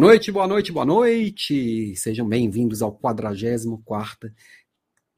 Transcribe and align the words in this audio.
Noite, 0.00 0.32
boa 0.32 0.46
noite, 0.46 0.72
boa 0.72 0.86
noite. 0.86 1.94
Sejam 1.94 2.26
bem-vindos 2.26 2.80
ao 2.80 2.90
44 2.90 4.32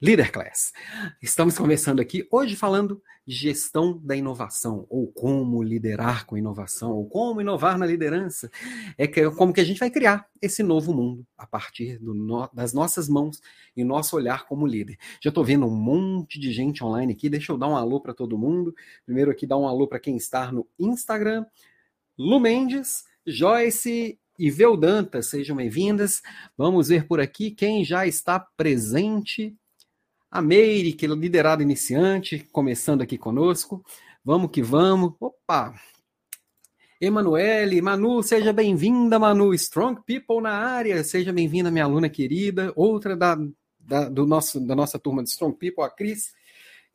Leader 0.01 0.29
Class. 0.29 0.73
Estamos 1.21 1.57
começando 1.57 2.01
aqui 2.01 2.27
hoje 2.29 2.57
falando 2.57 3.01
de 3.25 3.33
gestão 3.33 3.97
da 4.03 4.13
inovação, 4.13 4.85
ou 4.89 5.07
como 5.07 5.63
liderar 5.63 6.25
com 6.25 6.37
inovação, 6.37 6.91
ou 6.91 7.07
como 7.07 7.39
inovar 7.39 7.77
na 7.77 7.85
liderança. 7.85 8.51
É 8.97 9.07
que, 9.07 9.31
como 9.31 9.53
que 9.53 9.61
a 9.61 9.63
gente 9.63 9.79
vai 9.79 9.89
criar 9.89 10.27
esse 10.41 10.61
novo 10.61 10.93
mundo 10.93 11.25
a 11.37 11.47
partir 11.47 11.97
no, 12.01 12.49
das 12.53 12.73
nossas 12.73 13.07
mãos 13.07 13.39
e 13.77 13.85
nosso 13.85 14.17
olhar 14.17 14.45
como 14.47 14.67
líder. 14.67 14.97
Já 15.21 15.29
estou 15.29 15.45
vendo 15.45 15.65
um 15.65 15.73
monte 15.73 16.37
de 16.37 16.51
gente 16.51 16.83
online 16.83 17.13
aqui. 17.13 17.29
Deixa 17.29 17.53
eu 17.53 17.57
dar 17.57 17.69
um 17.69 17.77
alô 17.77 18.01
para 18.01 18.13
todo 18.13 18.37
mundo. 18.37 18.75
Primeiro 19.05 19.31
aqui 19.31 19.47
dar 19.47 19.57
um 19.57 19.65
alô 19.65 19.87
para 19.87 20.01
quem 20.01 20.17
está 20.17 20.51
no 20.51 20.67
Instagram. 20.77 21.45
Lu 22.17 22.37
Mendes, 22.37 23.05
Joyce 23.25 24.19
e 24.37 24.49
Veldanta, 24.49 25.21
sejam 25.21 25.55
bem-vindas. 25.55 26.21
Vamos 26.57 26.87
ver 26.87 27.07
por 27.07 27.19
aqui 27.19 27.51
quem 27.51 27.85
já 27.85 28.07
está 28.07 28.39
presente. 28.39 29.55
A 30.29 30.41
Meire, 30.41 30.93
que 30.93 31.05
é 31.05 31.09
liderada 31.09 31.61
iniciante, 31.61 32.47
começando 32.51 33.01
aqui 33.01 33.17
conosco. 33.17 33.83
Vamos 34.25 34.49
que 34.49 34.61
vamos. 34.61 35.13
Opa! 35.19 35.75
Emanuele, 36.99 37.81
Manu, 37.81 38.23
seja 38.23 38.51
bem-vinda, 38.51 39.19
Manu. 39.19 39.53
Strong 39.53 40.01
People 40.05 40.41
na 40.41 40.51
área, 40.51 41.03
seja 41.03 41.31
bem-vinda, 41.31 41.69
minha 41.69 41.83
aluna 41.83 42.09
querida. 42.09 42.73
Outra 42.75 43.15
da, 43.15 43.37
da, 43.77 44.09
do 44.09 44.25
nosso, 44.25 44.59
da 44.59 44.75
nossa 44.75 44.97
turma 44.97 45.21
de 45.21 45.29
Strong 45.29 45.57
People, 45.57 45.83
a 45.83 45.89
Cris. 45.89 46.33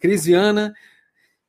Cris 0.00 0.24
Viana, 0.24 0.74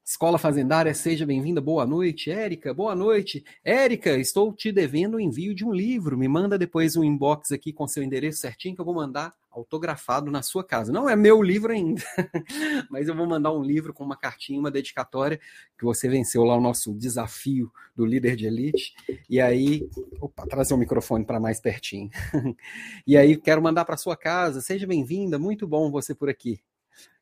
Escola 0.09 0.39
Fazendária, 0.39 0.91
seja 0.91 1.23
bem-vinda. 1.23 1.61
Boa 1.61 1.85
noite, 1.85 2.31
Érica. 2.31 2.73
Boa 2.73 2.95
noite. 2.95 3.45
Érica, 3.63 4.17
estou 4.17 4.51
te 4.51 4.71
devendo 4.71 5.17
o 5.17 5.19
envio 5.19 5.53
de 5.53 5.63
um 5.63 5.71
livro. 5.71 6.17
Me 6.17 6.27
manda 6.27 6.57
depois 6.57 6.95
um 6.95 7.03
inbox 7.03 7.51
aqui 7.51 7.71
com 7.71 7.87
seu 7.87 8.01
endereço 8.01 8.39
certinho 8.39 8.73
que 8.73 8.81
eu 8.81 8.85
vou 8.85 8.95
mandar 8.95 9.35
autografado 9.51 10.31
na 10.31 10.41
sua 10.41 10.63
casa. 10.63 10.91
Não 10.91 11.07
é 11.07 11.15
meu 11.15 11.43
livro 11.43 11.71
ainda, 11.71 12.01
mas 12.89 13.07
eu 13.07 13.15
vou 13.15 13.27
mandar 13.27 13.53
um 13.53 13.61
livro 13.61 13.93
com 13.93 14.03
uma 14.03 14.17
cartinha, 14.17 14.59
uma 14.59 14.71
dedicatória 14.71 15.39
que 15.77 15.85
você 15.85 16.09
venceu 16.09 16.43
lá 16.43 16.57
o 16.57 16.61
nosso 16.61 16.91
desafio 16.91 17.71
do 17.95 18.03
líder 18.03 18.35
de 18.35 18.47
elite. 18.47 18.95
E 19.29 19.39
aí, 19.39 19.87
opa, 20.19 20.47
trazer 20.47 20.73
o 20.73 20.77
microfone 20.77 21.23
para 21.23 21.39
mais 21.39 21.61
pertinho. 21.61 22.09
e 23.05 23.15
aí 23.15 23.37
quero 23.37 23.61
mandar 23.61 23.85
para 23.85 23.95
sua 23.95 24.17
casa. 24.17 24.59
Seja 24.59 24.87
bem-vinda. 24.87 25.37
Muito 25.37 25.67
bom 25.67 25.91
você 25.91 26.15
por 26.15 26.29
aqui. 26.29 26.59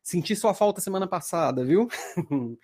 Senti 0.02 0.34
sua 0.34 0.54
falta 0.54 0.80
semana 0.80 1.06
passada, 1.06 1.64
viu? 1.64 1.88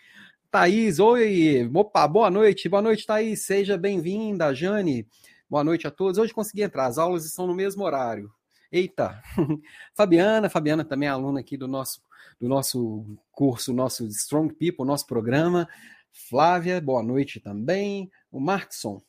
Thaís, 0.50 0.98
oi. 0.98 1.70
Opa, 1.74 2.06
boa 2.06 2.30
noite. 2.30 2.69
Boa 2.69 2.83
noite, 2.83 3.06
Thaís. 3.06 3.42
Seja 3.42 3.77
bem-vinda, 3.77 4.55
Jane. 4.55 5.06
Boa 5.48 5.64
noite 5.64 5.86
a 5.86 5.91
todos. 5.91 6.19
Hoje 6.19 6.32
consegui 6.32 6.62
entrar. 6.62 6.86
As 6.86 6.97
aulas 6.97 7.25
estão 7.25 7.47
no 7.47 7.54
mesmo 7.54 7.84
horário. 7.84 8.31
Eita. 8.70 9.22
Fabiana, 9.94 10.48
Fabiana 10.48 10.84
também 10.84 11.09
é 11.09 11.12
aluna 11.12 11.41
aqui 11.41 11.56
do 11.56 11.69
nosso 11.69 12.00
do 12.41 12.48
nosso 12.48 13.04
curso, 13.32 13.72
nosso 13.72 14.06
Strong 14.06 14.54
People, 14.54 14.84
nosso 14.84 15.06
programa. 15.06 15.69
Flávia, 16.12 16.81
boa 16.81 17.03
noite 17.03 17.41
também. 17.41 18.10
O 18.31 18.41
Markson, 18.41 19.03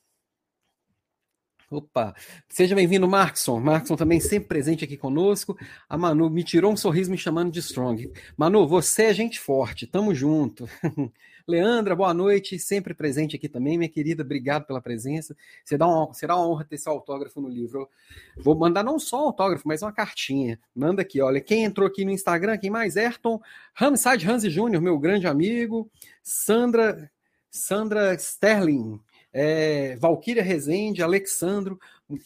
Opa, 1.72 2.14
seja 2.48 2.76
bem-vindo, 2.76 3.08
Markson. 3.08 3.60
Markson 3.60 3.96
também 3.96 4.20
sempre 4.20 4.48
presente 4.48 4.84
aqui 4.84 4.96
conosco. 4.96 5.58
A 5.90 5.98
Manu 5.98 6.30
me 6.30 6.44
tirou 6.44 6.72
um 6.72 6.78
sorriso 6.78 7.10
me 7.10 7.18
chamando 7.18 7.52
de 7.52 7.60
Strong. 7.60 8.12
Manu, 8.38 8.68
você 8.68 9.06
é 9.06 9.14
gente 9.16 9.40
forte, 9.40 9.88
tamo 9.88 10.14
junto. 10.14 10.70
Leandra, 11.48 11.96
boa 11.96 12.14
noite, 12.14 12.60
sempre 12.60 12.94
presente 12.94 13.36
aqui 13.36 13.50
também, 13.50 13.80
minha 13.80 13.90
querida, 13.90 14.22
obrigado 14.22 14.66
pela 14.68 14.80
presença. 14.80 15.36
Será 15.64 15.88
uma, 15.88 16.14
será 16.14 16.36
uma 16.36 16.48
honra 16.48 16.66
ter 16.66 16.78
seu 16.78 16.92
autógrafo 16.92 17.42
no 17.42 17.50
livro. 17.50 17.90
Vou 18.38 18.56
mandar 18.56 18.84
não 18.84 19.00
só 19.00 19.24
um 19.24 19.28
autógrafo, 19.28 19.68
mas 19.68 19.82
uma 19.82 19.92
cartinha. 19.92 20.60
Manda 20.76 21.02
aqui, 21.02 21.20
olha, 21.20 21.42
quem 21.42 21.64
entrou 21.64 21.88
aqui 21.88 22.06
no 22.06 22.12
Instagram, 22.12 22.60
quem 22.60 22.70
mais? 22.70 22.96
Ayrton 22.96 23.42
Ramside 23.74 24.30
Hansi 24.30 24.52
Júnior, 24.52 24.84
meu 24.84 25.00
grande 25.00 25.26
amigo. 25.26 25.90
Sandra, 26.22 27.12
Sandra 27.50 28.14
Sterling, 28.14 29.00
é, 29.38 29.98
Valquíria 29.98 30.42
Rezende, 30.42 31.04
Alexandro. 31.04 31.78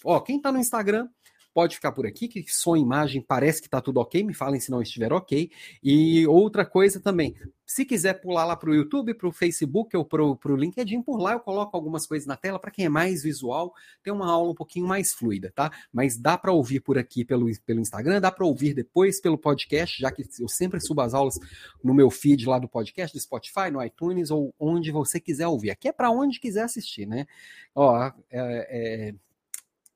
Ó, 0.04 0.20
quem 0.20 0.38
está 0.38 0.52
no 0.52 0.60
Instagram 0.60 1.10
pode 1.54 1.76
ficar 1.76 1.92
por 1.92 2.06
aqui, 2.06 2.28
que 2.28 2.44
som 2.48 2.76
e 2.76 2.82
imagem 2.82 3.22
parece 3.22 3.62
que 3.62 3.68
está 3.68 3.82
tudo 3.82 4.00
ok, 4.00 4.24
me 4.24 4.34
falem 4.34 4.60
se 4.60 4.72
não 4.72 4.82
estiver 4.82 5.12
ok. 5.12 5.50
E 5.84 6.26
outra 6.28 6.66
coisa 6.66 7.00
também, 7.00 7.36
se 7.66 7.86
quiser 7.86 8.14
pular 8.22 8.46
lá 8.46 8.56
para 8.56 8.70
o 8.70 8.76
YouTube, 8.76 9.14
para 9.14 9.28
o 9.28 9.32
Facebook 9.32 9.96
ou 9.96 10.04
para 10.04 10.24
o 10.24 10.56
LinkedIn, 10.56 11.02
por 11.02 11.18
lá 11.18 11.34
eu 11.34 11.40
coloco 11.40 11.76
algumas 11.76 12.08
coisas 12.08 12.28
na 12.28 12.36
tela 12.36 12.60
para 12.60 12.72
quem 12.72 12.86
é 12.86 12.90
mais 12.90 13.24
visual, 13.24 13.74
tem 14.04 14.12
uma 14.12 14.30
aula 14.30 14.52
um 14.52 14.56
pouquinho 14.56 14.88
mais 14.88 15.14
fluida, 15.14 15.52
tá? 15.54 15.72
Mas 15.94 16.18
dá 16.18 16.38
para 16.38 16.52
ouvir 16.52 16.80
por 16.80 16.98
aqui 16.98 17.24
pelo, 17.24 17.46
pelo 17.66 17.80
Instagram, 17.80 18.22
dá 18.22 18.32
para 18.32 18.46
ouvir 18.46 18.74
depois 18.74 19.22
pelo 19.22 19.38
podcast, 19.38 20.02
já 20.02 20.12
que 20.12 20.26
eu 20.40 20.48
sempre 20.48 20.80
subo 20.80 21.02
as 21.02 21.14
aulas 21.14 21.36
no 21.84 21.94
meu 21.94 22.10
feed 22.10 22.48
lá 22.48 22.58
do 22.58 22.68
podcast, 22.68 23.16
do 23.16 23.22
Spotify, 23.22 23.70
no 23.72 23.84
iTunes 23.84 24.32
ou 24.32 24.54
onde 24.60 24.92
você 24.92 25.20
quiser 25.20 25.48
ouvir. 25.48 25.72
Aqui 25.72 25.88
é 25.88 25.92
para 25.92 26.10
onde 26.10 26.40
quiser 26.40 26.64
assistir, 26.64 27.06
né? 27.06 27.28
Ó, 27.76 28.12
é, 28.32 29.12
é 29.12 29.14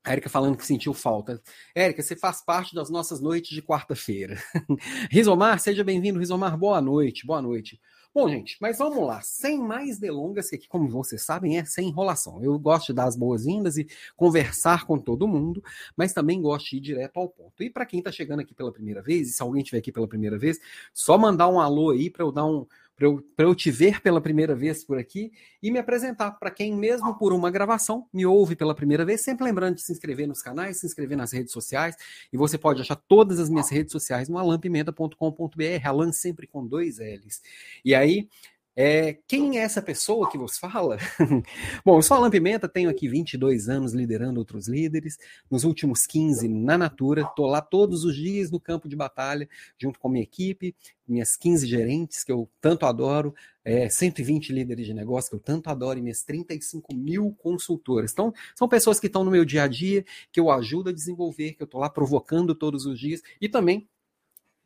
a 0.04 0.12
Érica 0.12 0.28
falando 0.28 0.56
que 0.56 0.66
sentiu 0.66 0.92
falta. 0.92 1.42
Érica, 1.74 2.02
você 2.02 2.14
faz 2.14 2.42
parte 2.42 2.74
das 2.74 2.90
nossas 2.90 3.20
noites 3.20 3.50
de 3.50 3.62
quarta-feira. 3.62 4.38
Rizomar, 5.10 5.58
seja 5.58 5.82
bem-vindo. 5.82 6.18
Rizomar, 6.18 6.58
boa 6.58 6.80
noite, 6.80 7.26
boa 7.26 7.40
noite. 7.40 7.80
Bom, 8.14 8.28
gente, 8.28 8.56
mas 8.60 8.78
vamos 8.78 9.04
lá. 9.04 9.20
Sem 9.22 9.58
mais 9.58 9.98
delongas, 9.98 10.50
que 10.50 10.56
aqui, 10.56 10.68
como 10.68 10.88
vocês 10.88 11.22
sabem, 11.22 11.58
é 11.58 11.64
sem 11.64 11.88
enrolação. 11.88 12.44
Eu 12.44 12.56
gosto 12.58 12.88
de 12.88 12.92
dar 12.92 13.06
as 13.06 13.16
boas-vindas 13.16 13.76
e 13.76 13.88
conversar 14.14 14.86
com 14.86 14.98
todo 14.98 15.26
mundo, 15.26 15.64
mas 15.96 16.12
também 16.12 16.40
gosto 16.40 16.70
de 16.70 16.76
ir 16.76 16.80
direto 16.80 17.16
ao 17.18 17.28
ponto. 17.28 17.62
E 17.62 17.70
para 17.70 17.86
quem 17.86 17.98
está 17.98 18.12
chegando 18.12 18.40
aqui 18.40 18.54
pela 18.54 18.70
primeira 18.70 19.02
vez, 19.02 19.30
e 19.30 19.32
se 19.32 19.42
alguém 19.42 19.62
estiver 19.62 19.78
aqui 19.78 19.90
pela 19.90 20.06
primeira 20.06 20.38
vez, 20.38 20.60
só 20.92 21.18
mandar 21.18 21.48
um 21.48 21.58
alô 21.58 21.90
aí 21.90 22.08
para 22.08 22.24
eu 22.24 22.30
dar 22.30 22.44
um, 22.44 22.66
para 22.96 23.06
eu, 23.06 23.24
eu 23.38 23.54
te 23.54 23.70
ver 23.70 24.00
pela 24.00 24.20
primeira 24.20 24.54
vez 24.54 24.84
por 24.84 24.98
aqui 24.98 25.32
e 25.62 25.70
me 25.70 25.78
apresentar 25.78 26.32
para 26.32 26.50
quem, 26.50 26.74
mesmo 26.74 27.16
por 27.18 27.32
uma 27.32 27.50
gravação, 27.50 28.06
me 28.12 28.24
ouve 28.24 28.54
pela 28.54 28.74
primeira 28.74 29.04
vez. 29.04 29.20
Sempre 29.20 29.44
lembrando 29.44 29.76
de 29.76 29.82
se 29.82 29.92
inscrever 29.92 30.28
nos 30.28 30.40
canais, 30.40 30.78
se 30.78 30.86
inscrever 30.86 31.16
nas 31.16 31.32
redes 31.32 31.52
sociais. 31.52 31.96
E 32.32 32.36
você 32.36 32.56
pode 32.56 32.80
achar 32.80 32.96
todas 32.96 33.40
as 33.40 33.48
minhas 33.48 33.68
redes 33.68 33.92
sociais 33.92 34.28
no 34.28 34.38
alampimenta.com.br, 34.38 35.84
Alan 35.84 36.12
sempre 36.12 36.46
com 36.46 36.66
dois 36.66 36.98
L's. 36.98 37.42
E 37.84 37.94
aí, 37.94 38.28
é, 38.76 39.18
quem 39.28 39.58
é 39.58 39.62
essa 39.62 39.80
pessoa 39.80 40.28
que 40.28 40.36
vos 40.36 40.58
fala? 40.58 40.98
Bom, 41.84 41.98
eu 41.98 42.02
sou 42.02 42.16
Alan 42.16 42.30
Pimenta, 42.30 42.68
tenho 42.68 42.90
aqui 42.90 43.08
22 43.08 43.68
anos 43.68 43.92
liderando 43.92 44.40
outros 44.40 44.66
líderes. 44.66 45.16
Nos 45.48 45.62
últimos 45.62 46.06
15 46.06 46.48
na 46.48 46.76
Natura, 46.76 47.22
estou 47.22 47.46
lá 47.46 47.60
todos 47.60 48.04
os 48.04 48.16
dias 48.16 48.50
no 48.50 48.58
campo 48.58 48.88
de 48.88 48.96
batalha, 48.96 49.48
junto 49.78 50.00
com 50.00 50.08
minha 50.08 50.24
equipe, 50.24 50.74
minhas 51.06 51.36
15 51.36 51.66
gerentes, 51.66 52.24
que 52.24 52.32
eu 52.32 52.50
tanto 52.60 52.84
adoro, 52.84 53.32
é, 53.64 53.88
120 53.88 54.52
líderes 54.52 54.86
de 54.86 54.92
negócio, 54.92 55.30
que 55.30 55.36
eu 55.36 55.40
tanto 55.40 55.70
adoro, 55.70 55.98
e 55.98 56.02
minhas 56.02 56.24
35 56.24 56.94
mil 56.94 57.32
consultoras. 57.38 58.12
Então, 58.12 58.32
são 58.56 58.68
pessoas 58.68 58.98
que 58.98 59.06
estão 59.06 59.22
no 59.22 59.30
meu 59.30 59.44
dia 59.44 59.62
a 59.62 59.68
dia, 59.68 60.04
que 60.32 60.40
eu 60.40 60.50
ajudo 60.50 60.90
a 60.90 60.92
desenvolver, 60.92 61.52
que 61.52 61.62
eu 61.62 61.66
estou 61.66 61.80
lá 61.80 61.88
provocando 61.88 62.54
todos 62.54 62.86
os 62.86 62.98
dias, 62.98 63.22
e 63.40 63.48
também 63.48 63.88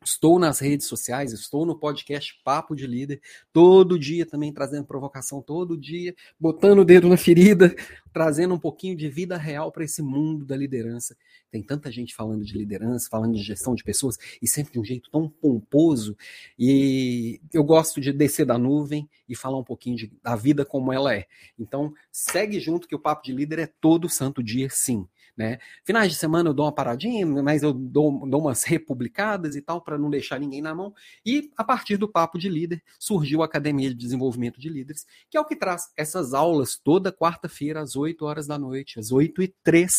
Estou 0.01 0.39
nas 0.39 0.59
redes 0.59 0.87
sociais, 0.87 1.33
estou 1.33 1.65
no 1.65 1.77
podcast 1.77 2.33
Papo 2.41 2.73
de 2.73 2.87
Líder, 2.87 3.21
todo 3.51 3.99
dia 3.99 4.25
também 4.25 4.53
trazendo 4.53 4.85
provocação, 4.85 5.41
todo 5.41 5.77
dia 5.77 6.15
botando 6.39 6.79
o 6.79 6.85
dedo 6.85 7.09
na 7.09 7.17
ferida, 7.17 7.75
trazendo 8.13 8.53
um 8.53 8.59
pouquinho 8.59 8.95
de 8.95 9.09
vida 9.09 9.35
real 9.35 9.73
para 9.73 9.83
esse 9.83 10.01
mundo 10.01 10.45
da 10.45 10.55
liderança. 10.55 11.17
Tem 11.51 11.61
tanta 11.61 11.91
gente 11.91 12.15
falando 12.15 12.45
de 12.45 12.57
liderança, 12.57 13.09
falando 13.11 13.33
de 13.33 13.43
gestão 13.43 13.75
de 13.75 13.83
pessoas, 13.83 14.17
e 14.41 14.47
sempre 14.47 14.71
de 14.71 14.79
um 14.79 14.85
jeito 14.85 15.11
tão 15.11 15.27
pomposo. 15.27 16.15
E 16.57 17.41
eu 17.53 17.63
gosto 17.65 17.99
de 17.99 18.13
descer 18.13 18.45
da 18.45 18.57
nuvem 18.57 19.09
e 19.27 19.35
falar 19.35 19.57
um 19.57 19.65
pouquinho 19.65 19.97
de, 19.97 20.13
da 20.23 20.33
vida 20.33 20.63
como 20.63 20.93
ela 20.93 21.13
é. 21.13 21.27
Então, 21.59 21.93
segue 22.09 22.57
junto 22.61 22.87
que 22.87 22.95
o 22.95 22.99
Papo 22.99 23.23
de 23.23 23.33
Líder 23.33 23.59
é 23.59 23.67
todo 23.67 24.07
santo 24.07 24.41
dia, 24.41 24.69
sim. 24.71 25.05
Né? 25.39 25.57
Finais 25.85 26.11
de 26.11 26.17
semana 26.17 26.49
eu 26.49 26.53
dou 26.53 26.65
uma 26.65 26.71
paradinha, 26.73 27.25
mas 27.25 27.63
eu 27.63 27.71
dou, 27.71 28.27
dou 28.27 28.41
umas 28.41 28.61
republicadas 28.67 29.55
e 29.55 29.61
tal, 29.61 29.81
para 29.81 29.97
não 29.97 30.09
deixar 30.09 30.37
ninguém 30.37 30.61
na 30.61 30.75
mão. 30.75 30.93
E 31.25 31.49
a 31.55 31.63
partir 31.63 31.95
do 31.95 32.09
Papo 32.09 32.37
de 32.37 32.49
Líder 32.49 32.83
surgiu 32.99 33.41
a 33.41 33.45
Academia 33.45 33.87
de 33.87 33.95
Desenvolvimento 33.95 34.59
de 34.59 34.67
Líderes, 34.67 35.07
que 35.29 35.37
é 35.37 35.39
o 35.39 35.45
que 35.45 35.55
traz 35.55 35.93
essas 35.95 36.33
aulas 36.33 36.77
toda 36.77 37.09
quarta-feira, 37.09 37.79
às 37.79 37.95
8 37.95 38.25
horas 38.25 38.47
da 38.47 38.59
noite, 38.59 38.99
às 38.99 39.13
8 39.13 39.41
e 39.41 39.55
3. 39.63 39.89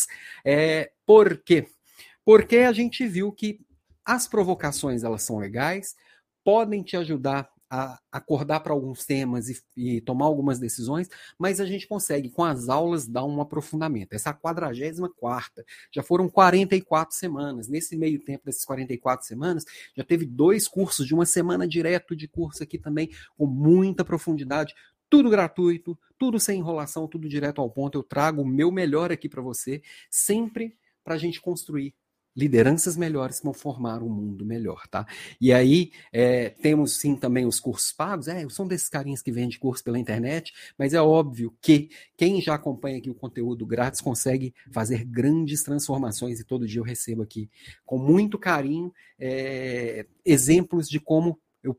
É, 0.45 0.91
por 1.07 1.35
quê? 1.37 1.65
Porque 2.23 2.57
a 2.57 2.71
gente 2.71 3.07
viu 3.07 3.31
que 3.31 3.59
as 4.05 4.27
provocações 4.27 5.03
elas 5.03 5.23
são 5.23 5.39
legais, 5.39 5.95
podem 6.43 6.83
te 6.83 6.95
ajudar 6.95 7.49
a 7.73 7.97
acordar 8.11 8.59
para 8.59 8.73
alguns 8.73 9.05
temas 9.05 9.47
e, 9.47 9.63
e, 9.77 10.01
tomar 10.01 10.25
algumas 10.25 10.59
decisões, 10.59 11.07
mas 11.39 11.61
a 11.61 11.65
gente 11.65 11.87
consegue, 11.87 12.29
com 12.29 12.43
as 12.43 12.67
aulas, 12.67 13.07
dar 13.07 13.23
um 13.23 13.39
aprofundamento. 13.39 14.11
Essa 14.11 14.29
é 14.29 14.31
a 14.31 14.33
44 14.33 15.63
já 15.89 16.03
foram 16.03 16.27
44 16.27 17.15
semanas. 17.15 17.69
Nesse 17.69 17.95
meio 17.95 18.19
tempo 18.19 18.43
dessas 18.45 18.65
44 18.65 19.25
semanas, 19.25 19.63
já 19.95 20.03
teve 20.03 20.25
dois 20.25 20.67
cursos 20.67 21.07
de 21.07 21.13
uma 21.13 21.25
semana 21.25 21.65
direto 21.65 22.13
de 22.13 22.27
curso 22.27 22.61
aqui 22.61 22.77
também, 22.77 23.09
com 23.37 23.45
muita 23.45 24.03
profundidade, 24.03 24.75
tudo 25.09 25.29
gratuito, 25.29 25.97
tudo 26.17 26.41
sem 26.41 26.59
enrolação, 26.59 27.07
tudo 27.07 27.29
direto 27.29 27.61
ao 27.61 27.69
ponto. 27.69 27.97
Eu 27.97 28.03
trago 28.03 28.41
o 28.41 28.45
meu 28.47 28.69
melhor 28.69 29.13
aqui 29.13 29.29
para 29.29 29.41
você, 29.41 29.81
sempre 30.09 30.75
para 31.05 31.15
a 31.15 31.17
gente 31.17 31.39
construir 31.39 31.95
lideranças 32.35 32.95
melhores 32.95 33.39
que 33.39 33.45
vão 33.45 33.53
formar 33.53 34.01
um 34.01 34.09
mundo 34.09 34.45
melhor, 34.45 34.87
tá? 34.87 35.05
E 35.39 35.51
aí 35.51 35.91
é, 36.11 36.49
temos 36.49 36.97
sim 36.97 37.15
também 37.15 37.45
os 37.45 37.59
cursos 37.59 37.91
pagos, 37.91 38.27
é, 38.27 38.47
são 38.49 38.67
desses 38.67 38.89
carinhas 38.89 39.21
que 39.21 39.31
vendem 39.31 39.59
curso 39.59 39.83
pela 39.83 39.99
internet, 39.99 40.53
mas 40.77 40.93
é 40.93 41.01
óbvio 41.01 41.53
que 41.61 41.89
quem 42.15 42.41
já 42.41 42.55
acompanha 42.55 42.97
aqui 42.97 43.09
o 43.09 43.15
conteúdo 43.15 43.65
grátis 43.65 44.01
consegue 44.01 44.53
fazer 44.71 45.03
grandes 45.03 45.63
transformações 45.63 46.39
e 46.39 46.43
todo 46.43 46.67
dia 46.67 46.79
eu 46.79 46.85
recebo 46.85 47.21
aqui 47.21 47.49
com 47.85 47.97
muito 47.97 48.37
carinho 48.39 48.93
é, 49.19 50.05
exemplos 50.25 50.87
de 50.87 50.99
como 50.99 51.39
eu, 51.63 51.77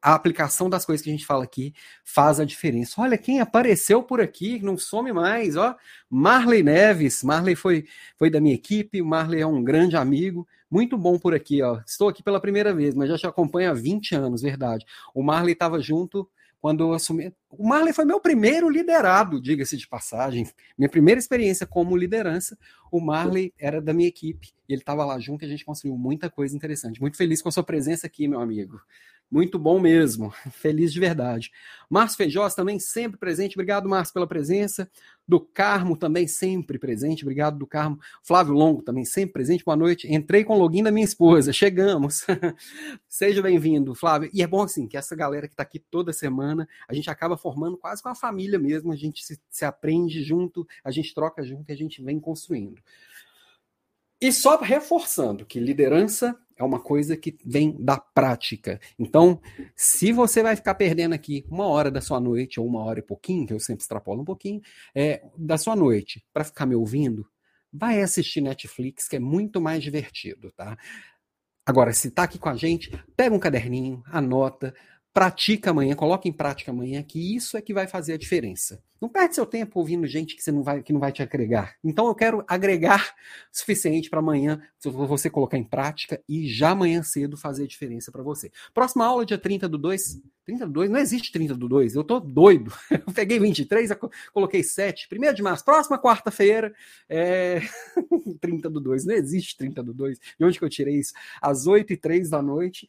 a 0.00 0.14
aplicação 0.14 0.70
das 0.70 0.84
coisas 0.84 1.02
que 1.02 1.10
a 1.10 1.12
gente 1.12 1.26
fala 1.26 1.44
aqui 1.44 1.74
faz 2.04 2.40
a 2.40 2.44
diferença. 2.44 3.00
Olha 3.00 3.18
quem 3.18 3.40
apareceu 3.40 4.02
por 4.02 4.20
aqui, 4.20 4.60
não 4.62 4.78
some 4.78 5.12
mais, 5.12 5.56
ó. 5.56 5.76
Marley 6.08 6.62
Neves. 6.62 7.22
Marley 7.22 7.54
foi, 7.54 7.86
foi 8.16 8.30
da 8.30 8.40
minha 8.40 8.54
equipe, 8.54 9.02
Marley 9.02 9.40
é 9.40 9.46
um 9.46 9.62
grande 9.62 9.96
amigo, 9.96 10.46
muito 10.70 10.96
bom 10.96 11.18
por 11.18 11.34
aqui, 11.34 11.62
ó. 11.62 11.80
Estou 11.86 12.08
aqui 12.08 12.22
pela 12.22 12.40
primeira 12.40 12.74
vez, 12.74 12.94
mas 12.94 13.08
já 13.08 13.18
te 13.18 13.26
acompanho 13.26 13.70
há 13.70 13.74
20 13.74 14.14
anos, 14.14 14.42
verdade. 14.42 14.84
O 15.14 15.22
Marley 15.22 15.52
estava 15.52 15.80
junto 15.80 16.28
quando 16.60 16.84
eu 16.84 16.92
assumi. 16.92 17.32
O 17.50 17.66
Marley 17.66 17.92
foi 17.92 18.04
meu 18.04 18.20
primeiro 18.20 18.68
liderado, 18.68 19.40
diga-se 19.40 19.76
de 19.76 19.86
passagem. 19.86 20.48
Minha 20.76 20.88
primeira 20.88 21.18
experiência 21.18 21.66
como 21.66 21.96
liderança, 21.96 22.58
o 22.90 23.00
Marley 23.00 23.52
era 23.58 23.80
da 23.80 23.92
minha 23.92 24.08
equipe. 24.08 24.54
E 24.68 24.72
ele 24.72 24.82
estava 24.82 25.04
lá 25.04 25.18
junto 25.18 25.44
e 25.44 25.46
a 25.46 25.48
gente 25.48 25.64
construiu 25.64 25.96
muita 25.96 26.28
coisa 26.28 26.56
interessante. 26.56 27.00
Muito 27.00 27.16
feliz 27.16 27.40
com 27.40 27.48
a 27.48 27.52
sua 27.52 27.62
presença 27.62 28.06
aqui, 28.06 28.26
meu 28.26 28.40
amigo. 28.40 28.80
Muito 29.28 29.58
bom 29.58 29.80
mesmo. 29.80 30.32
Feliz 30.52 30.92
de 30.92 31.00
verdade. 31.00 31.50
Márcio 31.90 32.16
Feijós 32.16 32.54
também 32.54 32.78
sempre 32.78 33.18
presente. 33.18 33.56
Obrigado, 33.56 33.88
Márcio, 33.88 34.14
pela 34.14 34.26
presença. 34.26 34.88
Do 35.26 35.40
Carmo 35.40 35.96
também 35.96 36.28
sempre 36.28 36.78
presente. 36.78 37.24
Obrigado, 37.24 37.58
do 37.58 37.66
Carmo. 37.66 37.98
Flávio 38.22 38.54
Longo 38.54 38.82
também 38.82 39.04
sempre 39.04 39.32
presente. 39.32 39.64
Boa 39.64 39.76
noite. 39.76 40.06
Entrei 40.12 40.44
com 40.44 40.54
o 40.54 40.58
login 40.58 40.84
da 40.84 40.92
minha 40.92 41.04
esposa. 41.04 41.52
Chegamos. 41.52 42.24
Seja 43.08 43.42
bem-vindo, 43.42 43.94
Flávio. 43.96 44.30
E 44.32 44.42
é 44.42 44.46
bom 44.46 44.62
assim 44.62 44.86
que 44.86 44.96
essa 44.96 45.16
galera 45.16 45.48
que 45.48 45.54
está 45.54 45.64
aqui 45.64 45.80
toda 45.80 46.12
semana, 46.12 46.68
a 46.88 46.94
gente 46.94 47.10
acaba 47.10 47.36
formando 47.36 47.76
quase 47.76 48.00
com 48.02 48.08
a 48.08 48.14
família 48.14 48.60
mesmo. 48.60 48.92
A 48.92 48.96
gente 48.96 49.24
se, 49.24 49.40
se 49.50 49.64
aprende 49.64 50.22
junto, 50.22 50.64
a 50.84 50.92
gente 50.92 51.12
troca 51.12 51.42
junto 51.42 51.68
e 51.68 51.72
a 51.72 51.76
gente 51.76 52.00
vem 52.00 52.20
construindo. 52.20 52.80
E 54.20 54.32
só 54.32 54.56
reforçando 54.56 55.44
que 55.44 55.58
liderança 55.58 56.38
é 56.56 56.64
uma 56.64 56.80
coisa 56.80 57.16
que 57.16 57.36
vem 57.44 57.76
da 57.78 57.98
prática. 57.98 58.80
Então, 58.98 59.40
se 59.74 60.12
você 60.12 60.42
vai 60.42 60.56
ficar 60.56 60.74
perdendo 60.74 61.14
aqui 61.14 61.44
uma 61.50 61.66
hora 61.66 61.90
da 61.90 62.00
sua 62.00 62.18
noite, 62.18 62.58
ou 62.58 62.66
uma 62.66 62.82
hora 62.82 63.00
e 63.00 63.02
pouquinho, 63.02 63.46
que 63.46 63.52
eu 63.52 63.60
sempre 63.60 63.82
extrapolo 63.82 64.22
um 64.22 64.24
pouquinho, 64.24 64.60
é, 64.94 65.22
da 65.36 65.58
sua 65.58 65.76
noite, 65.76 66.24
para 66.32 66.44
ficar 66.44 66.66
me 66.66 66.74
ouvindo, 66.74 67.26
vai 67.72 68.00
assistir 68.00 68.40
Netflix, 68.40 69.06
que 69.06 69.16
é 69.16 69.20
muito 69.20 69.60
mais 69.60 69.82
divertido, 69.82 70.50
tá? 70.52 70.76
Agora, 71.64 71.92
se 71.92 72.08
está 72.08 72.22
aqui 72.22 72.38
com 72.38 72.48
a 72.48 72.54
gente, 72.54 72.90
pega 73.16 73.34
um 73.34 73.40
caderninho, 73.40 74.02
anota, 74.06 74.72
pratica 75.16 75.70
amanhã, 75.70 75.94
coloca 75.94 76.28
em 76.28 76.32
prática 76.32 76.70
amanhã, 76.70 77.02
que 77.02 77.34
isso 77.34 77.56
é 77.56 77.62
que 77.62 77.72
vai 77.72 77.86
fazer 77.86 78.12
a 78.12 78.18
diferença. 78.18 78.84
Não 79.00 79.08
perde 79.08 79.34
seu 79.34 79.46
tempo 79.46 79.78
ouvindo 79.78 80.06
gente 80.06 80.36
que, 80.36 80.42
você 80.42 80.52
não 80.52 80.62
vai, 80.62 80.82
que 80.82 80.92
não 80.92 81.00
vai 81.00 81.10
te 81.10 81.22
agregar. 81.22 81.74
Então 81.82 82.06
eu 82.06 82.14
quero 82.14 82.44
agregar 82.46 83.14
o 83.50 83.56
suficiente 83.56 84.10
para 84.10 84.18
amanhã 84.18 84.60
você 84.84 85.30
colocar 85.30 85.56
em 85.56 85.64
prática 85.64 86.22
e 86.28 86.46
já 86.46 86.72
amanhã 86.72 87.02
cedo 87.02 87.34
fazer 87.34 87.64
a 87.64 87.66
diferença 87.66 88.12
para 88.12 88.22
você. 88.22 88.52
Próxima 88.74 89.06
aula, 89.06 89.24
dia 89.24 89.38
30 89.38 89.66
do 89.70 89.78
2. 89.78 90.20
30 90.44 90.66
do 90.66 90.72
2? 90.74 90.90
Não 90.90 91.00
existe 91.00 91.32
30 91.32 91.54
do 91.54 91.66
2. 91.66 91.94
Eu 91.94 92.04
tô 92.04 92.20
doido. 92.20 92.70
Eu 92.92 93.10
peguei 93.14 93.38
23, 93.38 93.90
coloquei 94.34 94.62
7. 94.62 95.08
1 95.10 95.32
de 95.32 95.42
março, 95.42 95.64
próxima 95.64 95.98
quarta-feira, 95.98 96.74
é... 97.08 97.62
30 98.38 98.68
do 98.68 98.80
2. 98.80 99.06
Não 99.06 99.14
existe 99.14 99.56
30 99.56 99.82
do 99.82 99.94
2. 99.94 100.18
De 100.38 100.44
onde 100.44 100.58
que 100.58 100.64
eu 100.64 100.68
tirei 100.68 100.96
isso? 100.96 101.14
Às 101.40 101.66
8 101.66 101.94
e 101.94 101.96
3 101.96 102.28
da 102.28 102.42
noite. 102.42 102.86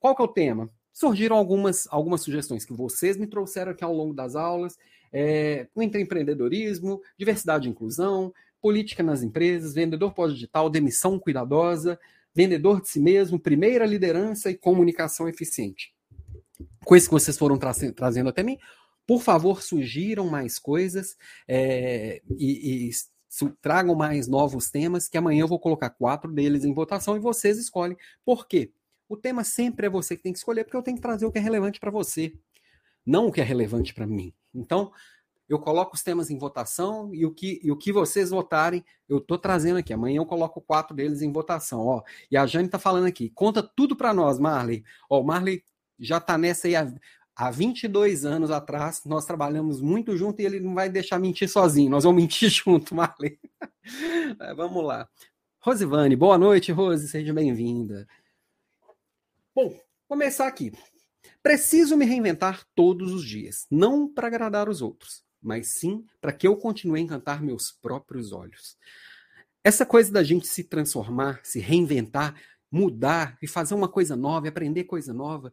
Qual 0.00 0.16
que 0.16 0.22
é 0.22 0.24
o 0.24 0.28
tema? 0.28 0.68
Surgiram 1.00 1.34
algumas, 1.34 1.88
algumas 1.90 2.20
sugestões 2.20 2.62
que 2.62 2.74
vocês 2.74 3.16
me 3.16 3.26
trouxeram 3.26 3.72
aqui 3.72 3.82
ao 3.82 3.94
longo 3.94 4.12
das 4.12 4.36
aulas, 4.36 4.76
é, 5.10 5.66
o 5.74 5.82
empreendedorismo, 5.82 7.00
diversidade 7.18 7.66
e 7.66 7.70
inclusão, 7.70 8.34
política 8.60 9.02
nas 9.02 9.22
empresas, 9.22 9.72
vendedor 9.72 10.12
pós-digital, 10.12 10.68
demissão 10.68 11.18
cuidadosa, 11.18 11.98
vendedor 12.34 12.82
de 12.82 12.90
si 12.90 13.00
mesmo, 13.00 13.40
primeira 13.40 13.86
liderança 13.86 14.50
e 14.50 14.58
comunicação 14.58 15.26
eficiente. 15.26 15.94
Coisas 16.84 17.08
que 17.08 17.14
vocês 17.14 17.38
foram 17.38 17.56
tra 17.56 17.72
trazendo 17.96 18.28
até 18.28 18.42
mim. 18.42 18.58
Por 19.06 19.22
favor, 19.22 19.62
sugiram 19.62 20.28
mais 20.28 20.58
coisas 20.58 21.16
é, 21.48 22.20
e, 22.28 22.88
e 22.88 22.90
tragam 23.62 23.94
mais 23.94 24.28
novos 24.28 24.70
temas, 24.70 25.08
que 25.08 25.16
amanhã 25.16 25.40
eu 25.40 25.48
vou 25.48 25.58
colocar 25.58 25.88
quatro 25.88 26.30
deles 26.30 26.62
em 26.62 26.74
votação 26.74 27.16
e 27.16 27.20
vocês 27.20 27.56
escolhem. 27.58 27.96
Por 28.22 28.46
quê? 28.46 28.70
O 29.10 29.16
tema 29.16 29.42
sempre 29.42 29.88
é 29.88 29.90
você 29.90 30.16
que 30.16 30.22
tem 30.22 30.32
que 30.32 30.38
escolher, 30.38 30.62
porque 30.62 30.76
eu 30.76 30.82
tenho 30.84 30.96
que 30.96 31.02
trazer 31.02 31.26
o 31.26 31.32
que 31.32 31.38
é 31.38 31.40
relevante 31.40 31.80
para 31.80 31.90
você, 31.90 32.32
não 33.04 33.26
o 33.26 33.32
que 33.32 33.40
é 33.40 33.44
relevante 33.44 33.92
para 33.92 34.06
mim. 34.06 34.32
Então, 34.54 34.92
eu 35.48 35.58
coloco 35.58 35.96
os 35.96 36.02
temas 36.04 36.30
em 36.30 36.38
votação 36.38 37.12
e 37.12 37.26
o 37.26 37.34
que, 37.34 37.60
e 37.60 37.72
o 37.72 37.76
que 37.76 37.92
vocês 37.92 38.30
votarem, 38.30 38.84
eu 39.08 39.18
estou 39.18 39.36
trazendo 39.36 39.78
aqui. 39.78 39.92
Amanhã 39.92 40.18
eu 40.18 40.26
coloco 40.26 40.60
quatro 40.60 40.94
deles 40.94 41.22
em 41.22 41.32
votação. 41.32 41.80
Ó. 41.80 42.02
E 42.30 42.36
a 42.36 42.46
Jane 42.46 42.66
está 42.66 42.78
falando 42.78 43.06
aqui, 43.06 43.30
conta 43.30 43.60
tudo 43.60 43.96
para 43.96 44.14
nós, 44.14 44.38
Marley. 44.38 44.84
Ó, 45.10 45.20
o 45.20 45.24
Marley 45.24 45.64
já 45.98 46.18
está 46.18 46.38
nessa 46.38 46.68
aí 46.68 46.76
há, 46.76 46.94
há 47.34 47.50
22 47.50 48.24
anos 48.24 48.52
atrás, 48.52 49.02
nós 49.04 49.26
trabalhamos 49.26 49.80
muito 49.80 50.16
junto 50.16 50.40
e 50.40 50.46
ele 50.46 50.60
não 50.60 50.72
vai 50.72 50.88
deixar 50.88 51.18
mentir 51.18 51.48
sozinho, 51.48 51.90
nós 51.90 52.04
vamos 52.04 52.22
mentir 52.22 52.48
junto, 52.48 52.94
Marley. 52.94 53.40
é, 54.40 54.54
vamos 54.54 54.84
lá. 54.84 55.08
Rosivane, 55.58 56.14
boa 56.14 56.38
noite, 56.38 56.70
Rose, 56.70 57.08
seja 57.08 57.34
bem-vinda. 57.34 58.06
Bom, 59.52 59.76
começar 60.06 60.46
aqui. 60.46 60.70
Preciso 61.42 61.96
me 61.96 62.04
reinventar 62.04 62.64
todos 62.72 63.12
os 63.12 63.24
dias, 63.24 63.66
não 63.68 64.08
para 64.08 64.28
agradar 64.28 64.68
os 64.68 64.80
outros, 64.80 65.24
mas 65.42 65.78
sim 65.78 66.06
para 66.20 66.32
que 66.32 66.46
eu 66.46 66.56
continue 66.56 67.00
a 67.00 67.02
encantar 67.02 67.42
meus 67.42 67.72
próprios 67.72 68.32
olhos. 68.32 68.76
Essa 69.64 69.84
coisa 69.84 70.12
da 70.12 70.22
gente 70.22 70.46
se 70.46 70.62
transformar, 70.62 71.40
se 71.42 71.58
reinventar, 71.58 72.40
mudar 72.70 73.36
e 73.42 73.48
fazer 73.48 73.74
uma 73.74 73.88
coisa 73.88 74.14
nova, 74.14 74.46
aprender 74.48 74.84
coisa 74.84 75.12
nova, 75.12 75.52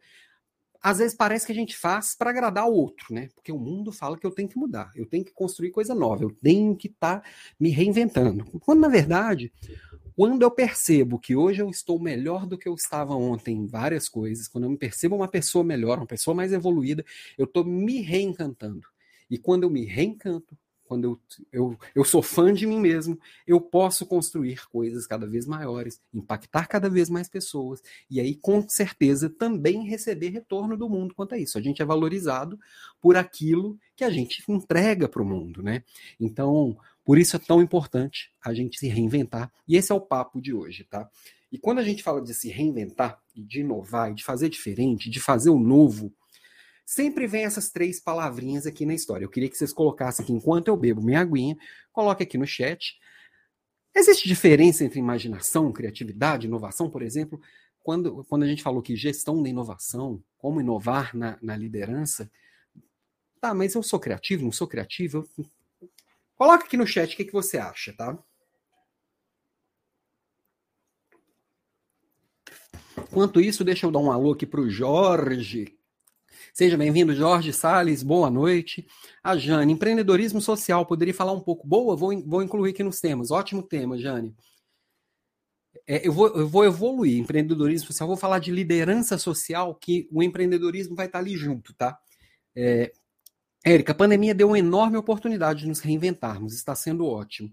às 0.79 0.99
vezes 0.99 1.17
parece 1.17 1.47
que 1.47 1.51
a 1.51 1.55
gente 1.55 1.75
faz 1.75 2.15
para 2.15 2.29
agradar 2.29 2.69
o 2.69 2.73
outro, 2.73 3.11
né? 3.11 3.29
Porque 3.33 3.51
o 3.51 3.57
mundo 3.57 3.91
fala 3.91 4.15
que 4.15 4.27
eu 4.27 4.31
tenho 4.31 4.47
que 4.47 4.59
mudar, 4.59 4.91
eu 4.95 5.07
tenho 5.07 5.25
que 5.25 5.33
construir 5.33 5.71
coisa 5.71 5.95
nova, 5.95 6.23
eu 6.23 6.29
tenho 6.29 6.75
que 6.75 6.87
estar 6.87 7.21
tá 7.21 7.29
me 7.59 7.71
reinventando. 7.71 8.45
Quando 8.59 8.81
na 8.81 8.87
verdade 8.87 9.51
quando 10.17 10.41
eu 10.41 10.49
percebo 10.49 11.19
que 11.19 11.35
hoje 11.35 11.61
eu 11.61 11.69
estou 11.69 11.99
melhor 11.99 12.47
do 12.47 12.57
que 12.57 12.67
eu 12.67 12.73
estava 12.73 13.13
ontem 13.13 13.55
em 13.55 13.67
várias 13.67 14.09
coisas, 14.09 14.47
quando 14.47 14.63
eu 14.63 14.71
me 14.71 14.77
percebo 14.77 15.15
uma 15.15 15.27
pessoa 15.27 15.63
melhor, 15.63 15.99
uma 15.99 16.07
pessoa 16.07 16.33
mais 16.33 16.51
evoluída, 16.51 17.05
eu 17.37 17.45
estou 17.45 17.63
me 17.63 18.01
reencantando. 18.01 18.87
E 19.29 19.37
quando 19.37 19.61
eu 19.61 19.69
me 19.69 19.85
reencanto, 19.85 20.57
quando 20.85 21.03
eu, 21.03 21.19
eu, 21.51 21.79
eu 21.93 22.03
sou 22.03 22.23
fã 22.23 22.51
de 22.51 22.65
mim 22.65 22.79
mesmo, 22.79 23.19
eu 23.45 23.61
posso 23.61 24.07
construir 24.07 24.67
coisas 24.69 25.05
cada 25.05 25.27
vez 25.27 25.45
maiores, 25.45 26.01
impactar 26.11 26.65
cada 26.65 26.89
vez 26.89 27.11
mais 27.11 27.29
pessoas, 27.29 27.83
e 28.09 28.19
aí, 28.19 28.33
com 28.33 28.67
certeza, 28.67 29.29
também 29.29 29.87
receber 29.87 30.29
retorno 30.29 30.75
do 30.75 30.89
mundo 30.89 31.13
quanto 31.13 31.35
a 31.35 31.37
isso. 31.37 31.59
A 31.59 31.61
gente 31.61 31.79
é 31.79 31.85
valorizado 31.85 32.57
por 32.99 33.15
aquilo 33.17 33.77
que 33.95 34.03
a 34.03 34.09
gente 34.09 34.43
entrega 34.49 35.07
para 35.07 35.21
o 35.21 35.25
mundo, 35.25 35.61
né? 35.61 35.83
Então, 36.19 36.75
por 37.07 37.17
isso 37.17 37.37
é 37.37 37.39
tão 37.39 37.61
importante 37.61 38.33
a 38.43 38.53
gente 38.53 38.77
se 38.77 38.89
reinventar. 38.89 39.49
E 39.65 39.77
esse 39.77 39.93
é 39.93 39.95
o 39.95 40.01
papo 40.01 40.41
de 40.41 40.53
hoje, 40.53 40.83
tá? 40.83 41.09
E 41.49 41.57
quando 41.57 41.79
a 41.79 41.83
gente 41.83 42.03
fala 42.03 42.21
de 42.21 42.33
se 42.33 42.49
reinventar, 42.49 43.17
e 43.33 43.41
de 43.41 43.61
inovar, 43.61 44.11
e 44.11 44.13
de 44.13 44.25
fazer 44.25 44.49
diferente, 44.49 45.09
de 45.09 45.17
fazer 45.17 45.49
o 45.49 45.57
novo, 45.57 46.13
sempre 46.85 47.25
vem 47.25 47.45
essas 47.45 47.69
três 47.69 47.97
palavrinhas 47.97 48.67
aqui 48.67 48.85
na 48.85 48.93
história. 48.93 49.23
Eu 49.23 49.29
queria 49.29 49.47
que 49.47 49.57
vocês 49.57 49.71
colocassem 49.71 50.21
aqui, 50.21 50.33
enquanto 50.33 50.67
eu 50.67 50.75
bebo 50.75 51.01
minha 51.01 51.21
aguinha, 51.21 51.57
coloque 51.93 52.23
aqui 52.23 52.37
no 52.37 52.45
chat. 52.45 52.99
Existe 53.95 54.27
diferença 54.27 54.83
entre 54.83 54.99
imaginação, 54.99 55.71
criatividade, 55.71 56.45
inovação, 56.45 56.89
por 56.89 57.01
exemplo? 57.01 57.39
Quando, 57.79 58.25
quando 58.25 58.43
a 58.43 58.47
gente 58.47 58.61
falou 58.61 58.81
que 58.81 58.97
gestão 58.97 59.41
da 59.41 59.47
inovação, 59.47 60.21
como 60.37 60.59
inovar 60.59 61.15
na, 61.15 61.37
na 61.41 61.55
liderança, 61.55 62.29
tá, 63.39 63.53
mas 63.53 63.75
eu 63.75 63.81
sou 63.81 63.97
criativo, 63.97 64.43
não 64.43 64.51
sou 64.51 64.67
criativo? 64.67 65.19
Eu 65.19 65.45
Coloca 66.37 66.65
aqui 66.65 66.77
no 66.77 66.85
chat 66.85 67.13
o 67.13 67.17
que, 67.17 67.25
que 67.25 67.33
você 67.33 67.57
acha, 67.57 67.91
tá? 67.93 68.17
Enquanto 73.09 73.41
isso, 73.41 73.63
deixa 73.63 73.87
eu 73.87 73.91
dar 73.91 73.99
um 73.99 74.11
alô 74.11 74.33
aqui 74.33 74.45
para 74.45 74.61
o 74.61 74.69
Jorge. 74.69 75.75
Seja 76.53 76.77
bem-vindo, 76.77 77.15
Jorge 77.15 77.51
Sales, 77.51 78.03
boa 78.03 78.29
noite. 78.29 78.87
A 79.23 79.35
Jane, 79.35 79.73
empreendedorismo 79.73 80.39
social, 80.39 80.85
poderia 80.85 81.13
falar 81.13 81.31
um 81.31 81.39
pouco? 81.39 81.67
Boa, 81.67 81.95
vou, 81.95 82.19
vou 82.23 82.43
incluir 82.43 82.69
aqui 82.69 82.83
nos 82.83 82.99
temas. 82.99 83.31
Ótimo 83.31 83.63
tema, 83.63 83.97
Jane. 83.97 84.35
É, 85.87 86.07
eu, 86.07 86.13
vou, 86.13 86.27
eu 86.27 86.47
vou 86.47 86.65
evoluir 86.65 87.17
empreendedorismo 87.17 87.87
social, 87.87 88.07
vou 88.07 88.17
falar 88.17 88.37
de 88.39 88.51
liderança 88.51 89.17
social, 89.17 89.73
que 89.73 90.07
o 90.11 90.21
empreendedorismo 90.21 90.95
vai 90.95 91.07
estar 91.07 91.19
ali 91.19 91.35
junto, 91.35 91.73
tá? 91.73 91.97
É, 92.55 92.91
Érica, 93.65 93.91
a 93.91 93.95
pandemia 93.95 94.33
deu 94.33 94.47
uma 94.47 94.59
enorme 94.59 94.97
oportunidade 94.97 95.61
de 95.61 95.67
nos 95.67 95.79
reinventarmos, 95.79 96.53
está 96.53 96.75
sendo 96.75 97.05
ótimo. 97.05 97.51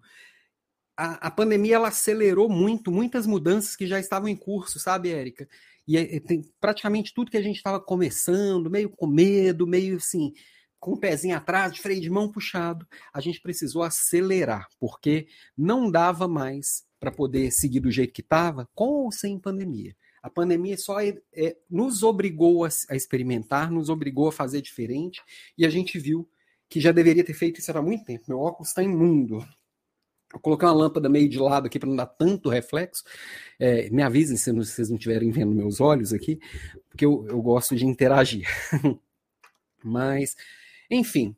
A, 0.97 1.27
a 1.27 1.31
pandemia 1.31 1.77
ela 1.77 1.89
acelerou 1.89 2.49
muito, 2.49 2.91
muitas 2.93 3.27
mudanças 3.27 3.75
que 3.75 3.87
já 3.87 3.99
estavam 3.99 4.29
em 4.29 4.37
curso, 4.37 4.79
sabe, 4.79 5.11
Érica? 5.11 5.49
E 5.87 5.97
é, 5.97 6.21
tem 6.21 6.43
praticamente 6.61 7.13
tudo 7.13 7.31
que 7.31 7.37
a 7.37 7.43
gente 7.43 7.57
estava 7.57 7.81
começando, 7.81 8.71
meio 8.71 8.89
com 8.89 9.07
medo, 9.07 9.67
meio 9.67 9.97
assim, 9.97 10.33
com 10.79 10.93
o 10.93 11.01
pezinho 11.01 11.37
atrás, 11.37 11.73
de 11.73 11.81
freio 11.81 12.01
de 12.01 12.11
mão 12.11 12.31
puxado, 12.31 12.87
a 13.13 13.21
gente 13.21 13.41
precisou 13.41 13.83
acelerar, 13.83 14.69
porque 14.79 15.27
não 15.57 15.91
dava 15.91 16.29
mais 16.29 16.85
para 17.01 17.11
poder 17.11 17.51
seguir 17.51 17.81
do 17.81 17.91
jeito 17.91 18.13
que 18.13 18.21
estava, 18.21 18.69
com 18.75 19.05
ou 19.05 19.11
sem 19.11 19.39
pandemia. 19.39 19.97
A 20.25 20.31
pandemia 20.31 20.75
só 20.79 21.03
é, 21.03 21.19
é, 21.35 21.55
nos 21.69 22.03
obrigou 22.03 22.65
a, 22.65 22.69
a, 22.89 22.97
experimentar, 22.97 23.71
nos 23.71 23.91
obrigou 23.91 24.27
a 24.27 24.33
fazer 24.33 24.63
diferente, 24.63 25.21
e 25.57 25.67
a 25.67 25.69
gente 25.69 25.99
viu 25.99 26.27
que 26.67 26.81
já 26.81 26.93
deveria 26.93 27.23
ter 27.23 27.35
feito 27.35 27.61
isso 27.61 27.71
há 27.77 27.83
muito 27.83 28.07
tempo. 28.07 28.25
Meu 28.27 28.39
óculos 28.39 28.69
está 28.71 28.83
imundo. 28.83 29.41
Vou 30.33 30.41
colocar 30.41 30.69
uma 30.69 30.85
lâmpada 30.85 31.11
meio 31.11 31.29
de 31.29 31.39
lado 31.39 31.67
aqui 31.67 31.79
para 31.79 31.91
não 31.91 31.95
dar 31.95 32.07
tanto 32.07 32.49
reflexo. 32.49 33.05
É, 33.61 33.91
me 33.91 34.03
avisem 34.03 34.39
se 34.39 34.51
vocês 34.51 34.89
não 34.89 34.97
estiverem 34.97 35.31
vendo 35.31 35.55
meus 35.55 35.79
olhos 35.79 36.11
aqui, 36.11 36.41
porque 36.89 37.05
eu, 37.05 37.27
eu 37.29 37.43
gosto 37.43 37.77
de 37.77 37.85
interagir. 37.85 38.49
Mas, 39.85 40.35
enfim. 40.91 41.37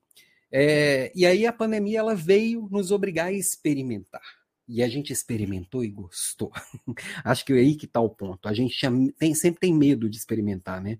É, 0.52 1.10
e 1.12 1.26
aí 1.26 1.44
a 1.44 1.52
pandemia 1.52 1.98
ela 1.98 2.14
veio 2.14 2.68
nos 2.70 2.92
obrigar 2.92 3.26
a 3.26 3.32
experimentar. 3.32 4.45
E 4.68 4.82
a 4.82 4.88
gente 4.88 5.12
experimentou 5.12 5.84
e 5.84 5.88
gostou. 5.88 6.50
Acho 7.24 7.44
que 7.44 7.52
é 7.52 7.56
aí 7.56 7.76
que 7.76 7.86
está 7.86 8.00
o 8.00 8.10
ponto. 8.10 8.48
A 8.48 8.54
gente 8.54 8.76
tem, 9.18 9.34
sempre 9.34 9.60
tem 9.60 9.74
medo 9.74 10.08
de 10.08 10.16
experimentar, 10.16 10.82
né? 10.82 10.98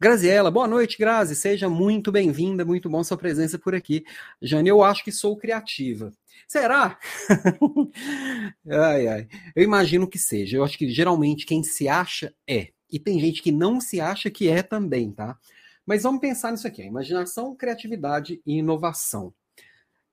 Graziela, 0.00 0.50
boa 0.50 0.66
noite, 0.66 0.96
Grazi. 0.98 1.36
Seja 1.36 1.68
muito 1.68 2.10
bem-vinda, 2.10 2.64
muito 2.64 2.88
bom 2.88 3.04
sua 3.04 3.18
presença 3.18 3.58
por 3.58 3.74
aqui. 3.74 4.02
Jane, 4.40 4.68
eu 4.68 4.82
acho 4.82 5.04
que 5.04 5.12
sou 5.12 5.36
criativa. 5.36 6.10
Será? 6.48 6.98
ai, 8.66 9.06
ai. 9.06 9.28
Eu 9.54 9.62
imagino 9.62 10.08
que 10.08 10.18
seja. 10.18 10.56
Eu 10.56 10.64
acho 10.64 10.78
que 10.78 10.88
geralmente 10.88 11.44
quem 11.44 11.62
se 11.62 11.86
acha 11.86 12.34
é. 12.48 12.68
E 12.90 12.98
tem 12.98 13.20
gente 13.20 13.42
que 13.42 13.52
não 13.52 13.80
se 13.80 14.00
acha 14.00 14.30
que 14.30 14.48
é 14.48 14.62
também, 14.62 15.12
tá? 15.12 15.38
Mas 15.84 16.02
vamos 16.02 16.20
pensar 16.20 16.50
nisso 16.50 16.66
aqui: 16.66 16.82
imaginação, 16.82 17.54
criatividade 17.54 18.40
e 18.46 18.58
inovação. 18.58 19.34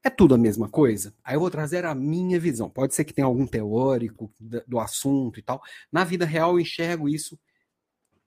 É 0.07 0.09
tudo 0.09 0.35
a 0.35 0.37
mesma 0.37 0.69
coisa? 0.69 1.13
Aí 1.21 1.35
eu 1.35 1.39
vou 1.41 1.51
trazer 1.51 1.83
a 1.83 1.93
minha 1.93 2.39
visão. 2.39 2.69
Pode 2.69 2.95
ser 2.95 3.03
que 3.03 3.13
tenha 3.13 3.27
algum 3.27 3.45
teórico 3.45 4.31
do 4.65 4.79
assunto 4.79 5.37
e 5.37 5.43
tal. 5.43 5.61
Na 5.91 6.05
vida 6.05 6.23
real, 6.23 6.51
eu 6.51 6.61
enxergo 6.61 7.09
isso. 7.09 7.37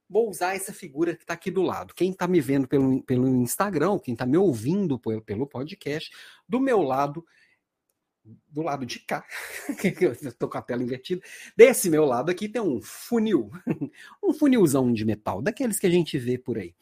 Vou 0.07 0.29
usar 0.29 0.55
essa 0.55 0.75
figura 0.75 1.17
que 1.17 1.23
está 1.23 1.33
aqui 1.33 1.51
do 1.51 1.63
lado. 1.63 1.95
Quem 1.95 2.11
está 2.11 2.29
me 2.29 2.39
vendo 2.39 2.69
pelo, 2.69 3.03
pelo 3.05 3.27
Instagram, 3.27 3.99
quem 3.99 4.13
está 4.13 4.27
me 4.27 4.37
ouvindo 4.37 4.99
pelo, 4.99 5.23
pelo 5.23 5.47
podcast, 5.47 6.11
do 6.47 6.61
meu 6.61 6.83
lado, 6.83 7.25
do 8.47 8.61
lado 8.61 8.85
de 8.85 8.99
cá, 8.99 9.25
estou 10.23 10.51
com 10.51 10.59
a 10.59 10.63
tela 10.63 10.83
invertida, 10.83 11.23
desse 11.57 11.89
meu 11.89 12.05
lado 12.05 12.31
aqui 12.31 12.47
tem 12.47 12.61
um 12.61 12.83
funil, 12.83 13.51
um 14.23 14.35
funilzão 14.35 14.93
de 14.93 15.07
metal, 15.07 15.41
daqueles 15.41 15.79
que 15.79 15.87
a 15.87 15.91
gente 15.91 16.19
vê 16.19 16.37
por 16.37 16.59
aí. 16.59 16.75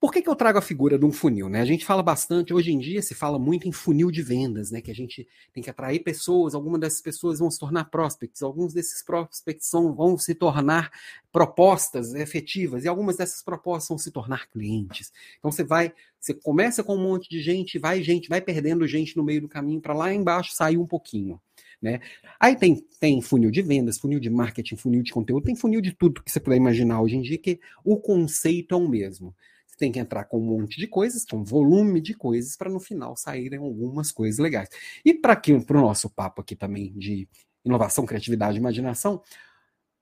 Por 0.00 0.12
que, 0.12 0.22
que 0.22 0.28
eu 0.28 0.36
trago 0.36 0.58
a 0.58 0.62
figura 0.62 0.96
de 0.96 1.04
um 1.04 1.10
funil? 1.10 1.48
Né? 1.48 1.60
A 1.60 1.64
gente 1.64 1.84
fala 1.84 2.04
bastante, 2.04 2.54
hoje 2.54 2.70
em 2.70 2.78
dia 2.78 3.02
se 3.02 3.16
fala 3.16 3.36
muito 3.36 3.66
em 3.66 3.72
funil 3.72 4.12
de 4.12 4.22
vendas, 4.22 4.70
né? 4.70 4.80
Que 4.80 4.92
a 4.92 4.94
gente 4.94 5.26
tem 5.52 5.60
que 5.60 5.68
atrair 5.68 5.98
pessoas, 6.04 6.54
algumas 6.54 6.80
dessas 6.80 7.00
pessoas 7.00 7.40
vão 7.40 7.50
se 7.50 7.58
tornar 7.58 7.86
prospects, 7.86 8.40
alguns 8.40 8.72
desses 8.72 9.02
prospects 9.02 9.68
vão, 9.72 9.92
vão 9.92 10.16
se 10.16 10.36
tornar 10.36 10.92
propostas 11.32 12.14
efetivas, 12.14 12.84
e 12.84 12.88
algumas 12.88 13.16
dessas 13.16 13.42
propostas 13.42 13.88
vão 13.88 13.98
se 13.98 14.12
tornar 14.12 14.48
clientes. 14.48 15.12
Então 15.40 15.50
você 15.50 15.64
vai, 15.64 15.92
você 16.20 16.32
começa 16.32 16.84
com 16.84 16.94
um 16.94 17.02
monte 17.02 17.28
de 17.28 17.40
gente, 17.42 17.76
vai 17.76 18.00
gente, 18.00 18.28
vai 18.28 18.40
perdendo 18.40 18.86
gente 18.86 19.16
no 19.16 19.24
meio 19.24 19.40
do 19.40 19.48
caminho 19.48 19.80
para 19.80 19.94
lá 19.94 20.14
embaixo 20.14 20.52
sair 20.54 20.78
um 20.78 20.86
pouquinho. 20.86 21.40
Né? 21.82 21.98
Aí 22.38 22.54
tem, 22.54 22.84
tem 23.00 23.20
funil 23.20 23.50
de 23.50 23.62
vendas, 23.62 23.98
funil 23.98 24.20
de 24.20 24.30
marketing, 24.30 24.76
funil 24.76 25.02
de 25.02 25.12
conteúdo, 25.12 25.44
tem 25.44 25.56
funil 25.56 25.80
de 25.80 25.92
tudo 25.92 26.22
que 26.22 26.30
você 26.30 26.38
puder 26.38 26.56
imaginar 26.56 27.00
hoje 27.00 27.16
em 27.16 27.22
dia, 27.22 27.38
que 27.38 27.58
o 27.84 27.96
conceito 27.96 28.76
é 28.76 28.78
o 28.78 28.88
mesmo 28.88 29.34
tem 29.78 29.92
que 29.92 29.98
entrar 29.98 30.24
com 30.24 30.38
um 30.38 30.44
monte 30.44 30.78
de 30.78 30.86
coisas, 30.86 31.24
com 31.24 31.38
um 31.38 31.44
volume 31.44 32.00
de 32.00 32.14
coisas, 32.14 32.56
para 32.56 32.68
no 32.68 32.80
final 32.80 33.16
saírem 33.16 33.58
algumas 33.58 34.10
coisas 34.12 34.38
legais. 34.38 34.68
E 35.04 35.14
para 35.14 35.40
o 35.70 35.80
nosso 35.80 36.10
papo 36.10 36.42
aqui 36.42 36.56
também 36.56 36.92
de 36.96 37.28
inovação, 37.64 38.04
criatividade 38.04 38.56
e 38.56 38.60
imaginação, 38.60 39.22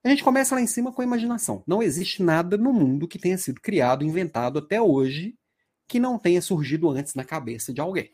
a 0.04 0.08
gente 0.08 0.24
começa 0.24 0.54
lá 0.54 0.60
em 0.60 0.66
cima 0.66 0.92
com 0.92 1.02
a 1.02 1.04
imaginação. 1.04 1.62
Não 1.66 1.82
existe 1.82 2.22
nada 2.22 2.56
no 2.56 2.72
mundo 2.72 3.08
que 3.08 3.18
tenha 3.18 3.36
sido 3.36 3.60
criado, 3.60 4.04
inventado 4.04 4.58
até 4.58 4.80
hoje, 4.80 5.36
que 5.88 5.98
não 5.98 6.18
tenha 6.18 6.40
surgido 6.40 6.88
antes 6.88 7.14
na 7.14 7.24
cabeça 7.24 7.72
de 7.72 7.80
alguém. 7.80 8.12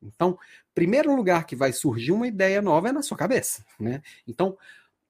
Então, 0.00 0.38
primeiro 0.74 1.14
lugar 1.14 1.44
que 1.44 1.56
vai 1.56 1.72
surgir 1.72 2.12
uma 2.12 2.28
ideia 2.28 2.62
nova 2.62 2.88
é 2.88 2.92
na 2.92 3.02
sua 3.02 3.16
cabeça, 3.16 3.64
né? 3.80 4.00
Então, 4.28 4.56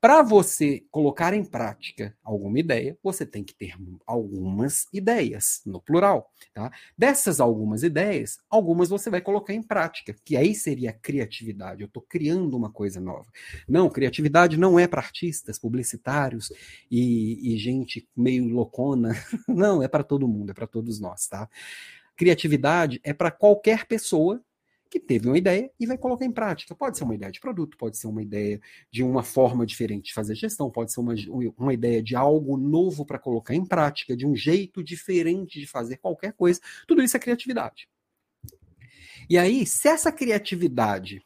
para 0.00 0.22
você 0.22 0.84
colocar 0.90 1.34
em 1.34 1.44
prática 1.44 2.16
alguma 2.22 2.60
ideia, 2.60 2.96
você 3.02 3.26
tem 3.26 3.42
que 3.42 3.54
ter 3.54 3.74
algumas 4.06 4.86
ideias, 4.92 5.60
no 5.66 5.80
plural. 5.80 6.30
Tá? 6.54 6.70
Dessas 6.96 7.40
algumas 7.40 7.82
ideias, 7.82 8.38
algumas 8.48 8.88
você 8.88 9.10
vai 9.10 9.20
colocar 9.20 9.52
em 9.52 9.62
prática, 9.62 10.14
que 10.24 10.36
aí 10.36 10.54
seria 10.54 10.92
criatividade. 10.92 11.82
Eu 11.82 11.86
estou 11.86 12.02
criando 12.02 12.56
uma 12.56 12.70
coisa 12.70 13.00
nova. 13.00 13.26
Não, 13.68 13.90
criatividade 13.90 14.56
não 14.56 14.78
é 14.78 14.86
para 14.86 15.00
artistas, 15.00 15.58
publicitários 15.58 16.52
e, 16.90 17.54
e 17.54 17.58
gente 17.58 18.08
meio 18.16 18.46
loucona. 18.48 19.14
Não, 19.48 19.82
é 19.82 19.88
para 19.88 20.04
todo 20.04 20.28
mundo, 20.28 20.50
é 20.50 20.54
para 20.54 20.66
todos 20.66 21.00
nós. 21.00 21.26
Tá? 21.26 21.48
Criatividade 22.16 23.00
é 23.02 23.12
para 23.12 23.30
qualquer 23.30 23.86
pessoa 23.86 24.40
que 24.90 24.98
teve 24.98 25.28
uma 25.28 25.38
ideia 25.38 25.70
e 25.78 25.86
vai 25.86 25.98
colocar 25.98 26.24
em 26.24 26.32
prática. 26.32 26.74
Pode 26.74 26.96
ser 26.96 27.04
uma 27.04 27.14
ideia 27.14 27.30
de 27.30 27.40
produto, 27.40 27.76
pode 27.76 27.96
ser 27.96 28.06
uma 28.06 28.22
ideia 28.22 28.60
de 28.90 29.02
uma 29.02 29.22
forma 29.22 29.66
diferente 29.66 30.06
de 30.06 30.14
fazer 30.14 30.34
gestão, 30.34 30.70
pode 30.70 30.92
ser 30.92 31.00
uma, 31.00 31.14
uma 31.56 31.74
ideia 31.74 32.02
de 32.02 32.16
algo 32.16 32.56
novo 32.56 33.04
para 33.04 33.18
colocar 33.18 33.54
em 33.54 33.64
prática, 33.64 34.16
de 34.16 34.26
um 34.26 34.34
jeito 34.34 34.82
diferente 34.82 35.60
de 35.60 35.66
fazer 35.66 35.98
qualquer 35.98 36.32
coisa. 36.32 36.60
Tudo 36.86 37.02
isso 37.02 37.16
é 37.16 37.20
criatividade. 37.20 37.88
E 39.28 39.36
aí, 39.36 39.66
se 39.66 39.88
essa 39.88 40.10
criatividade 40.10 41.22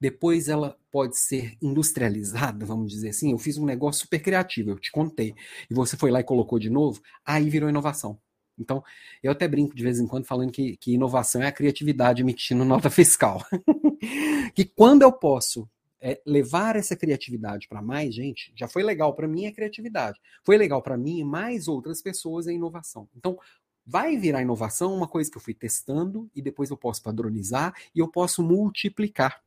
depois 0.00 0.48
ela 0.48 0.78
pode 0.90 1.18
ser 1.18 1.56
industrializada, 1.60 2.64
vamos 2.64 2.92
dizer 2.92 3.10
assim. 3.10 3.32
Eu 3.32 3.38
fiz 3.38 3.58
um 3.58 3.66
negócio 3.66 4.02
super 4.02 4.20
criativo, 4.20 4.70
eu 4.70 4.78
te 4.78 4.92
contei, 4.92 5.34
e 5.68 5.74
você 5.74 5.96
foi 5.96 6.10
lá 6.10 6.20
e 6.20 6.24
colocou 6.24 6.58
de 6.58 6.70
novo, 6.70 7.02
aí 7.24 7.50
virou 7.50 7.68
inovação. 7.68 8.18
Então, 8.60 8.82
eu 9.22 9.32
até 9.32 9.46
brinco 9.46 9.74
de 9.74 9.82
vez 9.82 9.98
em 9.98 10.06
quando 10.06 10.26
falando 10.26 10.50
que, 10.50 10.76
que 10.76 10.94
inovação 10.94 11.42
é 11.42 11.46
a 11.46 11.52
criatividade 11.52 12.22
emitindo 12.22 12.64
nota 12.64 12.90
fiscal. 12.90 13.44
que 14.54 14.64
quando 14.64 15.02
eu 15.02 15.12
posso 15.12 15.68
é, 16.00 16.20
levar 16.26 16.76
essa 16.76 16.96
criatividade 16.96 17.68
para 17.68 17.82
mais 17.82 18.14
gente, 18.14 18.52
já 18.56 18.68
foi 18.68 18.82
legal 18.82 19.14
para 19.14 19.28
mim 19.28 19.46
a 19.46 19.52
criatividade. 19.52 20.20
Foi 20.44 20.56
legal 20.56 20.82
para 20.82 20.96
mim 20.96 21.18
e 21.18 21.24
mais 21.24 21.68
outras 21.68 22.00
pessoas 22.02 22.46
a 22.46 22.52
inovação. 22.52 23.08
Então, 23.16 23.38
vai 23.86 24.16
virar 24.16 24.42
inovação 24.42 24.94
uma 24.94 25.08
coisa 25.08 25.30
que 25.30 25.36
eu 25.36 25.42
fui 25.42 25.54
testando 25.54 26.30
e 26.34 26.42
depois 26.42 26.70
eu 26.70 26.76
posso 26.76 27.02
padronizar 27.02 27.74
e 27.94 27.98
eu 27.98 28.08
posso 28.08 28.42
multiplicar 28.42 29.42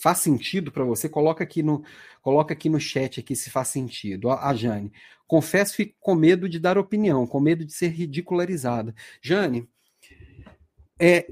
faz 0.00 0.18
sentido 0.18 0.72
para 0.72 0.84
você, 0.84 1.08
coloca 1.08 1.44
aqui 1.44 1.62
no 1.62 1.84
coloca 2.22 2.54
aqui 2.54 2.68
no 2.68 2.80
chat 2.80 3.20
aqui 3.20 3.36
se 3.36 3.50
faz 3.50 3.68
sentido. 3.68 4.30
A, 4.30 4.48
a 4.48 4.54
Jane, 4.54 4.92
confesso 5.30 5.76
fico 5.76 5.94
com 6.00 6.16
medo 6.16 6.48
de 6.48 6.58
dar 6.58 6.76
opinião, 6.76 7.24
com 7.24 7.38
medo 7.38 7.64
de 7.64 7.72
ser 7.72 7.90
ridicularizada. 7.90 8.92
Jane, 9.22 9.68
é 10.98 11.24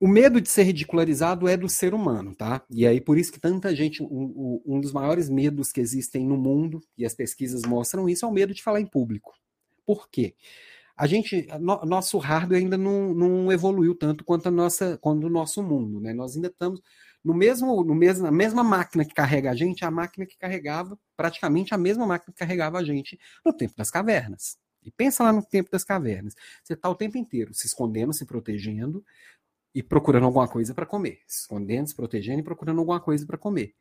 o 0.00 0.08
medo 0.08 0.40
de 0.40 0.48
ser 0.48 0.62
ridicularizado 0.62 1.46
é 1.46 1.54
do 1.54 1.68
ser 1.68 1.92
humano, 1.92 2.34
tá? 2.34 2.64
E 2.70 2.86
aí 2.86 2.98
por 2.98 3.18
isso 3.18 3.30
que 3.30 3.38
tanta 3.38 3.76
gente, 3.76 4.02
um, 4.02 4.62
um 4.64 4.80
dos 4.80 4.90
maiores 4.90 5.28
medos 5.28 5.70
que 5.70 5.82
existem 5.82 6.24
no 6.24 6.38
mundo 6.38 6.80
e 6.96 7.04
as 7.04 7.12
pesquisas 7.12 7.60
mostram 7.64 8.08
isso 8.08 8.24
é 8.24 8.28
o 8.28 8.32
medo 8.32 8.54
de 8.54 8.62
falar 8.62 8.80
em 8.80 8.86
público. 8.86 9.34
Por 9.84 10.08
quê? 10.08 10.34
a 10.96 11.06
gente, 11.06 11.46
no, 11.60 11.84
nosso 11.84 12.16
hardware 12.16 12.62
ainda 12.62 12.78
não, 12.78 13.12
não, 13.12 13.52
evoluiu 13.52 13.94
tanto 13.94 14.24
quanto 14.24 14.46
a 14.46 14.50
nossa, 14.50 14.96
quanto 14.96 15.26
o 15.26 15.30
nosso 15.30 15.62
mundo, 15.62 16.00
né? 16.00 16.14
Nós 16.14 16.36
ainda 16.36 16.48
estamos 16.48 16.80
no 17.26 17.34
mesmo, 17.34 17.82
no 17.82 17.92
mesmo, 17.92 18.22
na 18.22 18.30
mesma 18.30 18.62
máquina 18.62 19.04
que 19.04 19.12
carrega 19.12 19.50
a 19.50 19.54
gente, 19.56 19.84
a 19.84 19.90
máquina 19.90 20.24
que 20.24 20.38
carregava, 20.38 20.96
praticamente 21.16 21.74
a 21.74 21.76
mesma 21.76 22.06
máquina 22.06 22.32
que 22.32 22.38
carregava 22.38 22.78
a 22.78 22.84
gente 22.84 23.18
no 23.44 23.52
tempo 23.52 23.74
das 23.76 23.90
cavernas. 23.90 24.56
E 24.80 24.92
pensa 24.92 25.24
lá 25.24 25.32
no 25.32 25.42
tempo 25.42 25.68
das 25.68 25.82
cavernas. 25.82 26.36
Você 26.62 26.74
está 26.74 26.88
o 26.88 26.94
tempo 26.94 27.18
inteiro 27.18 27.52
se 27.52 27.66
escondendo, 27.66 28.12
se 28.12 28.24
protegendo 28.24 29.04
e 29.74 29.82
procurando 29.82 30.24
alguma 30.24 30.46
coisa 30.46 30.72
para 30.72 30.86
comer. 30.86 31.18
Se 31.26 31.40
escondendo, 31.40 31.88
se 31.88 31.96
protegendo 31.96 32.38
e 32.38 32.44
procurando 32.44 32.78
alguma 32.78 33.00
coisa 33.00 33.26
para 33.26 33.36
comer. 33.36 33.74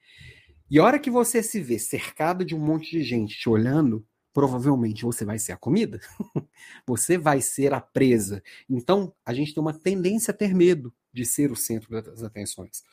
E 0.68 0.80
a 0.80 0.84
hora 0.84 0.98
que 0.98 1.12
você 1.12 1.44
se 1.44 1.62
vê 1.62 1.78
cercado 1.78 2.44
de 2.44 2.56
um 2.56 2.60
monte 2.60 2.90
de 2.90 3.04
gente 3.04 3.38
te 3.38 3.48
olhando, 3.48 4.04
provavelmente 4.34 5.04
você 5.04 5.24
vai 5.24 5.38
ser 5.38 5.52
a 5.52 5.58
comida. 5.58 6.00
você 6.88 7.16
vai 7.16 7.42
ser 7.42 7.75
a 7.75 7.80
presa. 7.80 8.42
Então, 8.68 9.14
a 9.24 9.36
gente 9.36 9.54
tem 9.54 9.62
uma 9.62 9.78
tendência 9.78 10.32
a 10.32 10.36
ter 10.36 10.56
medo 10.56 10.92
de 11.14 11.24
ser 11.24 11.52
o 11.52 11.56
centro 11.56 11.92
das 12.02 12.24
atenções. 12.24 12.84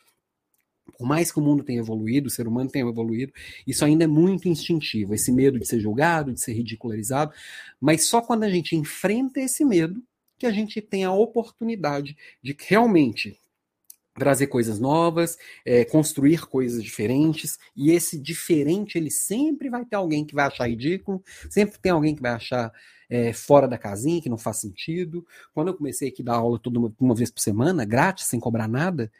Por 0.97 1.07
mais 1.07 1.31
que 1.31 1.39
o 1.39 1.41
mundo 1.41 1.63
tenha 1.63 1.79
evoluído, 1.79 2.27
o 2.27 2.31
ser 2.31 2.47
humano 2.47 2.69
tenha 2.69 2.87
evoluído, 2.87 3.33
isso 3.65 3.85
ainda 3.85 4.03
é 4.03 4.07
muito 4.07 4.47
instintivo, 4.47 5.13
esse 5.13 5.31
medo 5.31 5.59
de 5.59 5.67
ser 5.67 5.79
julgado, 5.79 6.33
de 6.33 6.39
ser 6.39 6.53
ridicularizado, 6.53 7.33
mas 7.79 8.05
só 8.05 8.21
quando 8.21 8.43
a 8.43 8.49
gente 8.49 8.75
enfrenta 8.75 9.39
esse 9.39 9.63
medo 9.63 10.03
que 10.37 10.45
a 10.45 10.51
gente 10.51 10.81
tem 10.81 11.03
a 11.03 11.11
oportunidade 11.11 12.17
de 12.41 12.55
realmente 12.59 13.39
trazer 14.15 14.47
coisas 14.47 14.79
novas, 14.79 15.37
é, 15.65 15.83
construir 15.85 16.45
coisas 16.45 16.83
diferentes, 16.83 17.57
e 17.75 17.91
esse 17.91 18.19
diferente, 18.19 18.97
ele 18.97 19.09
sempre 19.09 19.69
vai 19.69 19.85
ter 19.85 19.95
alguém 19.95 20.25
que 20.25 20.35
vai 20.35 20.45
achar 20.45 20.69
ridículo, 20.69 21.23
sempre 21.49 21.79
tem 21.79 21.91
alguém 21.91 22.15
que 22.15 22.21
vai 22.21 22.33
achar 22.33 22.71
é, 23.09 23.33
fora 23.33 23.67
da 23.67 23.77
casinha, 23.77 24.21
que 24.21 24.29
não 24.29 24.37
faz 24.37 24.57
sentido. 24.57 25.25
Quando 25.53 25.69
eu 25.69 25.73
comecei 25.73 26.09
aqui 26.09 26.21
a 26.21 26.25
dar 26.25 26.35
aula 26.35 26.59
toda 26.59 26.79
uma, 26.79 26.93
uma 26.99 27.15
vez 27.15 27.31
por 27.31 27.41
semana, 27.41 27.85
grátis, 27.85 28.25
sem 28.25 28.39
cobrar 28.39 28.67
nada, 28.67 29.11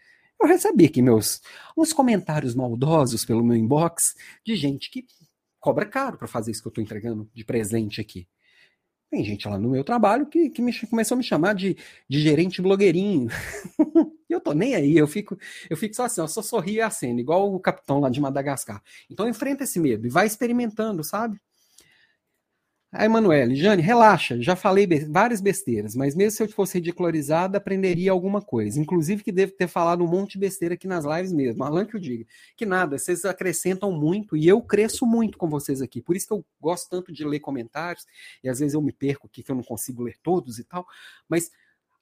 eu 0.44 0.48
recebi 0.48 0.86
aqui 0.86 1.02
meus 1.02 1.42
uns 1.78 1.94
comentários 1.94 2.54
maldosos 2.54 3.26
pelo 3.26 3.44
meu 3.44 3.56
inbox 3.56 4.16
de 4.46 4.56
gente 4.56 4.90
que 4.90 5.06
cobra 5.60 5.86
caro 5.86 6.18
para 6.18 6.28
fazer 6.28 6.52
isso 6.52 6.62
que 6.62 6.68
eu 6.68 6.72
estou 6.72 6.84
entregando 6.84 7.30
de 7.34 7.46
presente 7.46 8.02
aqui. 8.02 8.28
Tem 9.10 9.24
gente 9.24 9.48
lá 9.48 9.58
no 9.58 9.70
meu 9.70 9.84
trabalho 9.84 10.26
que, 10.26 10.50
que 10.50 10.62
me, 10.62 10.74
começou 10.88 11.16
a 11.16 11.18
me 11.18 11.24
chamar 11.24 11.54
de, 11.54 11.78
de 12.10 12.20
gerente 12.20 12.62
blogueirinho. 12.62 13.30
eu 14.28 14.42
tô 14.42 14.54
nem 14.54 14.76
aí, 14.76 14.98
eu 14.98 15.08
fico, 15.08 15.38
eu 15.70 15.78
fico 15.78 15.96
só 15.96 16.06
assim, 16.06 16.20
eu 16.20 16.28
só 16.28 16.42
sorrio 16.42 16.76
e 16.78 16.82
aceno, 16.82 17.20
igual 17.20 17.54
o 17.54 17.60
capitão 17.60 18.00
lá 18.00 18.10
de 18.10 18.20
Madagascar. 18.20 18.82
Então 19.10 19.30
enfrenta 19.30 19.64
esse 19.64 19.80
medo 19.80 20.08
e 20.08 20.10
vai 20.10 20.26
experimentando, 20.26 21.04
sabe? 21.04 21.40
A 22.96 23.06
Emanuele, 23.06 23.56
Jane, 23.56 23.82
relaxa, 23.82 24.40
já 24.40 24.56
falei 24.56 24.86
be 24.86 25.00
várias 25.06 25.42
besteiras, 25.42 25.96
mas 25.96 26.14
mesmo 26.14 26.38
se 26.38 26.44
eu 26.44 26.50
fosse 26.50 26.78
ridicularizada, 26.78 27.58
aprenderia 27.58 28.12
alguma 28.12 28.40
coisa. 28.40 28.80
Inclusive 28.80 29.24
que 29.24 29.32
devo 29.32 29.52
ter 29.54 29.68
falado 29.68 30.04
um 30.04 30.08
monte 30.08 30.34
de 30.34 30.38
besteira 30.38 30.76
aqui 30.76 30.88
nas 30.88 31.04
lives 31.04 31.34
mesmo. 31.34 31.64
Alan 31.64 31.88
que 31.88 31.96
eu 31.96 32.00
diga. 32.00 32.24
Que 32.56 32.68
nada, 32.68 33.00
vocês 33.00 33.26
acrescentam 33.26 33.92
muito 33.92 34.38
e 34.38 34.48
eu 34.48 34.62
cresço 34.62 35.08
muito 35.08 35.40
com 35.40 35.50
vocês 35.50 35.82
aqui. 35.82 36.04
Por 36.04 36.16
isso 36.16 36.28
que 36.28 36.34
eu 36.34 36.46
gosto 36.62 36.88
tanto 36.88 37.12
de 37.12 37.26
ler 37.26 37.40
comentários 37.40 38.06
e 38.44 38.48
às 38.48 38.60
vezes 38.60 38.76
eu 38.76 38.82
me 38.82 38.92
perco 38.92 39.26
aqui 39.26 39.42
que 39.42 39.50
eu 39.50 39.56
não 39.56 39.64
consigo 39.64 40.04
ler 40.04 40.18
todos 40.22 40.60
e 40.60 40.64
tal. 40.64 40.86
Mas 41.28 41.50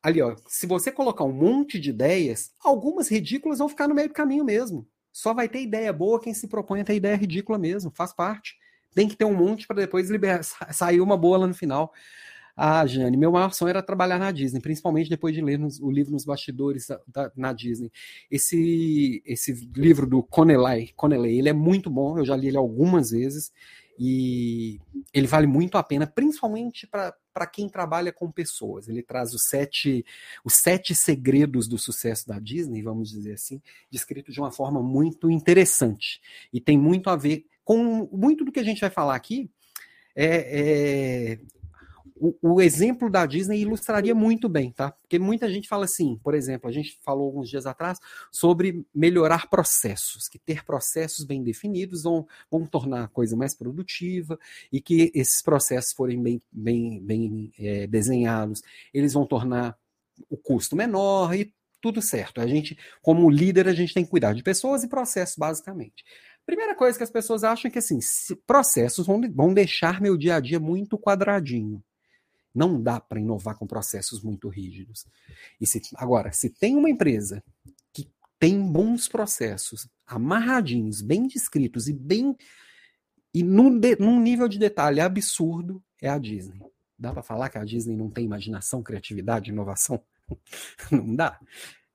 ali, 0.03 0.21
ó, 0.21 0.35
se 0.45 0.67
você 0.67 0.91
colocar 0.91 1.23
um 1.23 1.31
monte 1.31 1.79
de 1.79 1.91
ideias, 1.91 2.51
algumas 2.61 3.09
ridículas 3.09 3.59
vão 3.59 3.69
ficar 3.69 3.87
no 3.87 3.95
meio 3.95 4.09
do 4.09 4.13
caminho 4.13 4.43
mesmo. 4.43 4.85
Só 5.09 5.33
vai 5.33 5.47
ter 5.47 5.61
ideia 5.61 5.93
boa 5.93 6.19
quem 6.19 6.33
se 6.33 6.49
propõe 6.49 6.81
a 6.81 6.83
ter 6.83 6.95
ideia 6.95 7.15
ridícula 7.15 7.57
mesmo, 7.57 7.89
faz 7.91 8.11
parte. 8.11 8.59
Tem 8.93 9.07
que 9.07 9.15
ter 9.15 9.25
um 9.25 9.35
monte 9.35 9.67
para 9.67 9.77
depois 9.77 10.09
liberar, 10.09 10.43
sair 10.73 11.01
uma 11.01 11.17
boa 11.17 11.39
lá 11.39 11.47
no 11.47 11.53
final. 11.53 11.93
Ah, 12.55 12.85
Jane, 12.85 13.15
meu 13.17 13.31
maior 13.31 13.53
sonho 13.53 13.69
era 13.69 13.81
trabalhar 13.81 14.19
na 14.19 14.31
Disney, 14.31 14.59
principalmente 14.59 15.09
depois 15.09 15.33
de 15.33 15.41
ler 15.41 15.57
nos, 15.57 15.79
o 15.79 15.89
livro 15.89 16.11
Nos 16.11 16.25
Bastidores 16.25 16.87
da, 16.87 16.99
da, 17.07 17.31
na 17.35 17.53
Disney. 17.53 17.91
Esse, 18.29 19.23
esse 19.25 19.53
livro 19.75 20.05
do 20.05 20.21
Connelly, 20.21 20.91
Connelly, 20.95 21.39
ele 21.39 21.49
é 21.49 21.53
muito 21.53 21.89
bom, 21.89 22.17
eu 22.19 22.25
já 22.25 22.35
li 22.35 22.49
ele 22.49 22.57
algumas 22.57 23.11
vezes, 23.11 23.51
e 24.03 24.79
ele 25.13 25.27
vale 25.27 25.47
muito 25.47 25.77
a 25.77 25.83
pena, 25.83 26.07
principalmente 26.07 26.87
para 26.87 27.47
quem 27.47 27.69
trabalha 27.69 28.11
com 28.11 28.31
pessoas. 28.31 28.87
Ele 28.87 29.03
traz 29.03 29.33
os 29.33 29.43
sete, 29.43 30.03
os 30.43 30.55
sete 30.55 30.95
segredos 30.95 31.67
do 31.67 31.77
sucesso 31.77 32.27
da 32.27 32.39
Disney, 32.39 32.81
vamos 32.81 33.11
dizer 33.11 33.33
assim, 33.33 33.61
descrito 33.89 34.31
de 34.31 34.39
uma 34.39 34.51
forma 34.51 34.81
muito 34.81 35.29
interessante. 35.29 36.19
E 36.51 36.59
tem 36.59 36.77
muito 36.77 37.09
a 37.09 37.15
ver 37.15 37.45
com 37.63 38.09
muito 38.11 38.43
do 38.45 38.51
que 38.51 38.59
a 38.59 38.63
gente 38.63 38.81
vai 38.81 38.89
falar 38.89 39.15
aqui, 39.15 39.49
é, 40.15 41.35
é 41.35 41.39
o, 42.21 42.35
o, 42.53 42.61
exemplo 42.61 43.09
da 43.09 43.25
Disney 43.25 43.61
ilustraria 43.61 44.13
muito 44.13 44.47
bem, 44.47 44.71
tá? 44.71 44.91
Porque 44.91 45.17
muita 45.17 45.49
gente 45.49 45.67
fala 45.67 45.85
assim, 45.85 46.19
por 46.23 46.35
exemplo, 46.35 46.69
a 46.69 46.71
gente 46.71 46.99
falou 47.01 47.25
alguns 47.25 47.49
dias 47.49 47.65
atrás 47.65 47.97
sobre 48.31 48.85
melhorar 48.93 49.49
processos, 49.49 50.29
que 50.29 50.37
ter 50.37 50.63
processos 50.63 51.25
bem 51.25 51.43
definidos 51.43 52.03
vão, 52.03 52.27
vão 52.49 52.67
tornar 52.67 53.05
a 53.05 53.07
coisa 53.07 53.35
mais 53.35 53.55
produtiva 53.55 54.37
e 54.71 54.79
que 54.79 55.11
esses 55.15 55.41
processos 55.41 55.93
forem 55.93 56.21
bem, 56.21 56.41
bem, 56.51 57.01
bem 57.01 57.51
é, 57.57 57.87
desenhados, 57.87 58.61
eles 58.93 59.13
vão 59.13 59.25
tornar 59.25 59.75
o 60.29 60.37
custo 60.37 60.75
menor 60.75 61.33
e 61.33 61.51
tudo 61.81 62.03
certo. 62.03 62.39
A 62.39 62.45
gente, 62.45 62.77
como 63.01 63.31
líder, 63.31 63.67
a 63.67 63.73
gente 63.73 63.95
tem 63.95 64.05
que 64.05 64.11
cuidar 64.11 64.33
de 64.33 64.43
pessoas 64.43 64.83
e 64.83 64.87
processos, 64.87 65.35
basicamente. 65.35 66.05
Primeira 66.45 66.75
coisa 66.75 66.97
que 66.97 67.03
as 67.03 67.11
pessoas 67.11 67.43
acham 67.43 67.69
é 67.69 67.71
que 67.71 67.79
assim, 67.79 67.99
processos 68.45 69.05
vão, 69.05 69.21
vão 69.31 69.53
deixar 69.53 70.01
meu 70.01 70.17
dia 70.17 70.35
a 70.35 70.39
dia 70.39 70.59
muito 70.59 70.97
quadradinho. 70.97 71.83
Não 72.53 72.81
dá 72.81 72.99
para 72.99 73.19
inovar 73.19 73.57
com 73.57 73.65
processos 73.65 74.21
muito 74.21 74.49
rígidos. 74.49 75.05
E 75.59 75.65
se, 75.65 75.81
agora, 75.95 76.31
se 76.31 76.49
tem 76.49 76.75
uma 76.75 76.89
empresa 76.89 77.43
que 77.93 78.09
tem 78.37 78.59
bons 78.61 79.07
processos, 79.07 79.87
amarradinhos, 80.05 81.01
bem 81.01 81.27
descritos 81.27 81.87
e 81.87 81.93
bem 81.93 82.35
e 83.33 83.43
num, 83.43 83.79
de, 83.79 83.95
num 83.95 84.19
nível 84.19 84.47
de 84.47 84.59
detalhe 84.59 84.99
absurdo, 84.99 85.81
é 86.01 86.09
a 86.09 86.17
Disney. 86.17 86.61
Dá 86.99 87.13
para 87.13 87.23
falar 87.23 87.49
que 87.49 87.57
a 87.57 87.63
Disney 87.63 87.95
não 87.95 88.09
tem 88.09 88.25
imaginação, 88.25 88.83
criatividade, 88.83 89.49
inovação? 89.49 90.01
não 90.91 91.15
dá. 91.15 91.39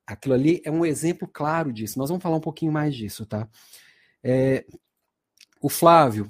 Aquilo 0.07 0.35
ali 0.35 0.63
é 0.65 0.71
um 0.71 0.85
exemplo 0.85 1.29
claro 1.29 1.73
disso. 1.73 1.99
Nós 1.99 2.09
vamos 2.09 2.23
falar 2.23 2.37
um 2.37 2.41
pouquinho 2.41 2.73
mais 2.73 2.95
disso, 2.95 3.27
tá? 3.27 3.49
É, 4.29 4.65
o 5.63 5.69
Flávio, 5.69 6.29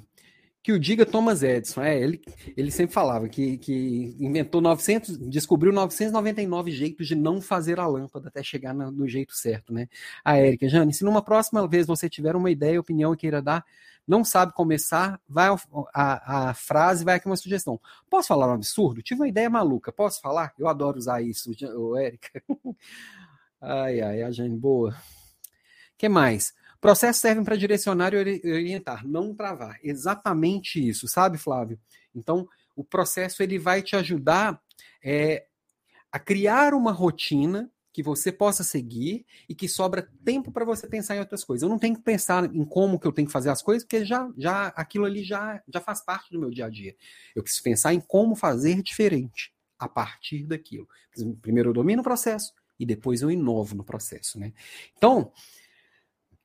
que 0.61 0.71
o 0.71 0.77
diga 0.77 1.03
Thomas 1.03 1.41
Edison, 1.41 1.81
é, 1.81 1.99
ele, 1.99 2.21
ele 2.55 2.69
sempre 2.69 2.93
falava 2.93 3.27
que, 3.27 3.57
que 3.57 4.15
inventou 4.19 4.61
900, 4.61 5.17
descobriu 5.17 5.73
999 5.73 6.69
jeitos 6.71 7.07
de 7.07 7.15
não 7.15 7.41
fazer 7.41 7.79
a 7.79 7.87
lâmpada 7.87 8.27
até 8.27 8.43
chegar 8.43 8.71
no, 8.71 8.91
no 8.91 9.07
jeito 9.07 9.33
certo, 9.33 9.73
né? 9.73 9.87
A 10.23 10.37
Érica, 10.37 10.69
Jane, 10.69 10.93
se 10.93 11.03
numa 11.03 11.23
próxima 11.23 11.67
vez 11.67 11.87
você 11.87 12.07
tiver 12.07 12.35
uma 12.35 12.51
ideia, 12.51 12.79
opinião 12.79 13.15
e 13.15 13.17
queira 13.17 13.41
dar, 13.41 13.65
não 14.07 14.23
sabe 14.23 14.53
começar, 14.53 15.19
vai 15.27 15.47
a, 15.93 16.49
a 16.49 16.53
frase 16.53 17.03
vai 17.03 17.15
aqui 17.15 17.25
uma 17.25 17.35
sugestão. 17.35 17.81
Posso 18.07 18.27
falar 18.27 18.47
um 18.47 18.53
absurdo? 18.53 19.01
Tive 19.01 19.21
uma 19.21 19.27
ideia 19.27 19.49
maluca, 19.49 19.91
posso 19.91 20.21
falar? 20.21 20.53
Eu 20.59 20.67
adoro 20.67 20.99
usar 20.99 21.19
isso, 21.21 21.51
Érica. 21.97 22.43
ai, 23.59 24.01
ai, 24.01 24.21
a 24.21 24.29
Jane, 24.31 24.55
boa. 24.55 24.95
que 25.97 26.07
mais? 26.07 26.53
Processos 26.79 27.21
servem 27.21 27.43
para 27.43 27.55
direcionar 27.55 28.13
e 28.13 28.17
orientar, 28.17 29.07
não 29.07 29.33
travar. 29.33 29.79
Exatamente 29.83 30.85
isso, 30.85 31.07
sabe, 31.07 31.37
Flávio? 31.37 31.79
Então, 32.13 32.47
o 32.75 32.83
processo 32.83 33.41
ele 33.41 33.57
vai 33.57 33.81
te 33.81 33.95
ajudar 33.95 34.61
é, 35.03 35.45
a 36.11 36.19
criar 36.19 36.73
uma 36.73 36.91
rotina 36.91 37.71
que 37.91 38.03
você 38.03 38.31
possa 38.31 38.63
seguir 38.63 39.25
e 39.49 39.55
que 39.55 39.67
sobra 39.67 40.07
tempo 40.23 40.51
para 40.51 40.63
você 40.63 40.87
pensar 40.87 41.15
em 41.15 41.19
outras 41.19 41.43
coisas. 41.43 41.63
Eu 41.63 41.69
não 41.69 41.79
tenho 41.79 41.95
que 41.95 42.03
pensar 42.03 42.45
em 42.53 42.63
como 42.63 42.99
que 42.99 43.07
eu 43.07 43.11
tenho 43.11 43.27
que 43.27 43.31
fazer 43.31 43.49
as 43.49 43.63
coisas, 43.63 43.83
porque 43.83 44.05
já, 44.05 44.31
já 44.37 44.67
aquilo 44.67 45.05
ali 45.05 45.23
já, 45.23 45.63
já 45.67 45.81
faz 45.81 46.05
parte 46.05 46.31
do 46.31 46.39
meu 46.39 46.51
dia 46.51 46.67
a 46.67 46.69
dia. 46.69 46.95
Eu 47.35 47.41
preciso 47.41 47.63
pensar 47.63 47.95
em 47.95 47.99
como 47.99 48.35
fazer 48.35 48.83
diferente 48.83 49.51
a 49.79 49.89
partir 49.89 50.45
daquilo. 50.45 50.87
Primeiro 51.41 51.69
eu 51.69 51.73
domino 51.73 52.01
o 52.01 52.03
processo 52.03 52.53
e 52.79 52.85
depois 52.85 53.23
eu 53.23 53.31
inovo 53.31 53.75
no 53.75 53.83
processo, 53.83 54.39
né? 54.39 54.53
Então, 54.95 55.31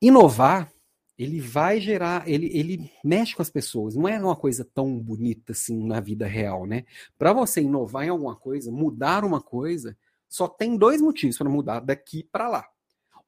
inovar, 0.02 0.70
ele 1.16 1.40
vai 1.40 1.80
gerar, 1.80 2.28
ele, 2.28 2.50
ele 2.52 2.90
mexe 3.04 3.36
com 3.36 3.42
as 3.42 3.50
pessoas, 3.50 3.94
não 3.94 4.08
é 4.08 4.18
uma 4.18 4.34
coisa 4.34 4.68
tão 4.74 4.98
bonita 4.98 5.52
assim 5.52 5.86
na 5.86 6.00
vida 6.00 6.26
real, 6.26 6.66
né? 6.66 6.84
Para 7.16 7.32
você 7.32 7.60
inovar 7.60 8.04
em 8.04 8.08
alguma 8.08 8.34
coisa, 8.34 8.72
mudar 8.72 9.24
uma 9.24 9.40
coisa, 9.40 9.96
só 10.28 10.48
tem 10.48 10.76
dois 10.76 11.00
motivos 11.00 11.38
para 11.38 11.48
mudar 11.48 11.80
daqui 11.80 12.28
para 12.32 12.48
lá. 12.48 12.66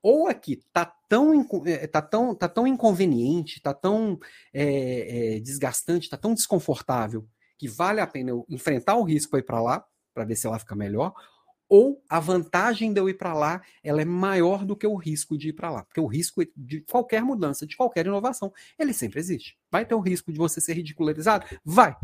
Ou 0.02 0.26
aqui 0.26 0.60
tá 0.72 0.84
tão, 1.08 1.46
é, 1.64 1.86
tá 1.86 2.02
tão, 2.02 2.34
tá 2.34 2.48
tão 2.48 2.66
inconveniente, 2.66 3.62
tá 3.62 3.72
tão 3.72 4.18
é, 4.52 5.36
é, 5.36 5.40
desgastante, 5.40 6.10
tá 6.10 6.16
tão 6.16 6.34
desconfortável 6.34 7.26
que 7.56 7.68
vale 7.68 8.00
a 8.00 8.06
pena 8.06 8.30
eu 8.30 8.44
enfrentar 8.48 8.96
o 8.96 9.04
risco 9.04 9.30
para 9.30 9.38
ir 9.38 9.44
para 9.44 9.62
lá, 9.62 9.84
para 10.12 10.24
ver 10.24 10.36
se 10.36 10.46
ela 10.46 10.58
fica 10.58 10.74
melhor, 10.74 11.14
ou 11.68 12.02
a 12.08 12.20
vantagem 12.20 12.92
de 12.92 13.00
eu 13.00 13.08
ir 13.08 13.14
para 13.14 13.34
lá 13.34 13.62
ela 13.82 14.02
é 14.02 14.04
maior 14.04 14.64
do 14.64 14.76
que 14.76 14.86
o 14.86 14.96
risco 14.96 15.36
de 15.36 15.48
ir 15.48 15.52
para 15.52 15.70
lá. 15.70 15.84
Porque 15.84 16.00
o 16.00 16.06
risco 16.06 16.42
de 16.56 16.80
qualquer 16.82 17.22
mudança, 17.22 17.66
de 17.66 17.76
qualquer 17.76 18.06
inovação, 18.06 18.52
ele 18.78 18.92
sempre 18.92 19.20
existe. 19.20 19.56
Vai 19.70 19.84
ter 19.84 19.94
o 19.94 20.00
risco 20.00 20.32
de 20.32 20.38
você 20.38 20.60
ser 20.60 20.74
ridicularizado? 20.74 21.46
Vai. 21.64 21.96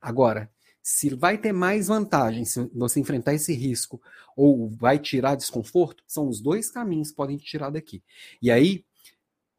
Agora, 0.00 0.50
se 0.82 1.14
vai 1.14 1.38
ter 1.38 1.52
mais 1.52 1.86
vantagem 1.86 2.44
se 2.44 2.68
você 2.74 3.00
enfrentar 3.00 3.32
esse 3.32 3.54
risco 3.54 4.00
ou 4.36 4.68
vai 4.68 4.98
tirar 4.98 5.34
desconforto, 5.34 6.04
são 6.06 6.28
os 6.28 6.42
dois 6.42 6.70
caminhos 6.70 7.08
que 7.08 7.16
podem 7.16 7.38
te 7.38 7.44
tirar 7.46 7.70
daqui. 7.70 8.02
E 8.42 8.50
aí, 8.50 8.84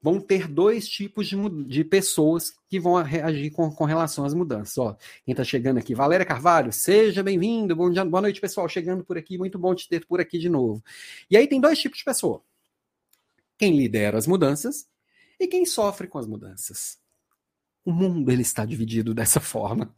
vão 0.06 0.22
ter 0.22 0.48
dois 0.48 0.88
tipos 0.88 1.28
de, 1.28 1.36
de 1.64 1.84
pessoas 1.84 2.54
que 2.70 2.80
vão 2.80 3.02
reagir 3.02 3.50
com, 3.50 3.72
com 3.72 3.86
relação 3.86 4.24
às 4.24 4.36
mudanças. 4.36 4.78
Ó, 4.78 4.96
quem 5.26 5.32
está 5.32 5.44
chegando 5.44 5.80
aqui, 5.80 5.96
Valéria 5.96 6.24
Carvalho, 6.24 6.72
seja 6.72 7.24
bem-vindo, 7.24 7.76
bom 7.76 7.90
dia, 7.90 8.06
boa 8.06 8.22
noite, 8.22 8.40
pessoal, 8.40 8.70
chegando 8.70 9.04
por 9.04 9.18
aqui, 9.18 9.36
muito 9.36 9.58
bom 9.58 9.74
te 9.74 9.90
ter 9.90 10.06
por 10.06 10.22
aqui 10.22 10.38
de 10.38 10.48
novo. 10.48 10.84
E 11.28 11.36
aí 11.36 11.48
tem 11.48 11.60
dois 11.60 11.80
tipos 11.80 11.98
de 11.98 12.06
pessoa: 12.06 12.44
quem 13.58 13.76
lidera 13.76 14.16
as 14.16 14.28
mudanças 14.28 14.88
e 15.40 15.48
quem 15.48 15.66
sofre 15.66 16.08
com 16.08 16.20
as 16.20 16.28
mudanças. 16.28 17.00
O 17.84 17.92
mundo 17.92 18.32
ele 18.32 18.44
está 18.44 18.64
dividido 18.64 19.12
dessa 19.12 19.40
forma. 19.42 19.92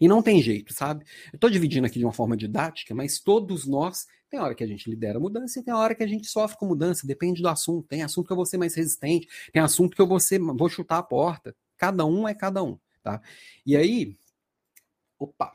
E 0.00 0.08
não 0.08 0.22
tem 0.22 0.40
jeito, 0.40 0.72
sabe? 0.72 1.04
Eu 1.30 1.36
estou 1.36 1.50
dividindo 1.50 1.86
aqui 1.86 1.98
de 1.98 2.06
uma 2.06 2.12
forma 2.12 2.34
didática, 2.34 2.94
mas 2.94 3.20
todos 3.20 3.66
nós, 3.66 4.06
tem 4.28 4.40
hora 4.40 4.54
que 4.54 4.64
a 4.64 4.66
gente 4.66 4.88
lidera 4.90 5.18
a 5.18 5.20
mudança 5.20 5.60
e 5.60 5.62
tem 5.62 5.72
hora 5.72 5.94
que 5.94 6.02
a 6.02 6.06
gente 6.06 6.26
sofre 6.28 6.58
com 6.58 6.66
mudança, 6.66 7.06
depende 7.06 7.42
do 7.42 7.48
assunto. 7.48 7.86
Tem 7.88 8.02
assunto 8.02 8.26
que 8.26 8.32
eu 8.32 8.36
vou 8.36 8.46
ser 8.46 8.58
mais 8.58 8.74
resistente, 8.74 9.28
tem 9.52 9.62
assunto 9.62 9.94
que 9.94 10.02
eu 10.02 10.06
vou, 10.06 10.20
ser, 10.20 10.40
vou 10.40 10.68
chutar 10.68 10.98
a 10.98 11.02
porta. 11.02 11.54
Cada 11.76 12.04
um 12.04 12.26
é 12.26 12.34
cada 12.34 12.62
um, 12.62 12.78
tá? 13.02 13.20
E 13.64 13.76
aí, 13.76 14.16
opa, 15.18 15.54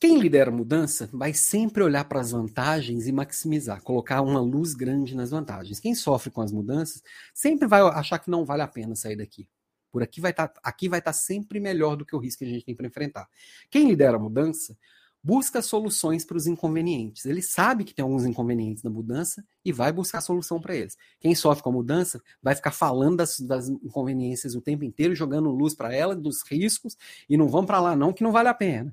Quem 0.00 0.18
lidera 0.18 0.50
a 0.50 0.54
mudança 0.54 1.08
vai 1.12 1.32
sempre 1.32 1.82
olhar 1.82 2.04
para 2.06 2.20
as 2.20 2.32
vantagens 2.32 3.06
e 3.06 3.12
maximizar, 3.12 3.82
colocar 3.82 4.20
uma 4.20 4.40
luz 4.40 4.74
grande 4.74 5.14
nas 5.14 5.30
vantagens. 5.30 5.78
Quem 5.80 5.94
sofre 5.94 6.30
com 6.30 6.42
as 6.42 6.52
mudanças 6.52 7.02
sempre 7.32 7.68
vai 7.68 7.82
achar 7.82 8.18
que 8.18 8.30
não 8.30 8.44
vale 8.44 8.62
a 8.62 8.68
pena 8.68 8.96
sair 8.96 9.16
daqui. 9.16 9.48
Por 9.92 10.02
aqui 10.02 10.20
vai 10.20 10.32
estar, 10.32 10.48
tá, 10.48 10.60
aqui 10.64 10.88
vai 10.88 10.98
estar 10.98 11.12
tá 11.12 11.18
sempre 11.18 11.60
melhor 11.60 11.96
do 11.96 12.04
que 12.04 12.16
o 12.16 12.18
risco 12.18 12.40
que 12.40 12.46
a 12.46 12.48
gente 12.48 12.64
tem 12.64 12.74
para 12.74 12.86
enfrentar. 12.86 13.28
Quem 13.70 13.88
lidera 13.88 14.16
a 14.16 14.20
mudança 14.20 14.76
busca 15.22 15.62
soluções 15.62 16.24
para 16.24 16.36
os 16.36 16.46
inconvenientes. 16.46 17.24
Ele 17.26 17.40
sabe 17.40 17.84
que 17.84 17.94
tem 17.94 18.02
alguns 18.02 18.24
inconvenientes 18.24 18.82
na 18.82 18.90
mudança 18.90 19.44
e 19.64 19.72
vai 19.72 19.92
buscar 19.92 20.20
solução 20.20 20.60
para 20.60 20.74
eles. 20.74 20.96
Quem 21.20 21.34
sofre 21.34 21.62
com 21.62 21.70
a 21.70 21.74
mudança 21.74 22.20
vai 22.42 22.54
ficar 22.54 22.72
falando 22.72 23.18
das, 23.18 23.38
das 23.38 23.68
inconveniências 23.68 24.54
o 24.54 24.60
tempo 24.60 24.84
inteiro, 24.84 25.14
jogando 25.14 25.50
luz 25.50 25.74
para 25.74 25.94
ela, 25.94 26.16
dos 26.16 26.42
riscos, 26.42 26.96
e 27.28 27.36
não 27.36 27.48
vão 27.48 27.64
para 27.64 27.80
lá 27.80 27.94
não, 27.94 28.12
que 28.12 28.24
não 28.24 28.32
vale 28.32 28.48
a 28.48 28.54
pena. 28.54 28.92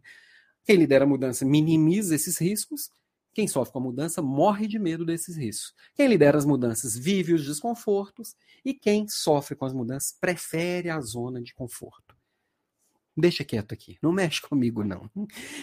Quem 0.64 0.76
lidera 0.76 1.06
a 1.06 1.08
mudança 1.08 1.44
minimiza 1.46 2.14
esses 2.14 2.38
riscos. 2.38 2.92
Quem 3.34 3.48
sofre 3.48 3.74
com 3.74 3.80
a 3.80 3.84
mudança 3.84 4.22
morre 4.22 4.68
de 4.68 4.78
medo 4.78 5.06
desses 5.06 5.36
riscos. 5.36 5.74
Quem 5.96 6.08
lidera 6.08 6.38
as 6.38 6.46
mudanças 6.46 6.96
vive 6.96 7.34
os 7.34 7.46
desconfortos. 7.46 8.36
E 8.64 8.74
quem 8.74 9.08
sofre 9.08 9.56
com 9.56 9.66
as 9.66 9.74
mudanças 9.74 10.12
prefere 10.12 10.90
a 10.90 11.00
zona 11.00 11.42
de 11.42 11.56
conforto. 11.56 12.09
Deixa 13.20 13.44
quieto 13.44 13.74
aqui, 13.74 13.98
não 14.02 14.12
mexe 14.12 14.42
comigo, 14.48 14.84
não. 14.84 15.10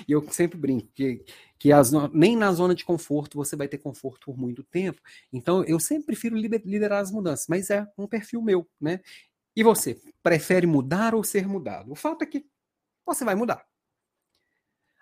E 0.07 0.13
eu 0.13 0.27
sempre 0.31 0.59
brinco 0.59 0.89
que, 0.95 1.25
que 1.59 1.73
as, 1.73 1.91
nem 2.13 2.37
na 2.37 2.53
zona 2.53 2.75
de 2.75 2.85
conforto 2.85 3.37
você 3.37 3.57
vai 3.57 3.69
ter 3.69 3.79
conforto 3.79 4.27
por 4.27 4.39
muito 4.39 4.63
tempo. 4.63 5.01
Então 5.33 5.65
eu 5.65 5.81
sempre 5.81 6.07
prefiro 6.07 6.37
liderar 6.37 7.01
as 7.01 7.11
mudanças, 7.11 7.47
mas 7.49 7.71
é 7.71 7.87
um 7.97 8.07
perfil 8.07 8.43
meu, 8.43 8.69
né? 8.81 9.01
E 9.55 9.63
você, 9.63 9.99
prefere 10.23 10.67
mudar 10.67 11.15
ou 11.15 11.25
ser 11.25 11.49
mudado? 11.49 11.91
O 11.91 11.95
fato 11.95 12.23
é 12.23 12.27
que 12.27 12.45
você 13.07 13.25
vai 13.25 13.35
mudar. 13.35 13.65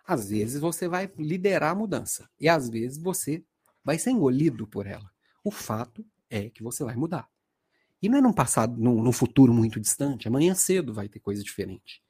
Às 0.07 0.29
vezes 0.29 0.61
você 0.61 0.87
vai 0.87 1.11
liderar 1.19 1.73
a 1.73 1.75
mudança 1.75 2.31
e 2.39 2.49
às 2.49 2.69
vezes 2.69 2.99
você 2.99 3.43
vai 3.83 3.99
ser 3.99 4.11
engolido 4.11 4.67
por 4.67 4.87
ela. 4.87 5.11
O 5.43 5.51
fato 5.51 6.07
é 6.31 6.51
que 6.51 6.63
você 6.63 6.85
vai 6.85 6.95
mudar. 6.95 7.29
E 8.01 8.09
não 8.09 8.19
é 8.19 8.21
num 8.21 8.33
passado, 8.35 8.77
num, 8.77 9.03
num 9.03 9.13
futuro 9.13 9.53
muito 9.53 9.81
distante. 9.81 10.29
Amanhã 10.29 10.55
cedo 10.55 10.93
vai 10.93 11.09
ter 11.09 11.21
coisa 11.21 11.43
diferente. 11.43 12.03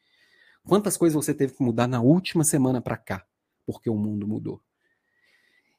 Quantas 0.67 0.97
coisas 0.97 1.15
você 1.15 1.35
teve 1.35 1.55
que 1.55 1.63
mudar 1.63 1.87
na 1.87 2.01
última 2.01 2.45
semana 2.45 2.81
para 2.81 2.97
cá, 2.97 3.25
porque 3.67 3.91
o 3.91 3.97
mundo 3.97 4.27
mudou? 4.27 4.61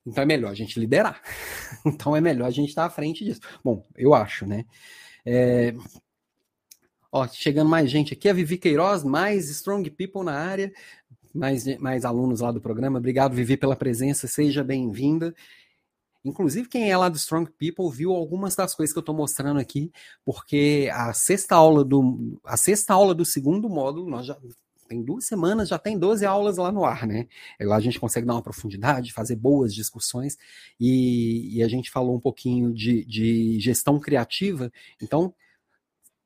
Então 0.05 0.21
é 0.21 0.25
melhor 0.25 0.51
a 0.51 0.55
gente 0.55 0.79
liderar. 0.79 1.21
então 1.85 2.15
é 2.15 2.21
melhor 2.21 2.45
a 2.45 2.51
gente 2.51 2.69
estar 2.69 2.85
à 2.85 2.89
frente 2.89 3.23
disso. 3.23 3.41
Bom, 3.63 3.83
eu 3.95 4.13
acho, 4.13 4.45
né? 4.45 4.65
É... 5.25 5.73
Ó, 7.11 7.27
chegando 7.27 7.69
mais 7.69 7.89
gente 7.89 8.13
aqui, 8.13 8.29
a 8.29 8.33
Vivi 8.33 8.57
Queiroz, 8.57 9.03
mais 9.03 9.49
Strong 9.49 9.89
People 9.89 10.23
na 10.23 10.33
área 10.33 10.71
mais, 11.35 11.65
mais 11.77 12.05
alunos 12.05 12.39
lá 12.39 12.51
do 12.51 12.61
programa. 12.61 12.97
Obrigado, 12.97 13.35
Vivi, 13.35 13.57
pela 13.57 13.75
presença. 13.75 14.27
Seja 14.27 14.63
bem-vinda. 14.63 15.35
Inclusive, 16.23 16.67
quem 16.67 16.89
é 16.89 16.97
lá 16.97 17.09
do 17.09 17.17
Strong 17.17 17.51
People 17.51 17.91
viu 17.91 18.11
algumas 18.11 18.55
das 18.55 18.73
coisas 18.73 18.91
que 18.91 18.97
eu 18.97 19.01
estou 19.01 19.13
mostrando 19.13 19.59
aqui, 19.59 19.91
porque 20.23 20.89
a 20.91 21.13
sexta 21.13 21.55
aula 21.55 21.83
do 21.83 22.39
a 22.43 22.57
sexta 22.57 22.93
aula 22.93 23.13
do 23.13 23.25
segundo 23.25 23.69
módulo, 23.69 24.09
nós 24.09 24.25
já 24.25 24.37
tem 24.87 25.03
duas 25.03 25.25
semanas, 25.25 25.69
já 25.69 25.77
tem 25.77 25.97
12 25.97 26.25
aulas 26.25 26.57
lá 26.57 26.71
no 26.71 26.85
ar, 26.85 27.05
né? 27.07 27.27
Lá 27.59 27.75
a 27.75 27.79
gente 27.79 27.99
consegue 27.99 28.25
dar 28.25 28.33
uma 28.33 28.41
profundidade, 28.41 29.13
fazer 29.13 29.35
boas 29.35 29.73
discussões, 29.73 30.37
e, 30.79 31.57
e 31.57 31.63
a 31.63 31.67
gente 31.67 31.91
falou 31.91 32.15
um 32.15 32.19
pouquinho 32.19 32.73
de, 32.73 33.03
de 33.05 33.59
gestão 33.59 33.99
criativa, 33.99 34.71
então 35.01 35.33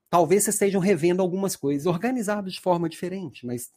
talvez 0.09 0.43
vocês 0.43 0.55
estejam 0.55 0.81
revendo 0.81 1.21
algumas 1.21 1.55
coisas, 1.55 1.85
organizadas 1.85 2.53
de 2.53 2.61
forma 2.61 2.89
diferente, 2.89 3.45
mas 3.45 3.71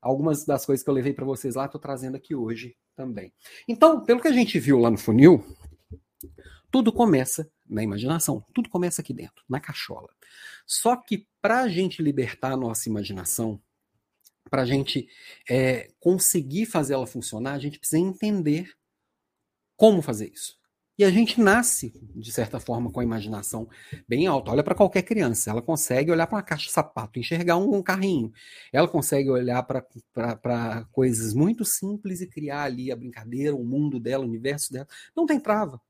algumas 0.00 0.44
das 0.44 0.64
coisas 0.64 0.82
que 0.82 0.90
eu 0.90 0.94
levei 0.94 1.12
para 1.12 1.24
vocês 1.24 1.54
lá, 1.54 1.66
estou 1.66 1.80
trazendo 1.80 2.16
aqui 2.16 2.34
hoje 2.34 2.76
também. 2.94 3.32
Então, 3.66 4.04
pelo 4.04 4.20
que 4.20 4.28
a 4.28 4.32
gente 4.32 4.58
viu 4.58 4.78
lá 4.78 4.90
no 4.90 4.98
funil, 4.98 5.44
tudo 6.70 6.92
começa 6.92 7.50
na 7.68 7.82
imaginação, 7.82 8.44
tudo 8.54 8.68
começa 8.68 9.00
aqui 9.00 9.12
dentro, 9.12 9.44
na 9.48 9.60
cachola. 9.60 10.08
Só 10.66 10.96
que 10.96 11.26
para 11.40 11.60
a 11.60 11.68
gente 11.68 12.02
libertar 12.02 12.52
a 12.52 12.56
nossa 12.56 12.88
imaginação, 12.88 13.60
para 14.50 14.62
a 14.62 14.66
gente 14.66 15.08
é, 15.48 15.88
conseguir 16.00 16.66
fazer 16.66 16.94
ela 16.94 17.06
funcionar, 17.06 17.54
a 17.54 17.58
gente 17.58 17.78
precisa 17.78 18.00
entender 18.00 18.70
como 19.76 20.02
fazer 20.02 20.30
isso. 20.30 20.60
E 21.00 21.04
a 21.04 21.10
gente 21.10 21.40
nasce, 21.40 21.94
de 22.14 22.30
certa 22.30 22.60
forma, 22.60 22.92
com 22.92 23.00
a 23.00 23.02
imaginação 23.02 23.66
bem 24.06 24.26
alta. 24.26 24.50
Olha 24.50 24.62
para 24.62 24.74
qualquer 24.74 25.00
criança, 25.00 25.50
ela 25.50 25.62
consegue 25.62 26.10
olhar 26.10 26.26
para 26.26 26.36
uma 26.36 26.42
caixa 26.42 26.66
de 26.66 26.72
sapato, 26.72 27.18
enxergar 27.18 27.56
um, 27.56 27.76
um 27.76 27.82
carrinho. 27.82 28.30
Ela 28.70 28.86
consegue 28.86 29.30
olhar 29.30 29.62
para 29.62 30.84
coisas 30.92 31.32
muito 31.32 31.64
simples 31.64 32.20
e 32.20 32.26
criar 32.26 32.64
ali 32.64 32.92
a 32.92 32.96
brincadeira, 32.96 33.56
o 33.56 33.64
mundo 33.64 33.98
dela, 33.98 34.24
o 34.24 34.28
universo 34.28 34.70
dela. 34.74 34.86
Não 35.16 35.24
tem 35.24 35.40
trava. 35.40 35.80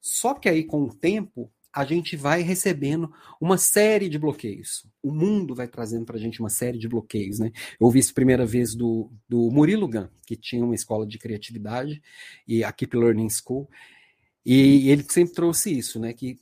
Só 0.00 0.34
que 0.34 0.48
aí, 0.48 0.64
com 0.64 0.82
o 0.82 0.92
tempo, 0.92 1.48
a 1.74 1.84
gente 1.84 2.16
vai 2.16 2.42
recebendo 2.42 3.12
uma 3.40 3.56
série 3.56 4.08
de 4.08 4.18
bloqueios. 4.18 4.86
O 5.02 5.10
mundo 5.10 5.54
vai 5.54 5.66
trazendo 5.66 6.04
para 6.04 6.16
a 6.16 6.20
gente 6.20 6.40
uma 6.40 6.50
série 6.50 6.78
de 6.78 6.86
bloqueios. 6.86 7.38
Né? 7.38 7.50
Eu 7.80 7.86
ouvi 7.86 7.98
isso 7.98 8.12
primeira 8.12 8.44
vez 8.44 8.74
do, 8.74 9.10
do 9.26 9.50
Murilo 9.50 9.88
Gun, 9.88 10.08
que 10.26 10.36
tinha 10.36 10.64
uma 10.64 10.74
escola 10.74 11.06
de 11.06 11.18
criatividade, 11.18 12.02
e 12.46 12.62
a 12.62 12.70
Keep 12.70 12.96
Learning 12.96 13.30
School, 13.30 13.68
e 14.44 14.90
ele 14.90 15.04
sempre 15.08 15.34
trouxe 15.34 15.76
isso, 15.76 16.00
né? 16.00 16.12
Que 16.12 16.38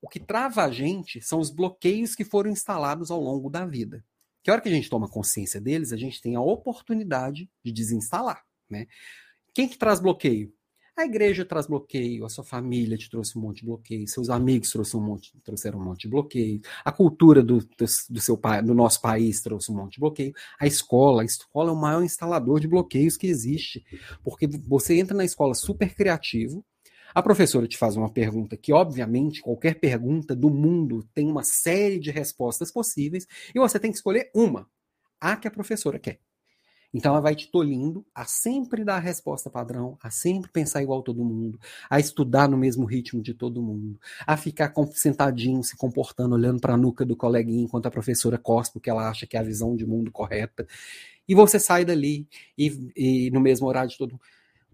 o 0.00 0.08
que 0.08 0.18
trava 0.18 0.64
a 0.64 0.70
gente 0.70 1.20
são 1.20 1.38
os 1.38 1.50
bloqueios 1.50 2.14
que 2.14 2.24
foram 2.24 2.50
instalados 2.50 3.10
ao 3.10 3.20
longo 3.20 3.50
da 3.50 3.66
vida. 3.66 4.04
Que 4.42 4.50
a 4.50 4.54
hora 4.54 4.62
que 4.62 4.68
a 4.68 4.72
gente 4.72 4.88
toma 4.88 5.08
consciência 5.08 5.60
deles, 5.60 5.92
a 5.92 5.96
gente 5.96 6.20
tem 6.20 6.34
a 6.34 6.40
oportunidade 6.40 7.50
de 7.62 7.72
desinstalar, 7.72 8.42
né? 8.70 8.86
Quem 9.52 9.68
que 9.68 9.78
traz 9.78 10.00
bloqueio? 10.00 10.52
A 10.96 11.04
igreja 11.04 11.44
traz 11.44 11.66
bloqueio, 11.66 12.24
a 12.24 12.28
sua 12.30 12.42
família 12.42 12.96
te 12.96 13.10
trouxe 13.10 13.36
um 13.36 13.42
monte 13.42 13.58
de 13.58 13.66
bloqueio, 13.66 14.08
seus 14.08 14.30
amigos 14.30 14.70
trouxeram 14.70 15.04
um 15.04 15.06
monte, 15.06 15.32
trouxeram 15.44 15.78
um 15.78 15.84
monte 15.84 16.02
de 16.02 16.08
bloqueio, 16.08 16.58
a 16.82 16.90
cultura 16.90 17.42
do, 17.42 17.58
do, 17.58 18.18
seu 18.18 18.40
do 18.64 18.74
nosso 18.74 19.02
país 19.02 19.42
trouxe 19.42 19.70
um 19.70 19.74
monte 19.74 19.94
de 19.94 20.00
bloqueio, 20.00 20.32
a 20.58 20.66
escola, 20.66 21.20
a 21.20 21.24
escola 21.26 21.68
é 21.68 21.72
o 21.74 21.76
maior 21.76 22.02
instalador 22.02 22.60
de 22.60 22.66
bloqueios 22.66 23.18
que 23.18 23.26
existe, 23.26 23.84
porque 24.24 24.46
você 24.46 24.98
entra 24.98 25.14
na 25.14 25.24
escola 25.24 25.52
super 25.54 25.94
criativo, 25.94 26.64
a 27.14 27.22
professora 27.22 27.68
te 27.68 27.76
faz 27.76 27.94
uma 27.94 28.10
pergunta 28.10 28.56
que, 28.56 28.72
obviamente, 28.72 29.42
qualquer 29.42 29.78
pergunta 29.78 30.34
do 30.34 30.48
mundo 30.48 31.06
tem 31.12 31.28
uma 31.28 31.44
série 31.44 31.98
de 31.98 32.10
respostas 32.10 32.72
possíveis 32.72 33.26
e 33.54 33.58
você 33.58 33.78
tem 33.78 33.90
que 33.90 33.98
escolher 33.98 34.30
uma, 34.34 34.66
a 35.20 35.36
que 35.36 35.46
a 35.46 35.50
professora 35.50 35.98
quer. 35.98 36.25
Então 36.92 37.12
ela 37.12 37.20
vai 37.20 37.34
te 37.34 37.50
tolhindo 37.50 38.04
a 38.14 38.24
sempre 38.24 38.84
dar 38.84 38.96
a 38.96 39.00
resposta 39.00 39.50
padrão, 39.50 39.98
a 40.02 40.10
sempre 40.10 40.50
pensar 40.50 40.82
igual 40.82 41.02
todo 41.02 41.24
mundo, 41.24 41.58
a 41.90 42.00
estudar 42.00 42.48
no 42.48 42.56
mesmo 42.56 42.84
ritmo 42.84 43.20
de 43.20 43.34
todo 43.34 43.62
mundo, 43.62 44.00
a 44.26 44.36
ficar 44.36 44.72
sentadinho, 44.92 45.62
se 45.62 45.76
comportando, 45.76 46.34
olhando 46.34 46.60
para 46.60 46.74
a 46.74 46.76
nuca 46.76 47.04
do 47.04 47.16
coleguinha 47.16 47.62
enquanto 47.62 47.86
a 47.86 47.90
professora 47.90 48.38
cospe, 48.38 48.74
porque 48.74 48.90
ela 48.90 49.08
acha 49.08 49.26
que 49.26 49.36
é 49.36 49.40
a 49.40 49.42
visão 49.42 49.76
de 49.76 49.86
mundo 49.86 50.10
correta. 50.10 50.66
E 51.28 51.34
você 51.34 51.58
sai 51.58 51.84
dali 51.84 52.26
e, 52.56 52.92
e 52.96 53.30
no 53.30 53.40
mesmo 53.40 53.66
horário 53.66 53.90
de 53.90 53.98
todo 53.98 54.12
mundo. 54.12 54.22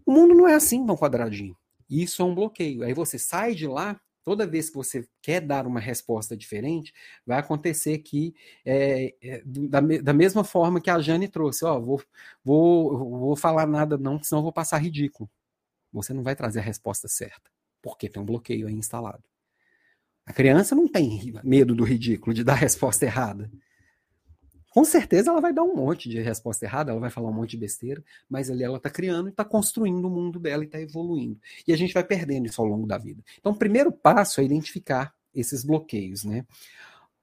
O 0.04 0.12
mundo 0.12 0.34
não 0.34 0.48
é 0.48 0.54
assim 0.54 0.84
tão 0.84 0.96
quadradinho. 0.96 1.56
Isso 1.88 2.22
é 2.22 2.24
um 2.24 2.34
bloqueio. 2.34 2.82
Aí 2.82 2.94
você 2.94 3.18
sai 3.18 3.54
de 3.54 3.66
lá, 3.66 4.00
toda 4.24 4.46
vez 4.46 4.70
que 4.70 4.76
você 4.76 5.06
quer 5.20 5.40
dar 5.40 5.66
uma 5.66 5.80
resposta 5.80 6.36
diferente, 6.36 6.92
vai 7.26 7.38
acontecer 7.38 7.98
que, 7.98 8.34
é, 8.64 9.14
é, 9.22 9.42
da, 9.44 9.80
da, 9.80 10.12
mesma 10.12 10.44
forma 10.44 10.80
que 10.80 10.90
a 10.90 11.00
Jane 11.00 11.28
trouxe, 11.28 11.64
ó, 11.64 11.78
vou, 11.80 12.02
vou, 12.44 12.98
vou 13.18 13.36
falar 13.36 13.66
nada 13.66 13.98
não, 13.98 14.22
senão 14.22 14.42
vou 14.42 14.52
passar 14.52 14.78
ridículo. 14.78 15.30
Você 15.92 16.14
não 16.14 16.22
vai 16.22 16.34
trazer 16.34 16.60
a 16.60 16.62
resposta 16.62 17.08
certa, 17.08 17.50
porque 17.82 18.08
tem 18.08 18.22
um 18.22 18.26
bloqueio 18.26 18.66
aí 18.66 18.74
instalado. 18.74 19.22
A 20.24 20.32
criança 20.32 20.74
não 20.74 20.86
tem 20.88 21.34
medo 21.42 21.74
do 21.74 21.84
ridículo, 21.84 22.32
de 22.32 22.44
dar 22.44 22.52
a 22.52 22.56
resposta 22.56 23.04
errada 23.04 23.50
com 24.72 24.84
certeza 24.84 25.30
ela 25.30 25.40
vai 25.40 25.52
dar 25.52 25.62
um 25.62 25.76
monte 25.76 26.08
de 26.08 26.20
resposta 26.20 26.64
errada, 26.64 26.90
ela 26.90 27.00
vai 27.00 27.10
falar 27.10 27.28
um 27.28 27.32
monte 27.32 27.50
de 27.50 27.58
besteira, 27.58 28.02
mas 28.28 28.50
ali 28.50 28.64
ela 28.64 28.78
está 28.78 28.88
criando 28.88 29.28
e 29.28 29.30
está 29.30 29.44
construindo 29.44 30.06
o 30.06 30.10
mundo 30.10 30.38
dela 30.38 30.62
e 30.62 30.66
está 30.66 30.80
evoluindo. 30.80 31.38
E 31.66 31.72
a 31.72 31.76
gente 31.76 31.92
vai 31.92 32.02
perdendo 32.02 32.46
isso 32.46 32.60
ao 32.60 32.66
longo 32.66 32.86
da 32.86 32.96
vida. 32.96 33.22
Então, 33.38 33.52
o 33.52 33.56
primeiro 33.56 33.92
passo 33.92 34.40
é 34.40 34.44
identificar 34.44 35.14
esses 35.34 35.62
bloqueios, 35.62 36.24
né? 36.24 36.46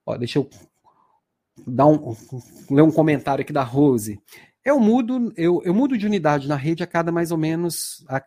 Ó, 0.06 0.16
deixa 0.16 0.38
eu 0.38 0.50
dar 1.66 1.88
um, 1.88 2.16
ler 2.70 2.84
um 2.84 2.92
comentário 2.92 3.42
aqui 3.42 3.52
da 3.52 3.64
Rose. 3.64 4.22
Eu 4.64 4.80
mudo, 4.80 5.34
eu, 5.36 5.62
eu 5.64 5.74
mudo 5.74 5.98
de 5.98 6.06
unidade 6.06 6.48
na 6.48 6.56
rede 6.56 6.84
a 6.84 6.88
cada 6.88 7.12
mais 7.12 7.32
ou 7.32 7.38
menos 7.38 8.06
a, 8.08 8.24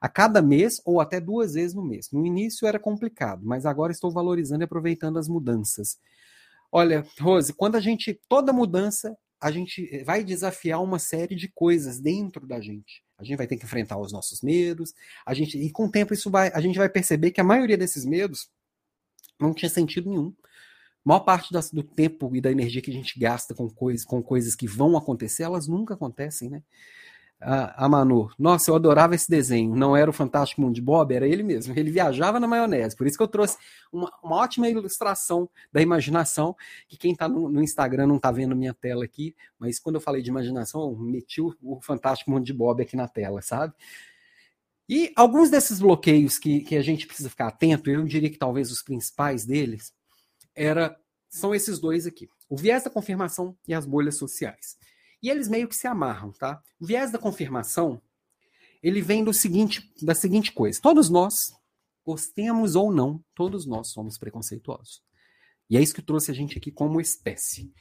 a 0.00 0.08
cada 0.08 0.40
mês 0.40 0.80
ou 0.84 1.00
até 1.00 1.20
duas 1.20 1.52
vezes 1.52 1.74
no 1.74 1.84
mês. 1.84 2.10
No 2.10 2.24
início 2.24 2.66
era 2.66 2.78
complicado, 2.78 3.42
mas 3.44 3.66
agora 3.66 3.92
estou 3.92 4.10
valorizando 4.10 4.62
e 4.62 4.64
aproveitando 4.64 5.18
as 5.18 5.28
mudanças. 5.28 5.98
Olha, 6.76 7.06
Rose, 7.20 7.52
quando 7.52 7.76
a 7.76 7.80
gente. 7.80 8.20
Toda 8.28 8.52
mudança, 8.52 9.16
a 9.40 9.48
gente 9.52 10.02
vai 10.02 10.24
desafiar 10.24 10.82
uma 10.82 10.98
série 10.98 11.36
de 11.36 11.46
coisas 11.46 12.00
dentro 12.00 12.48
da 12.48 12.60
gente. 12.60 13.04
A 13.16 13.22
gente 13.22 13.36
vai 13.36 13.46
ter 13.46 13.56
que 13.56 13.64
enfrentar 13.64 13.96
os 13.96 14.10
nossos 14.12 14.42
medos. 14.42 14.92
A 15.24 15.32
gente, 15.34 15.56
e 15.56 15.70
com 15.70 15.84
o 15.84 15.90
tempo, 15.90 16.12
isso 16.12 16.28
vai, 16.32 16.50
a 16.52 16.60
gente 16.60 16.76
vai 16.76 16.88
perceber 16.88 17.30
que 17.30 17.40
a 17.40 17.44
maioria 17.44 17.76
desses 17.76 18.04
medos 18.04 18.50
não 19.38 19.54
tinha 19.54 19.68
sentido 19.68 20.10
nenhum. 20.10 20.34
A 21.04 21.08
maior 21.08 21.20
parte 21.20 21.52
das, 21.52 21.70
do 21.70 21.84
tempo 21.84 22.34
e 22.34 22.40
da 22.40 22.50
energia 22.50 22.82
que 22.82 22.90
a 22.90 22.94
gente 22.94 23.20
gasta 23.20 23.54
com, 23.54 23.70
coisa, 23.70 24.04
com 24.04 24.20
coisas 24.20 24.56
que 24.56 24.66
vão 24.66 24.96
acontecer, 24.96 25.44
elas 25.44 25.68
nunca 25.68 25.94
acontecem, 25.94 26.50
né? 26.50 26.60
A, 27.40 27.88
Manu, 27.88 28.30
nossa, 28.38 28.70
eu 28.70 28.74
adorava 28.74 29.14
esse 29.14 29.28
desenho. 29.28 29.74
Não 29.74 29.96
era 29.96 30.08
o 30.08 30.12
Fantástico 30.12 30.60
Mundo 30.60 30.74
de 30.74 30.80
Bob, 30.80 31.14
era 31.14 31.26
ele 31.26 31.42
mesmo. 31.42 31.74
Ele 31.76 31.90
viajava 31.90 32.40
na 32.40 32.46
maionese. 32.46 32.96
Por 32.96 33.06
isso 33.06 33.16
que 33.16 33.22
eu 33.22 33.28
trouxe 33.28 33.58
uma, 33.92 34.10
uma 34.22 34.36
ótima 34.36 34.68
ilustração 34.68 35.48
da 35.72 35.82
imaginação, 35.82 36.56
que 36.88 36.96
quem 36.96 37.12
está 37.12 37.28
no, 37.28 37.48
no, 37.50 37.62
Instagram 37.62 38.06
não 38.06 38.16
está 38.16 38.30
vendo 38.30 38.56
minha 38.56 38.72
tela 38.72 39.04
aqui, 39.04 39.34
mas 39.58 39.78
quando 39.78 39.96
eu 39.96 40.00
falei 40.00 40.22
de 40.22 40.30
imaginação, 40.30 40.82
eu 40.82 40.96
meti 40.96 41.40
o, 41.40 41.54
o 41.62 41.80
Fantástico 41.80 42.30
Mundo 42.30 42.44
de 42.44 42.52
Bob 42.52 42.82
aqui 42.82 42.96
na 42.96 43.08
tela, 43.08 43.42
sabe? 43.42 43.74
E 44.88 45.12
alguns 45.16 45.50
desses 45.50 45.80
bloqueios 45.80 46.38
que, 46.38 46.60
que 46.60 46.76
a 46.76 46.82
gente 46.82 47.06
precisa 47.06 47.30
ficar 47.30 47.48
atento, 47.48 47.90
eu 47.90 48.04
diria 48.04 48.30
que 48.30 48.38
talvez 48.38 48.70
os 48.70 48.82
principais 48.82 49.44
deles, 49.44 49.92
era, 50.54 50.96
são 51.28 51.54
esses 51.54 51.78
dois 51.78 52.06
aqui: 52.06 52.28
o 52.48 52.56
viés 52.56 52.84
da 52.84 52.90
confirmação 52.90 53.56
e 53.66 53.74
as 53.74 53.84
bolhas 53.84 54.16
sociais. 54.16 54.76
E 55.24 55.30
eles 55.30 55.48
meio 55.48 55.66
que 55.66 55.74
se 55.74 55.86
amarram, 55.86 56.32
tá? 56.32 56.62
O 56.78 56.84
viés 56.84 57.10
da 57.10 57.18
confirmação, 57.18 57.98
ele 58.82 59.00
vem 59.00 59.24
do 59.24 59.32
seguinte, 59.32 59.90
da 60.02 60.14
seguinte 60.14 60.52
coisa: 60.52 60.78
todos 60.82 61.08
nós, 61.08 61.50
gostemos 62.04 62.76
ou 62.76 62.92
não, 62.92 63.24
todos 63.34 63.64
nós 63.64 63.88
somos 63.88 64.18
preconceituosos. 64.18 65.02
E 65.70 65.78
é 65.78 65.80
isso 65.80 65.94
que 65.94 66.02
trouxe 66.02 66.30
a 66.30 66.34
gente 66.34 66.58
aqui 66.58 66.70
como 66.70 67.00
espécie. 67.00 67.72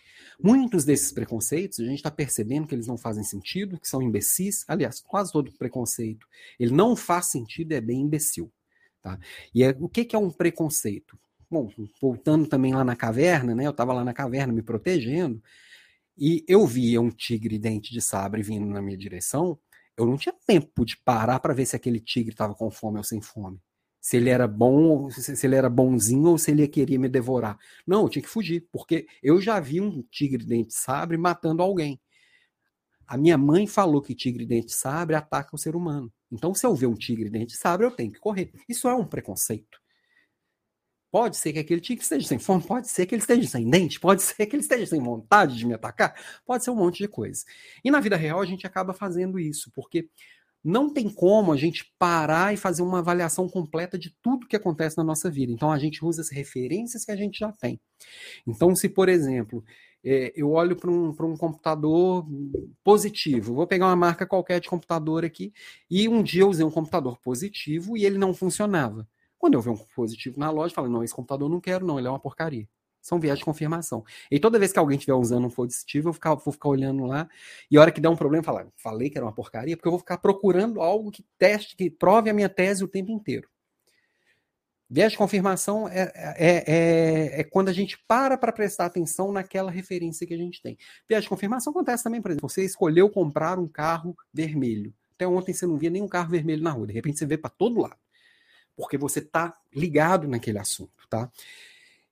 Muitos 0.42 0.86
desses 0.86 1.12
preconceitos, 1.12 1.82
a 1.82 1.84
gente 1.84 1.98
está 1.98 2.10
percebendo 2.10 2.66
que 2.66 2.74
eles 2.74 2.88
não 2.88 2.98
fazem 2.98 3.26
sentido, 3.26 3.78
que 3.78 3.90
são 3.90 4.02
imbecis. 4.02 4.64
Aliás, 4.66 5.02
quase 5.02 5.34
todo 5.34 5.52
preconceito, 5.52 6.26
ele 6.58 6.72
não 6.72 6.96
faz 6.96 7.26
sentido, 7.26 7.74
é 7.74 7.82
bem 7.82 8.00
imbecil. 8.00 8.50
Tá? 9.02 9.20
E 9.54 9.66
é, 9.66 9.76
o 9.82 9.90
que, 9.90 10.06
que 10.06 10.16
é 10.16 10.20
um 10.20 10.32
preconceito? 10.32 11.20
Bom, 11.52 11.70
voltando 12.02 12.48
também 12.48 12.74
lá 12.74 12.86
na 12.86 12.96
caverna, 12.96 13.54
né? 13.54 13.68
Eu 13.68 13.72
estava 13.72 13.92
lá 13.92 14.06
na 14.06 14.14
caverna 14.14 14.54
me 14.54 14.62
protegendo, 14.62 15.44
e 16.18 16.44
eu 16.48 16.66
via 16.66 17.02
um 17.02 17.10
tigre 17.10 17.58
dente 17.58 17.92
de 17.92 18.02
sabre 18.02 18.42
vindo 18.42 18.66
na 18.66 18.82
minha 18.82 18.98
direção. 18.98 19.60
Eu 19.98 20.06
não 20.06 20.18
tinha 20.18 20.34
tempo 20.46 20.86
de 20.86 20.98
parar 20.98 21.40
para 21.40 21.54
ver 21.54 21.66
se 21.66 21.76
aquele 21.76 22.00
tigre 22.00 22.34
estava 22.34 22.56
com 22.56 22.72
fome 22.72 22.98
ou 22.98 23.04
sem 23.04 23.22
fome 23.22 23.60
se 24.04 24.18
ele 24.18 24.30
era 24.30 24.46
bom, 24.46 25.10
se 25.10 25.48
ele 25.48 25.56
era 25.56 25.70
bonzinho 25.70 26.32
ou 26.32 26.38
se 26.38 26.52
ele 26.52 26.68
queria 26.68 27.00
me 27.00 27.08
devorar. 27.08 27.58
Não, 27.88 28.02
eu 28.02 28.10
tinha 28.10 28.22
que 28.22 28.28
fugir, 28.28 28.68
porque 28.70 29.08
eu 29.24 29.40
já 29.42 29.62
vi 29.62 29.80
um 29.80 30.04
tigre 30.12 30.46
dente 30.46 30.74
sabre 30.74 31.16
matando 31.16 31.64
alguém. 31.64 31.98
A 33.08 33.16
minha 33.16 33.38
mãe 33.38 33.66
falou 33.66 34.02
que 34.02 34.14
tigre 34.14 34.46
dente 34.46 34.74
sabre 34.74 35.16
ataca 35.16 35.56
o 35.56 35.58
ser 35.58 35.74
humano. 35.74 36.12
Então, 36.30 36.54
se 36.54 36.66
eu 36.66 36.76
ver 36.76 36.88
um 36.88 36.96
tigre 36.96 37.30
dente 37.30 37.56
sabre, 37.56 37.86
eu 37.86 37.92
tenho 37.92 38.12
que 38.12 38.20
correr. 38.20 38.52
Isso 38.68 38.90
é 38.90 38.94
um 38.94 39.06
preconceito. 39.06 39.80
Pode 41.14 41.38
ser 41.38 41.54
que 41.54 41.60
aquele 41.60 41.80
tigre 41.80 42.02
esteja 42.02 42.28
sem 42.28 42.40
fome, 42.40 42.64
pode 42.64 42.88
ser 42.88 43.06
que 43.06 43.14
ele 43.14 43.22
esteja 43.22 43.48
sem 43.48 43.70
dente, 43.70 44.00
pode 44.00 44.24
ser 44.26 44.48
que 44.48 44.56
ele 44.56 44.64
esteja 44.64 44.88
sem 44.88 45.00
vontade 45.00 45.56
de 45.56 45.64
me 45.64 45.76
atacar, 45.76 46.16
pode 46.44 46.64
ser 46.64 46.72
um 46.72 46.76
monte 46.76 47.04
de 47.04 47.08
coisa. 47.08 47.46
E 47.86 47.92
na 47.92 48.00
vida 48.00 48.16
real 48.16 48.42
a 48.42 48.46
gente 48.46 48.66
acaba 48.66 48.96
fazendo 48.96 49.40
isso, 49.40 49.72
porque 49.76 50.10
não 50.64 50.92
tem 50.92 51.08
como 51.08 51.54
a 51.54 51.56
gente 51.56 51.94
parar 52.00 52.52
e 52.52 52.58
fazer 52.58 52.82
uma 52.82 52.98
avaliação 52.98 53.48
completa 53.48 53.96
de 53.96 54.10
tudo 54.24 54.48
que 54.48 54.56
acontece 54.56 54.98
na 54.98 55.04
nossa 55.04 55.30
vida. 55.30 55.52
Então 55.52 55.72
a 55.72 55.78
gente 55.78 56.04
usa 56.04 56.22
as 56.22 56.32
referências 56.32 57.06
que 57.06 57.12
a 57.12 57.16
gente 57.16 57.38
já 57.38 57.52
tem. 57.52 57.80
Então, 58.48 58.76
se, 58.76 58.90
por 58.90 59.08
exemplo, 59.08 59.64
é, 60.04 60.34
eu 60.36 60.50
olho 60.50 60.76
para 60.76 60.90
um, 60.90 61.10
um 61.10 61.38
computador 61.38 62.26
positivo, 62.84 63.54
vou 63.54 63.68
pegar 63.68 63.86
uma 63.86 63.96
marca 63.96 64.26
qualquer 64.26 64.60
de 64.60 64.68
computador 64.68 65.24
aqui, 65.24 65.54
e 65.88 66.10
um 66.10 66.24
dia 66.24 66.42
eu 66.42 66.50
usei 66.50 66.66
um 66.66 66.72
computador 66.72 67.20
positivo 67.20 67.96
e 67.96 68.04
ele 68.04 68.18
não 68.18 68.34
funcionava. 68.34 69.08
Quando 69.44 69.56
eu 69.56 69.62
ver 69.62 69.72
um 69.72 69.76
positivo 69.76 70.40
na 70.40 70.50
loja, 70.50 70.74
falo, 70.74 70.88
não, 70.88 71.04
esse 71.04 71.14
computador 71.14 71.50
eu 71.50 71.52
não 71.54 71.60
quero, 71.60 71.86
não, 71.86 72.00
ele 72.00 72.08
é 72.08 72.10
uma 72.10 72.18
porcaria 72.18 72.66
são 73.02 73.20
viés 73.20 73.38
de 73.38 73.44
confirmação. 73.44 74.02
E 74.32 74.40
toda 74.40 74.58
vez 74.58 74.72
que 74.72 74.80
alguém 74.80 74.96
estiver 74.98 75.14
usando 75.14 75.46
um 75.46 75.50
positivo, 75.50 76.08
eu 76.08 76.14
ficar, 76.14 76.36
vou 76.36 76.54
ficar 76.54 76.70
olhando 76.70 77.04
lá, 77.04 77.28
e 77.70 77.78
a 77.78 77.82
hora 77.82 77.92
que 77.92 78.00
der 78.00 78.08
um 78.08 78.16
problema, 78.16 78.42
falar, 78.42 78.66
falei 78.78 79.10
que 79.10 79.18
era 79.18 79.26
uma 79.26 79.34
porcaria, 79.34 79.76
porque 79.76 79.90
eu 79.90 79.92
vou 79.92 80.00
ficar 80.00 80.20
procurando 80.20 80.82
algo 80.82 81.12
que 81.12 81.26
teste, 81.38 81.76
que 81.76 81.90
prove 81.90 82.30
a 82.30 82.34
minha 82.34 82.48
tese 82.48 82.82
o 82.82 82.88
tempo 82.88 83.12
inteiro. 83.12 83.50
Viés 84.90 85.12
de 85.12 85.18
confirmação 85.18 85.86
é, 85.90 86.14
é, 86.16 86.64
é, 86.66 87.42
é 87.42 87.44
quando 87.44 87.68
a 87.68 87.74
gente 87.74 88.02
para 88.08 88.38
para 88.38 88.54
prestar 88.54 88.86
atenção 88.86 89.34
naquela 89.34 89.70
referência 89.70 90.26
que 90.26 90.34
a 90.34 90.38
gente 90.38 90.62
tem. 90.62 90.78
Viés 91.10 91.24
de 91.24 91.30
confirmação 91.30 91.72
acontece 91.72 92.06
também, 92.06 92.22
por 92.22 92.32
exemplo, 92.32 92.50
você 92.50 92.64
escolheu 92.64 93.10
comprar 93.10 93.60
um 93.60 93.68
carro 93.68 94.16
vermelho. 94.34 94.94
Até 95.14 95.28
ontem 95.28 95.52
você 95.52 95.68
não 95.68 95.76
via 95.76 95.90
nenhum 95.90 96.08
carro 96.08 96.30
vermelho 96.30 96.64
na 96.64 96.72
rua, 96.72 96.88
de 96.88 96.94
repente 96.94 97.20
você 97.20 97.26
vê 97.26 97.38
para 97.38 97.50
todo 97.50 97.82
lado. 97.82 98.03
Porque 98.76 98.98
você 98.98 99.20
está 99.20 99.56
ligado 99.74 100.28
naquele 100.28 100.60
assunto, 100.60 101.08
tá? 101.10 101.32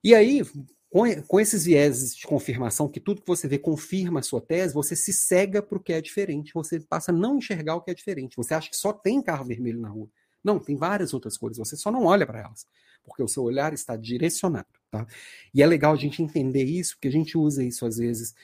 E 0.04 0.16
aí, 0.16 0.44
com, 0.90 1.04
com 1.24 1.40
esses 1.40 1.64
vieses 1.64 2.16
de 2.16 2.28
confirmação, 2.28 2.90
que 2.90 3.00
tudo 3.00 3.22
que 3.22 3.28
você 3.28 3.48
vê 3.48 3.58
confirma 3.58 4.20
a 4.20 4.24
sua 4.24 4.42
tese, 4.42 4.74
você 4.74 4.96
se 4.96 5.14
cega 5.14 5.62
para 5.62 5.78
o 5.78 5.82
que 5.82 5.94
é 5.94 6.02
diferente, 6.02 6.54
você 6.54 6.80
passa 6.80 7.12
a 7.12 7.16
não 7.16 7.38
enxergar 7.38 7.76
o 7.76 7.82
que 7.82 7.92
é 7.92 7.94
diferente. 7.94 8.36
Você 8.36 8.54
acha 8.54 8.70
que 8.70 8.76
só 8.76 8.92
tem 8.92 9.22
carro 9.22 9.46
vermelho 9.46 9.80
na 9.80 9.90
rua. 9.90 10.10
Não, 10.44 10.60
tem 10.60 10.76
várias 10.76 11.14
outras 11.14 11.38
cores, 11.38 11.58
você 11.58 11.78
só 11.78 11.92
não 11.92 12.06
olha 12.06 12.26
para 12.26 12.42
elas, 12.42 12.66
porque 13.04 13.22
o 13.22 13.28
seu 13.28 13.44
olhar 13.44 13.74
está 13.74 13.96
direcionado. 13.96 14.68
Tá? 14.90 15.08
E 15.54 15.62
é 15.62 15.66
legal 15.66 15.94
a 15.94 15.98
gente 15.98 16.22
entender 16.22 16.66
isso, 16.66 16.96
porque 16.96 17.08
a 17.08 17.12
gente 17.12 17.38
usa 17.38 17.64
isso 17.64 17.86
às 17.86 17.98
vezes 17.98 18.36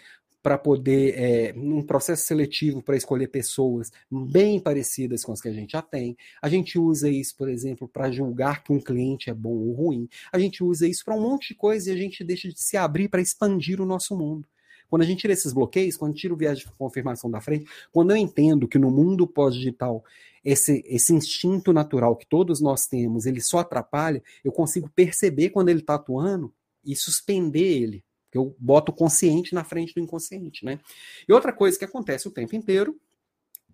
para 0.47 0.57
poder, 0.57 1.13
é, 1.17 1.51
num 1.51 1.81
processo 1.81 2.23
seletivo, 2.23 2.81
para 2.81 2.95
escolher 2.95 3.27
pessoas 3.27 3.91
bem 4.09 4.61
parecidas 4.61 5.25
com 5.25 5.33
as 5.33 5.41
que 5.41 5.49
a 5.49 5.51
gente 5.51 5.73
já 5.73 5.81
tem. 5.81 6.15
A 6.41 6.47
gente 6.47 6.79
usa 6.79 7.09
isso, 7.09 7.35
por 7.35 7.49
exemplo, 7.49 7.85
para 7.85 8.09
julgar 8.09 8.63
que 8.63 8.71
um 8.71 8.79
cliente 8.79 9.29
é 9.29 9.33
bom 9.33 9.49
ou 9.49 9.73
ruim. 9.73 10.07
A 10.31 10.39
gente 10.39 10.63
usa 10.63 10.87
isso 10.87 11.03
para 11.03 11.15
um 11.15 11.21
monte 11.21 11.49
de 11.49 11.55
coisa 11.55 11.89
e 11.89 11.93
a 11.93 11.97
gente 11.97 12.23
deixa 12.23 12.47
de 12.47 12.57
se 12.61 12.77
abrir 12.77 13.09
para 13.09 13.19
expandir 13.19 13.81
o 13.81 13.85
nosso 13.85 14.15
mundo. 14.15 14.47
Quando 14.89 15.01
a 15.01 15.05
gente 15.05 15.19
tira 15.19 15.33
esses 15.33 15.51
bloqueios, 15.51 15.97
quando 15.97 16.15
tira 16.15 16.33
o 16.33 16.37
viés 16.37 16.59
de 16.59 16.65
confirmação 16.77 17.29
da 17.29 17.41
frente, 17.41 17.69
quando 17.91 18.11
eu 18.11 18.15
entendo 18.15 18.69
que 18.69 18.79
no 18.79 18.89
mundo 18.89 19.27
pós-digital 19.27 20.01
esse, 20.45 20.81
esse 20.87 21.13
instinto 21.13 21.73
natural 21.73 22.15
que 22.15 22.25
todos 22.25 22.61
nós 22.61 22.87
temos, 22.87 23.25
ele 23.25 23.41
só 23.41 23.59
atrapalha, 23.59 24.23
eu 24.45 24.53
consigo 24.53 24.89
perceber 24.95 25.49
quando 25.49 25.67
ele 25.67 25.81
está 25.81 25.95
atuando 25.95 26.53
e 26.85 26.95
suspender 26.95 27.81
ele 27.81 28.06
eu 28.37 28.55
boto 28.59 28.91
o 28.91 28.95
consciente 28.95 29.53
na 29.53 29.63
frente 29.63 29.93
do 29.93 29.99
inconsciente, 29.99 30.63
né? 30.63 30.79
E 31.27 31.33
outra 31.33 31.51
coisa 31.51 31.77
que 31.77 31.85
acontece 31.85 32.27
o 32.27 32.31
tempo 32.31 32.55
inteiro 32.55 32.99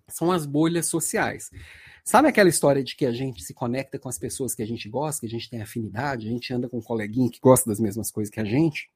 são 0.08 0.32
as 0.32 0.46
bolhas 0.46 0.88
sociais. 0.88 1.50
Sabe 2.04 2.28
aquela 2.28 2.50
história 2.50 2.84
de 2.84 2.96
que 2.96 3.06
a 3.06 3.12
gente 3.12 3.44
se 3.44 3.54
conecta 3.54 3.98
com 3.98 4.10
as 4.10 4.18
pessoas 4.18 4.54
que 4.54 4.62
a 4.62 4.68
gente 4.68 4.90
gosta, 4.90 5.22
que 5.22 5.28
a 5.28 5.30
gente 5.30 5.50
tem 5.50 5.62
afinidade, 5.62 6.28
a 6.28 6.32
gente 6.32 6.54
anda 6.54 6.68
com 6.68 6.78
um 6.78 6.82
coleguinha 6.82 7.30
que 7.30 7.40
gosta 7.40 7.70
das 7.70 7.80
mesmas 7.80 8.12
coisas 8.12 8.34
que 8.34 8.40
a 8.40 8.46
gente? 8.46 8.90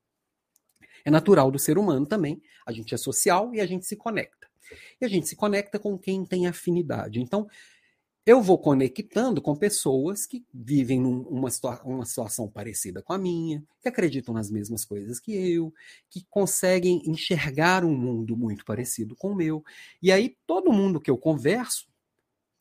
É 1.05 1.09
natural 1.09 1.49
do 1.49 1.57
ser 1.57 1.77
humano 1.77 2.05
também. 2.05 2.41
A 2.65 2.71
gente 2.71 2.93
é 2.93 2.97
social 2.97 3.53
e 3.53 3.61
a 3.61 3.65
gente 3.65 3.85
se 3.85 3.95
conecta. 3.95 4.47
E 4.99 5.05
a 5.05 5.07
gente 5.07 5.27
se 5.27 5.37
conecta 5.37 5.79
com 5.79 5.97
quem 5.97 6.25
tem 6.25 6.47
afinidade. 6.47 7.21
Então, 7.21 7.47
eu 8.27 8.41
vou 8.41 8.57
conectando 8.57 9.41
com 9.41 9.55
pessoas 9.55 10.25
que 10.25 10.45
vivem 10.53 10.99
numa 10.99 11.49
situa 11.49 11.81
uma 11.85 12.05
situação 12.05 12.49
parecida 12.49 13.01
com 13.01 13.13
a 13.13 13.17
minha, 13.17 13.63
que 13.81 13.87
acreditam 13.87 14.33
nas 14.33 14.51
mesmas 14.51 14.83
coisas 14.83 15.17
que 15.17 15.31
eu, 15.31 15.73
que 16.09 16.25
conseguem 16.29 17.01
enxergar 17.05 17.85
um 17.85 17.95
mundo 17.95 18.35
muito 18.35 18.65
parecido 18.65 19.15
com 19.15 19.31
o 19.31 19.35
meu. 19.35 19.63
E 20.01 20.11
aí 20.11 20.35
todo 20.45 20.73
mundo 20.73 20.99
que 20.99 21.09
eu 21.09 21.17
converso 21.17 21.87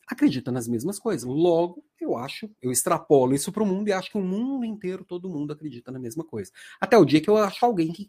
acredita 0.06 0.52
nas 0.52 0.68
mesmas 0.68 1.00
coisas. 1.00 1.28
Logo, 1.28 1.84
eu 2.00 2.16
acho, 2.16 2.48
eu 2.62 2.70
extrapolo 2.70 3.34
isso 3.34 3.50
para 3.50 3.64
o 3.64 3.66
mundo 3.66 3.88
e 3.88 3.92
acho 3.92 4.12
que 4.12 4.18
o 4.18 4.22
mundo 4.22 4.64
inteiro, 4.64 5.04
todo 5.04 5.28
mundo 5.28 5.52
acredita 5.52 5.90
na 5.90 5.98
mesma 5.98 6.22
coisa. 6.22 6.52
Até 6.80 6.96
o 6.96 7.04
dia 7.04 7.20
que 7.20 7.28
eu 7.28 7.36
acho 7.36 7.66
alguém 7.66 7.92
que 7.92 8.08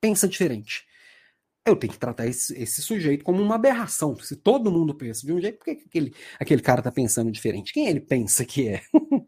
pensa 0.00 0.26
diferente 0.26 0.84
eu 1.68 1.76
tenho 1.76 1.92
que 1.92 1.98
tratar 1.98 2.26
esse, 2.26 2.56
esse, 2.60 2.82
sujeito 2.82 3.24
como 3.24 3.42
uma 3.42 3.54
aberração. 3.54 4.16
Se 4.18 4.36
todo 4.36 4.70
mundo 4.70 4.94
pensa 4.94 5.26
de 5.26 5.32
um 5.32 5.40
jeito, 5.40 5.58
por 5.58 5.64
que 5.64 5.82
aquele, 5.86 6.14
aquele 6.38 6.62
cara 6.62 6.80
está 6.80 6.90
pensando 6.90 7.30
diferente? 7.30 7.72
Quem 7.72 7.88
ele 7.88 8.00
pensa 8.00 8.44
que 8.44 8.68
é? 8.68 8.82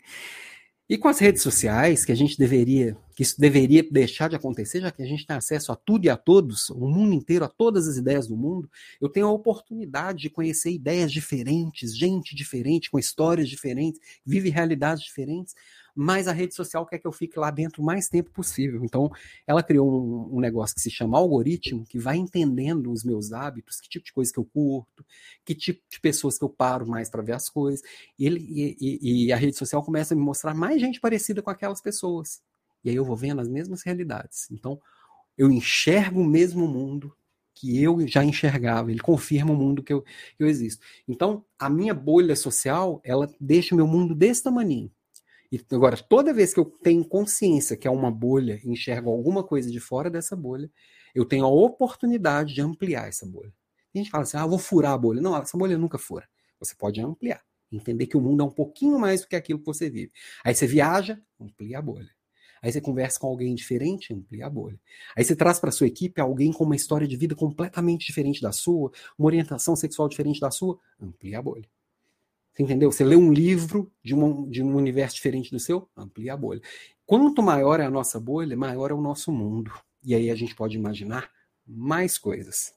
e 0.89 0.99
com 0.99 1.09
as 1.09 1.19
redes 1.19 1.43
sociais, 1.43 2.05
que 2.05 2.13
a 2.13 2.15
gente 2.17 2.37
deveria, 2.37 2.97
que 3.15 3.23
isso 3.23 3.41
deveria 3.41 3.83
deixar 3.89 4.29
de 4.29 4.37
acontecer, 4.37 4.81
já 4.81 4.91
que 4.91 5.03
a 5.03 5.07
gente 5.07 5.25
tem 5.25 5.37
acesso 5.37 5.71
a 5.71 5.77
tudo 5.77 6.07
e 6.07 6.11
a 6.11 6.17
todos, 6.17 6.69
o 6.71 6.89
mundo 6.89 7.15
inteiro, 7.15 7.45
a 7.45 7.49
todas 7.49 7.87
as 7.87 7.97
ideias 7.97 8.27
do 8.27 8.37
mundo, 8.37 8.69
eu 9.01 9.09
tenho 9.09 9.27
a 9.27 9.33
oportunidade 9.33 10.21
de 10.21 10.31
conhecer 10.31 10.73
ideias 10.73 11.13
diferentes, 11.13 11.97
gente 11.97 12.35
diferente, 12.35 12.91
com 12.91 12.99
histórias 12.99 13.49
diferentes, 13.49 14.01
vive 14.27 14.51
realidades 14.51 15.05
diferentes 15.05 15.55
mas 15.95 16.29
a 16.29 16.33
rede 16.33 16.55
social 16.55 16.87
quer 16.87 16.99
que 16.99 17.07
eu 17.07 17.13
fique 17.13 17.39
lá 17.39 17.51
dentro 17.51 17.83
o 17.83 17.85
mais 17.85 18.09
tempo 18.09 18.31
possível. 18.31 18.85
Então, 18.85 19.11
ela 19.47 19.63
criou 19.63 19.91
um, 19.91 20.37
um, 20.37 20.41
negócio 20.41 20.75
que 20.75 20.81
se 20.81 20.91
chama 20.91 21.19
algoritmo, 21.19 21.85
que 21.85 21.99
vai 21.99 22.17
entendendo 22.17 22.91
os 22.91 23.05
meus 23.05 23.33
hábitos, 23.33 23.81
que 23.81 23.89
tipo 23.89 24.05
de 24.05 24.13
coisa 24.13 24.33
que 24.33 24.39
eu 24.39 24.45
curto, 24.45 25.05
que 25.45 25.55
tipo 25.55 25.83
de 25.91 26.01
pessoas 26.01 26.39
que 26.39 26.45
eu 26.45 26.49
paro 26.49 26.87
mais 26.87 27.11
para 27.11 27.23
ver 27.23 27.33
as 27.33 27.49
coisas. 27.49 27.83
E, 28.19 28.27
ele, 28.27 28.41
e, 28.81 29.27
e 29.27 29.33
a 29.33 29.37
rede 29.37 29.57
social 29.57 29.83
começa 29.83 30.15
a 30.15 30.17
me 30.17 30.23
mostrar 30.23 30.55
mais 30.55 30.81
gente 30.81 31.01
parecida 31.01 31.43
com 31.43 31.51
aquelas 31.51 31.81
pessoas. 31.81 32.41
E 32.85 32.91
aí 32.91 32.97
eu 32.97 33.05
vou 33.05 33.17
vendo 33.17 33.41
as 33.41 33.49
mesmas 33.49 33.83
realidades. 33.83 34.51
Então, 34.51 34.81
eu 35.37 35.51
enxergo 35.51 36.21
o 36.21 36.27
mesmo 36.27 36.67
mundo 36.67 37.15
que 37.61 37.83
eu 37.83 38.07
já 38.07 38.25
enxergava, 38.25 38.91
ele 38.91 39.01
confirma 39.01 39.53
o 39.53 39.57
mundo 39.57 39.83
que 39.83 39.93
eu, 39.93 40.03
que 40.03 40.43
eu 40.43 40.47
existo. 40.47 40.85
Então, 41.07 41.45
a 41.59 41.69
minha 41.69 41.93
bolha 41.93 42.35
social, 42.35 43.01
ela 43.05 43.29
deixa 43.39 43.75
o 43.75 43.77
meu 43.77 43.87
mundo 43.87 44.15
desse 44.15 44.43
tamanho. 44.43 44.91
E 45.51 45.61
agora, 45.73 45.97
toda 45.97 46.33
vez 46.33 46.55
que 46.55 46.61
eu 46.61 46.65
tenho 46.65 47.05
consciência 47.05 47.77
que 47.77 47.89
é 47.89 47.91
uma 47.91 48.11
bolha 48.11 48.61
enxergo 48.65 49.11
alguma 49.11 49.43
coisa 49.43 49.71
de 49.71 49.81
fora 49.81 50.09
dessa 50.09 50.37
bolha, 50.37 50.71
eu 51.15 51.25
tenho 51.25 51.45
a 51.45 51.49
oportunidade 51.49 52.55
de 52.55 52.61
ampliar 52.61 53.09
essa 53.09 53.27
bolha. 53.27 53.53
A 53.93 53.99
gente 53.99 54.11
fala 54.11 54.23
assim, 54.23 54.37
ah, 54.37 54.47
vou 54.47 54.59
furar 54.59 54.93
a 54.93 54.99
bolha. 54.99 55.21
Não, 55.21 55.37
essa 55.37 55.59
bolha 55.59 55.77
nunca 55.77 55.99
fura. 55.99 56.29
Você 56.61 56.75
pode 56.77 57.01
ampliar. 57.01 57.43
Entender 57.73 58.07
que 58.07 58.17
o 58.17 58.21
mundo 58.21 58.43
é 58.43 58.47
um 58.47 58.51
pouquinho 58.51 58.99
mais 58.99 59.23
do 59.23 59.29
que 59.29 59.37
aquilo 59.37 59.59
que 59.59 59.67
você 59.67 59.91
vive. 59.91 60.13
Aí 60.45 60.55
você 60.55 60.67
viaja, 60.67 61.21
amplia 61.41 61.79
a 61.79 61.83
bolha. 61.83 62.11
Aí 62.63 62.71
você 62.71 62.81
conversa 62.81 63.19
com 63.19 63.27
alguém 63.27 63.55
diferente, 63.55 64.13
amplia 64.13 64.47
a 64.47 64.51
bolha. 64.51 64.79
Aí 65.17 65.25
você 65.25 65.35
traz 65.35 65.59
para 65.59 65.71
sua 65.71 65.87
equipe 65.87 66.21
alguém 66.21 66.53
com 66.53 66.65
uma 66.65 66.77
história 66.77 67.09
de 67.09 67.17
vida 67.17 67.35
completamente 67.35 68.07
diferente 68.07 68.41
da 68.41 68.53
sua, 68.53 68.93
uma 69.19 69.27
orientação 69.27 69.75
sexual 69.75 70.09
diferente 70.09 70.41
da 70.41 70.51
sua, 70.51 70.79
amplia 71.01 71.39
a 71.39 71.43
bolha. 71.43 71.69
Você 72.53 72.63
entendeu? 72.63 72.91
Você 72.91 73.05
lê 73.05 73.17
um 73.17 73.33
livro 73.33 73.91
de, 74.03 74.15
uma, 74.15 74.47
de 74.49 74.63
um 74.63 74.75
universo 74.75 75.17
diferente 75.17 75.51
do 75.51 75.61
seu, 75.61 75.89
amplia 75.97 76.35
a 76.35 76.37
bolha. 76.37 76.61
Quanto 77.07 77.43
maior 77.43 77.81
é 77.81 77.85
a 77.85 77.91
nossa 77.91 78.21
bolha, 78.21 78.57
maior 78.57 78.91
é 78.91 78.95
o 78.95 79.01
nosso 79.01 79.33
mundo. 79.33 79.73
E 80.05 80.15
aí 80.15 80.31
a 80.31 80.35
gente 80.35 80.55
pode 80.55 80.77
imaginar 80.77 81.31
mais 81.67 82.19
coisas. 82.19 82.73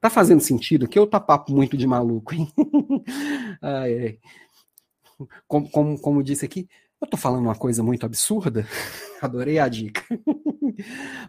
Tá 0.00 0.08
fazendo 0.08 0.40
sentido? 0.40 0.86
Que 0.86 0.98
eu 0.98 1.06
tá 1.06 1.18
papo 1.18 1.52
muito 1.52 1.76
de 1.76 1.86
maluco, 1.86 2.34
hein? 2.34 2.52
Como, 5.48 5.68
como, 5.68 6.00
como 6.00 6.22
disse 6.22 6.44
aqui, 6.44 6.68
eu 7.00 7.08
tô 7.08 7.16
falando 7.16 7.42
uma 7.42 7.56
coisa 7.56 7.82
muito 7.82 8.06
absurda? 8.06 8.64
Adorei 9.20 9.58
a 9.58 9.68
dica. 9.68 10.00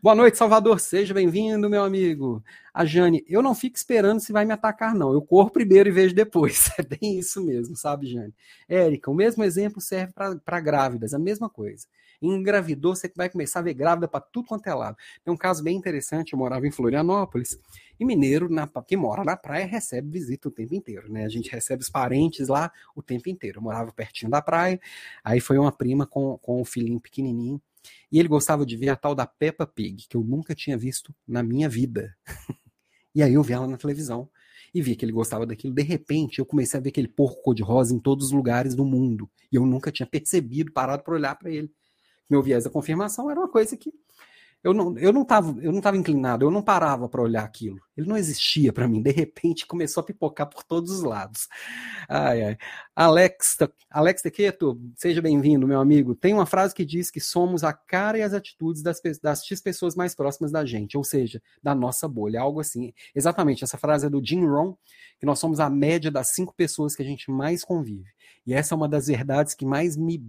Boa 0.02 0.14
noite, 0.14 0.38
Salvador. 0.38 0.80
Seja 0.80 1.12
bem-vindo, 1.12 1.70
meu 1.70 1.84
amigo. 1.84 2.44
A 2.72 2.86
Jane, 2.86 3.24
eu 3.28 3.42
não 3.42 3.56
fico 3.56 3.76
esperando 3.76 4.20
se 4.20 4.32
vai 4.32 4.46
me 4.46 4.54
atacar, 4.54 4.94
não. 4.94 5.12
Eu 5.12 5.24
corro 5.24 5.50
primeiro 5.50 5.90
e 5.90 5.92
vejo 5.92 6.14
depois. 6.14 6.70
É 6.78 6.84
bem 6.84 7.18
isso 7.18 7.44
mesmo, 7.44 7.76
sabe, 7.76 8.08
Jane? 8.08 8.34
Érica, 8.68 9.10
o 9.10 9.14
mesmo 9.14 9.44
exemplo 9.44 9.82
serve 9.82 10.14
para 10.14 10.60
grávidas, 10.60 11.14
a 11.14 11.20
mesma 11.20 11.50
coisa. 11.50 11.88
Engravidou, 12.22 12.96
você 12.96 13.12
vai 13.16 13.30
começar 13.30 13.60
a 13.60 13.64
ver 13.64 13.74
grávida 13.74 14.08
para 14.08 14.22
tudo 14.22 14.48
quanto 14.48 14.68
é 14.68 14.74
lado. 14.74 14.98
Tem 15.24 15.34
um 15.34 15.38
caso 15.38 15.64
bem 15.64 15.76
interessante, 15.76 16.34
eu 16.34 16.40
morava 16.40 16.68
em 16.68 16.72
Florianópolis, 16.72 17.58
e 18.00 18.06
mineiro 18.06 18.50
na, 18.50 18.70
que 18.86 18.96
mora 18.96 19.24
na 19.24 19.36
praia 19.36 19.66
recebe 19.66 20.10
visita 20.10 20.48
o 20.48 20.52
tempo 20.52 20.74
inteiro, 20.76 21.12
né? 21.12 21.26
A 21.26 21.30
gente 21.30 21.50
recebe 21.50 21.82
os 21.82 21.90
parentes 21.90 22.48
lá 22.48 22.72
o 22.96 23.02
tempo 23.02 23.30
inteiro. 23.30 23.60
Eu 23.60 23.64
morava 23.64 23.92
pertinho 23.92 24.32
da 24.32 24.42
praia, 24.42 24.80
aí 25.24 25.40
foi 25.40 25.58
uma 25.58 25.72
prima 25.72 26.06
com, 26.06 26.38
com 26.38 26.62
um 26.62 26.66
filhinho 26.66 27.00
pequenininho, 27.00 27.62
e 28.12 28.20
ele 28.20 28.28
gostava 28.28 28.66
de 28.66 28.76
ver 28.76 28.90
a 28.90 28.96
tal 28.96 29.14
da 29.14 29.26
Peppa 29.26 29.66
Pig, 29.66 30.08
que 30.08 30.18
eu 30.18 30.24
nunca 30.24 30.56
tinha 30.56 30.78
visto 30.78 31.14
na 31.28 31.44
minha 31.44 31.70
vida. 31.70 32.16
e 33.14 33.24
aí 33.24 33.34
eu 33.34 33.44
vi 33.44 33.54
ela 33.54 33.68
na 33.68 33.78
televisão 33.78 34.30
e 34.74 34.82
vi 34.82 34.96
que 34.96 35.06
ele 35.06 35.12
gostava 35.12 35.46
daquilo. 35.46 35.74
De 35.74 35.84
repente, 35.84 36.40
eu 36.40 36.46
comecei 36.46 36.80
a 36.80 36.84
ver 36.84 36.90
aquele 36.90 37.08
porco 37.08 37.42
cor-de-rosa 37.42 37.94
em 37.94 38.00
todos 38.00 38.28
os 38.28 38.32
lugares 38.32 38.76
do 38.76 38.86
mundo. 38.86 39.30
E 39.52 39.56
eu 39.56 39.66
nunca 39.66 39.92
tinha 39.92 40.08
percebido, 40.08 40.72
parado 40.72 41.04
para 41.04 41.14
olhar 41.14 41.36
para 41.36 41.52
ele 41.52 41.72
meu 42.30 42.44
viés 42.44 42.64
da 42.64 42.70
confirmação 42.70 43.30
era 43.30 43.40
uma 43.40 43.50
coisa 43.50 43.76
que 43.76 43.92
eu 44.64 44.74
não 44.74 44.98
eu 44.98 45.14
não 45.14 45.22
estava 45.22 45.56
eu 45.62 45.72
não 45.72 45.96
inclinado, 45.96 46.46
eu 46.46 46.52
não 46.52 46.62
parava 46.62 47.08
para 47.08 47.22
olhar 47.22 47.44
aquilo. 47.44 47.80
Ele 47.96 48.08
não 48.08 48.18
existia 48.18 48.74
para 48.74 48.88
mim. 48.88 49.02
De 49.02 49.12
repente 49.12 49.66
começou 49.66 50.02
a 50.02 50.04
pipocar 50.06 50.48
por 50.50 50.64
todos 50.64 50.92
os 50.92 51.02
lados. 51.02 51.48
Ai, 52.08 52.44
ai. 52.44 52.58
Alex, 52.96 53.58
Alex 53.90 54.22
Tequeto, 54.22 54.80
seja 54.96 55.22
bem-vindo, 55.22 55.68
meu 55.68 55.80
amigo. 55.80 56.14
Tem 56.14 56.34
uma 56.34 56.46
frase 56.46 56.76
que 56.76 56.86
diz 56.86 57.10
que 57.10 57.22
somos 57.22 57.64
a 57.64 57.72
cara 57.72 58.18
e 58.18 58.22
as 58.22 58.34
atitudes 58.34 58.82
das, 58.82 59.02
das 59.22 59.46
X 59.46 59.62
pessoas 59.62 59.96
mais 59.96 60.14
próximas 60.14 60.52
da 60.52 60.66
gente, 60.66 60.98
ou 60.98 61.04
seja, 61.04 61.42
da 61.64 61.74
nossa 61.74 62.08
bolha, 62.08 62.42
algo 62.42 62.60
assim. 62.60 62.94
Exatamente, 63.16 63.64
essa 63.64 63.78
frase 63.78 64.08
é 64.08 64.10
do 64.10 64.24
Jim 64.24 64.46
Rohn, 64.46 64.74
que 65.20 65.26
nós 65.26 65.40
somos 65.40 65.60
a 65.60 65.70
média 65.70 66.12
das 66.12 66.30
cinco 66.30 66.54
pessoas 66.54 66.96
que 66.96 67.02
a 67.02 67.06
gente 67.06 67.32
mais 67.32 67.64
convive. 67.64 68.10
E 68.46 68.54
essa 68.54 68.74
é 68.74 68.78
uma 68.78 68.90
das 68.90 69.08
verdades 69.08 69.54
que 69.54 69.66
mais 69.66 69.96
me 69.96 70.22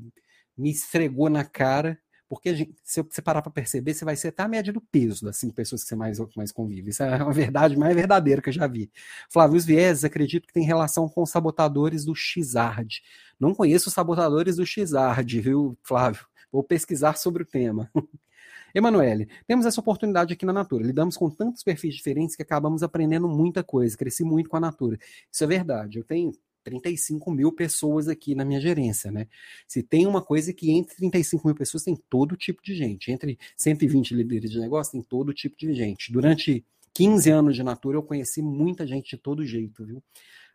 me 0.57 0.71
esfregou 0.71 1.31
na 1.31 1.45
cara, 1.45 1.99
porque 2.31 2.73
se 2.85 3.03
você 3.03 3.21
parar 3.21 3.43
para 3.43 3.51
perceber, 3.51 3.93
você 3.93 4.05
vai 4.05 4.15
ser 4.15 4.29
até 4.29 4.45
a 4.45 4.49
média 4.49 4.73
do 4.73 4.81
peso 4.81 5.25
das 5.25 5.37
cinco 5.37 5.53
pessoas 5.53 5.83
que 5.83 5.89
você 5.89 5.97
mais, 5.97 6.21
mais 6.37 6.53
convive. 6.53 6.91
Isso 6.91 7.03
é 7.03 7.21
uma 7.21 7.33
verdade 7.33 7.77
mais 7.77 7.93
verdadeira 7.93 8.41
que 8.41 8.51
eu 8.51 8.53
já 8.53 8.69
vi. 8.69 8.89
Flávio, 9.29 9.57
os 9.57 9.65
vieses 9.65 10.05
acredito 10.05 10.47
que 10.47 10.53
tem 10.53 10.63
relação 10.63 11.09
com 11.09 11.23
os 11.23 11.31
sabotadores 11.31 12.05
do 12.05 12.15
Xard. 12.15 13.03
Não 13.39 13.53
conheço 13.53 13.89
os 13.89 13.95
sabotadores 13.95 14.57
do 14.57 14.65
Xard, 14.65 15.41
viu, 15.41 15.77
Flávio? 15.83 16.25
Vou 16.53 16.63
pesquisar 16.63 17.17
sobre 17.17 17.43
o 17.43 17.47
tema. 17.47 17.91
Emanuele, 18.73 19.29
temos 19.49 19.67
essa 19.67 19.81
oportunidade 19.81 20.33
aqui 20.33 20.47
na 20.47 20.53
Natura. 20.53 20.85
Lidamos 20.85 21.17
com 21.17 21.29
tantos 21.29 21.65
perfis 21.65 21.97
diferentes 21.97 22.37
que 22.37 22.43
acabamos 22.43 22.85
aprendendo 22.85 23.29
muita 23.29 23.65
coisa. 23.65 23.97
Cresci 23.97 24.23
muito 24.23 24.49
com 24.49 24.57
a 24.57 24.61
Natura. 24.61 24.97
Isso 25.33 25.43
é 25.43 25.49
verdade. 25.49 25.99
Eu 25.99 26.05
tenho 26.05 26.31
35 26.65 27.31
mil 27.31 27.53
pessoas 27.53 28.09
aqui 28.09 28.35
na 28.35 28.45
minha 28.45 28.61
gerência, 28.61 29.11
né? 29.11 29.27
Se 29.67 29.83
tem 29.83 30.07
uma 30.07 30.23
coisa 30.23 30.53
que 30.53 30.71
entre 30.71 30.95
35 30.97 31.47
mil 31.47 31.55
pessoas 31.55 31.85
tem 31.85 31.97
todo 32.09 32.37
tipo 32.37 32.63
de 32.63 32.75
gente, 32.75 33.11
entre 33.11 33.39
120 33.57 34.15
líderes 34.15 34.51
de 34.51 34.59
negócio 34.59 34.93
tem 34.93 35.03
todo 35.03 35.33
tipo 35.33 35.57
de 35.57 35.73
gente. 35.75 36.13
Durante 36.13 36.65
15 36.95 37.31
anos 37.31 37.57
de 37.57 37.63
Natura 37.63 37.97
eu 37.97 38.03
conheci 38.03 38.43
muita 38.43 38.87
gente 38.87 39.17
de 39.17 39.23
todo 39.23 39.45
jeito, 39.45 39.85
viu? 39.85 40.03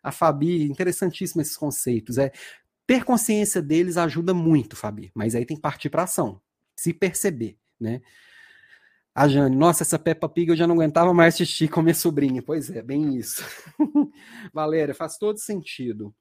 A 0.02 0.12
Fabi, 0.12 0.62
interessantíssimo 0.64 1.42
esses 1.42 1.56
conceitos. 1.56 2.18
É 2.18 2.30
ter 2.86 3.04
consciência 3.04 3.60
deles 3.60 3.96
ajuda 3.96 4.32
muito, 4.32 4.76
Fabi, 4.76 5.10
mas 5.14 5.34
aí 5.34 5.44
tem 5.44 5.56
que 5.56 5.62
partir 5.62 5.90
para 5.90 6.04
ação, 6.04 6.40
se 6.76 6.92
perceber, 6.92 7.58
né? 7.80 8.00
A 9.16 9.26
Jane, 9.28 9.56
nossa, 9.56 9.82
essa 9.82 9.98
Peppa 9.98 10.28
Pig 10.28 10.50
eu 10.50 10.56
já 10.56 10.66
não 10.66 10.74
aguentava 10.74 11.14
mais 11.14 11.32
assistir 11.32 11.68
com 11.70 11.80
minha 11.80 11.94
sobrinha. 11.94 12.42
Pois 12.42 12.68
é, 12.68 12.82
bem 12.82 13.16
isso. 13.16 13.42
Valéria, 14.52 14.94
faz 14.94 15.16
todo 15.16 15.38
sentido. 15.38 16.14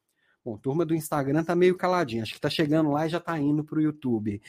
Bom, 0.46 0.58
turma 0.58 0.86
do 0.86 0.96
Instagram 0.96 1.44
tá 1.44 1.54
meio 1.58 1.76
caladinha. 1.76 2.24
Acho 2.24 2.34
que 2.34 2.40
tá 2.40 2.50
chegando 2.50 2.92
lá 2.92 3.06
e 3.06 3.10
já 3.10 3.20
tá 3.20 3.38
indo 3.38 3.66
pro 3.66 3.82
YouTube 3.82 4.42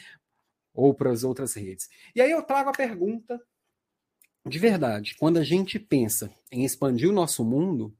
ou 0.72 0.94
para 0.94 1.10
as 1.10 1.24
outras 1.24 1.54
redes. 1.54 1.88
E 2.14 2.20
aí 2.20 2.30
eu 2.30 2.40
trago 2.40 2.70
a 2.70 2.72
pergunta 2.72 3.42
de 4.46 4.60
verdade. 4.60 5.16
Quando 5.18 5.38
a 5.38 5.42
gente 5.42 5.76
pensa 5.80 6.32
em 6.52 6.64
expandir 6.64 7.10
o 7.10 7.12
nosso 7.12 7.44
mundo, 7.44 7.92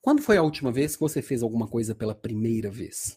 quando 0.00 0.20
foi 0.20 0.36
a 0.36 0.42
última 0.42 0.72
vez 0.72 0.96
que 0.96 1.02
você 1.02 1.22
fez 1.22 1.44
alguma 1.44 1.68
coisa 1.68 1.94
pela 1.94 2.16
primeira 2.16 2.68
vez? 2.68 3.16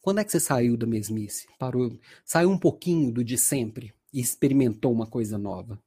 Quando 0.00 0.18
é 0.18 0.24
que 0.24 0.32
você 0.32 0.40
saiu 0.40 0.76
da 0.76 0.84
mesmice? 0.84 1.46
Parou, 1.60 1.96
saiu 2.24 2.50
um 2.50 2.58
pouquinho 2.58 3.12
do 3.12 3.22
de 3.22 3.38
sempre 3.38 3.94
e 4.12 4.20
experimentou 4.20 4.92
uma 4.92 5.06
coisa 5.06 5.38
nova. 5.38 5.78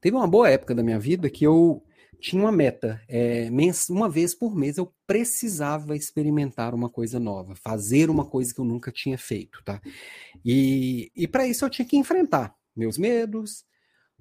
Teve 0.00 0.16
uma 0.16 0.26
boa 0.26 0.48
época 0.48 0.74
da 0.74 0.82
minha 0.82 0.98
vida 0.98 1.28
que 1.28 1.44
eu 1.44 1.82
tinha 2.20 2.42
uma 2.42 2.52
meta. 2.52 3.00
É, 3.08 3.48
uma 3.88 4.08
vez 4.08 4.34
por 4.34 4.54
mês 4.54 4.78
eu 4.78 4.92
precisava 5.06 5.96
experimentar 5.96 6.74
uma 6.74 6.88
coisa 6.88 7.18
nova, 7.18 7.54
fazer 7.54 8.10
uma 8.10 8.24
coisa 8.24 8.54
que 8.54 8.60
eu 8.60 8.64
nunca 8.64 8.92
tinha 8.92 9.18
feito, 9.18 9.62
tá? 9.64 9.80
E, 10.44 11.10
e 11.16 11.26
para 11.26 11.46
isso 11.46 11.64
eu 11.64 11.70
tinha 11.70 11.86
que 11.86 11.96
enfrentar 11.96 12.54
meus 12.76 12.96
medos, 12.96 13.64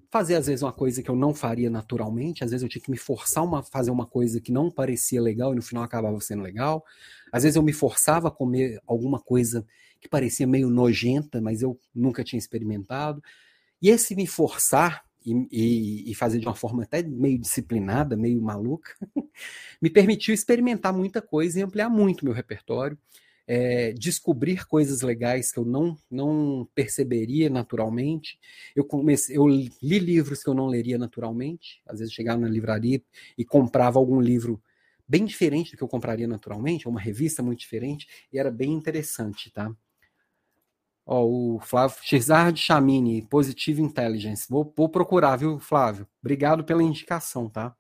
fazer 0.10 0.36
às 0.36 0.48
vezes 0.48 0.64
uma 0.64 0.74
coisa 0.74 1.04
que 1.04 1.10
eu 1.10 1.16
não 1.16 1.34
faria 1.34 1.70
naturalmente, 1.70 2.44
às 2.44 2.52
vezes 2.52 2.64
eu 2.64 2.70
tinha 2.70 2.82
que 2.82 2.90
me 2.90 2.98
forçar 2.98 3.44
a 3.54 3.64
fazer 3.64 3.92
uma 3.92 4.06
coisa 4.06 4.42
que 4.42 4.52
não 4.52 4.72
parecia 4.72 5.22
legal 5.22 5.54
e 5.54 5.56
no 5.56 5.62
final 5.62 5.84
acabava 5.84 6.20
sendo 6.20 6.42
legal. 6.42 6.84
Às 7.32 7.44
vezes 7.44 7.56
eu 7.56 7.64
me 7.64 7.74
forçava 7.74 8.30
a 8.30 8.32
comer 8.32 8.82
alguma 8.88 9.20
coisa 9.20 9.66
que 10.00 10.10
parecia 10.10 10.48
meio 10.48 10.70
nojenta, 10.70 11.42
mas 11.42 11.62
eu 11.62 11.78
nunca 11.94 12.24
tinha 12.24 12.40
experimentado. 12.40 13.22
E 13.82 13.90
esse 13.90 14.16
me 14.16 14.28
forçar 14.28 15.04
e, 15.26 15.48
e, 15.52 16.12
e, 16.12 16.16
fazer 16.16 16.40
de 16.40 16.46
uma 16.46 16.56
forma 16.56 16.84
até 16.84 17.04
meio 17.04 17.38
disciplinada, 17.38 18.16
meio 18.16 18.42
maluca, 18.42 18.92
me 19.82 19.90
permitiu 19.90 20.34
experimentar 20.34 20.94
muita 20.94 21.22
coisa 21.22 21.60
e 21.60 21.62
ampliar 21.62 21.90
muito 21.90 22.24
meu 22.24 22.34
repertório, 22.34 22.98
é, 23.46 23.92
descobrir 23.94 24.66
coisas 24.68 25.02
legais 25.02 25.52
que 25.52 25.60
eu 25.60 25.66
não, 25.66 25.98
não 26.10 26.70
perceberia 26.76 27.50
naturalmente. 27.50 28.40
Eu, 28.76 28.86
comecei, 28.86 29.38
eu 29.38 29.48
li 29.48 30.00
livros 30.00 30.44
que 30.44 30.50
eu 30.50 30.54
não 30.54 30.68
leria 30.68 30.98
naturalmente, 30.98 31.82
às 31.86 32.00
vezes 32.00 32.14
chegava 32.14 32.40
na 32.40 32.48
livraria 32.48 33.02
e 33.38 33.44
comprava 33.44 33.98
algum 33.98 34.22
livro 34.22 34.62
bem 35.08 35.26
diferente 35.26 35.72
do 35.72 35.78
que 35.78 35.84
eu 35.84 35.88
compraria 35.88 36.28
naturalmente, 36.28 36.88
uma 36.88 37.02
revista 37.02 37.42
muito 37.42 37.60
diferente, 37.60 38.08
e 38.32 38.38
era 38.38 38.52
bem 38.52 38.72
interessante, 38.72 39.50
tá? 39.52 39.76
Ó, 41.12 41.26
o 41.26 41.60
Flávio 41.60 41.98
Xizard 42.04 42.56
Chamini, 42.62 43.24
Positive 43.24 43.82
Intelligence. 43.82 44.46
Vou, 44.48 44.72
vou, 44.78 44.88
procurar, 44.88 45.38
viu, 45.38 45.60
Flávio? 45.60 46.08
Obrigado 46.22 46.64
pela 46.64 46.84
indicação, 46.84 47.50
tá? 47.50 47.76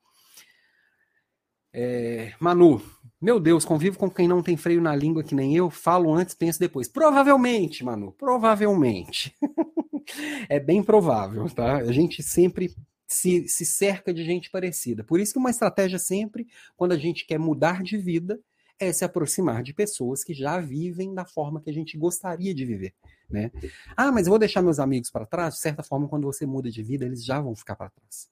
É, 1.71 2.33
Manu, 2.39 2.81
meu 3.21 3.39
Deus, 3.39 3.63
convivo 3.63 3.99
com 3.99 4.09
quem 4.09 4.27
não 4.27 4.41
tem 4.41 4.57
freio 4.57 4.81
na 4.81 4.95
língua 4.95 5.23
que 5.23 5.35
nem 5.35 5.55
eu, 5.55 5.69
falo 5.69 6.11
antes, 6.11 6.33
penso 6.33 6.59
depois. 6.59 6.87
Provavelmente, 6.87 7.83
Manu, 7.83 8.11
provavelmente. 8.13 9.31
é 10.49 10.59
bem 10.59 10.81
provável, 10.81 11.47
tá? 11.51 11.75
A 11.75 11.91
gente 11.91 12.23
sempre 12.23 12.73
se, 13.07 13.47
se 13.47 13.63
cerca 13.63 14.11
de 14.11 14.23
gente 14.23 14.49
parecida. 14.49 15.03
Por 15.03 15.19
isso 15.19 15.33
que 15.33 15.39
uma 15.39 15.51
estratégia 15.51 15.99
sempre, 15.99 16.47
quando 16.75 16.93
a 16.93 16.97
gente 16.97 17.27
quer 17.27 17.37
mudar 17.37 17.83
de 17.83 17.95
vida, 17.95 18.39
é 18.79 18.93
se 18.93 19.03
aproximar 19.03 19.61
de 19.61 19.73
pessoas 19.73 20.23
que 20.23 20.33
já 20.33 20.59
vivem 20.59 21.13
da 21.13 21.25
forma 21.25 21.61
que 21.61 21.69
a 21.69 21.73
gente 21.73 21.97
gostaria 21.97 22.53
de 22.53 22.65
viver. 22.65 22.93
Né? 23.29 23.51
Ah, 23.95 24.11
mas 24.11 24.25
eu 24.25 24.31
vou 24.31 24.39
deixar 24.39 24.61
meus 24.61 24.79
amigos 24.79 25.11
para 25.11 25.25
trás? 25.25 25.55
De 25.55 25.59
certa 25.59 25.83
forma, 25.83 26.07
quando 26.07 26.23
você 26.23 26.45
muda 26.45 26.71
de 26.71 26.81
vida, 26.81 27.05
eles 27.05 27.23
já 27.23 27.39
vão 27.39 27.55
ficar 27.55 27.75
para 27.75 27.89
trás. 27.89 28.29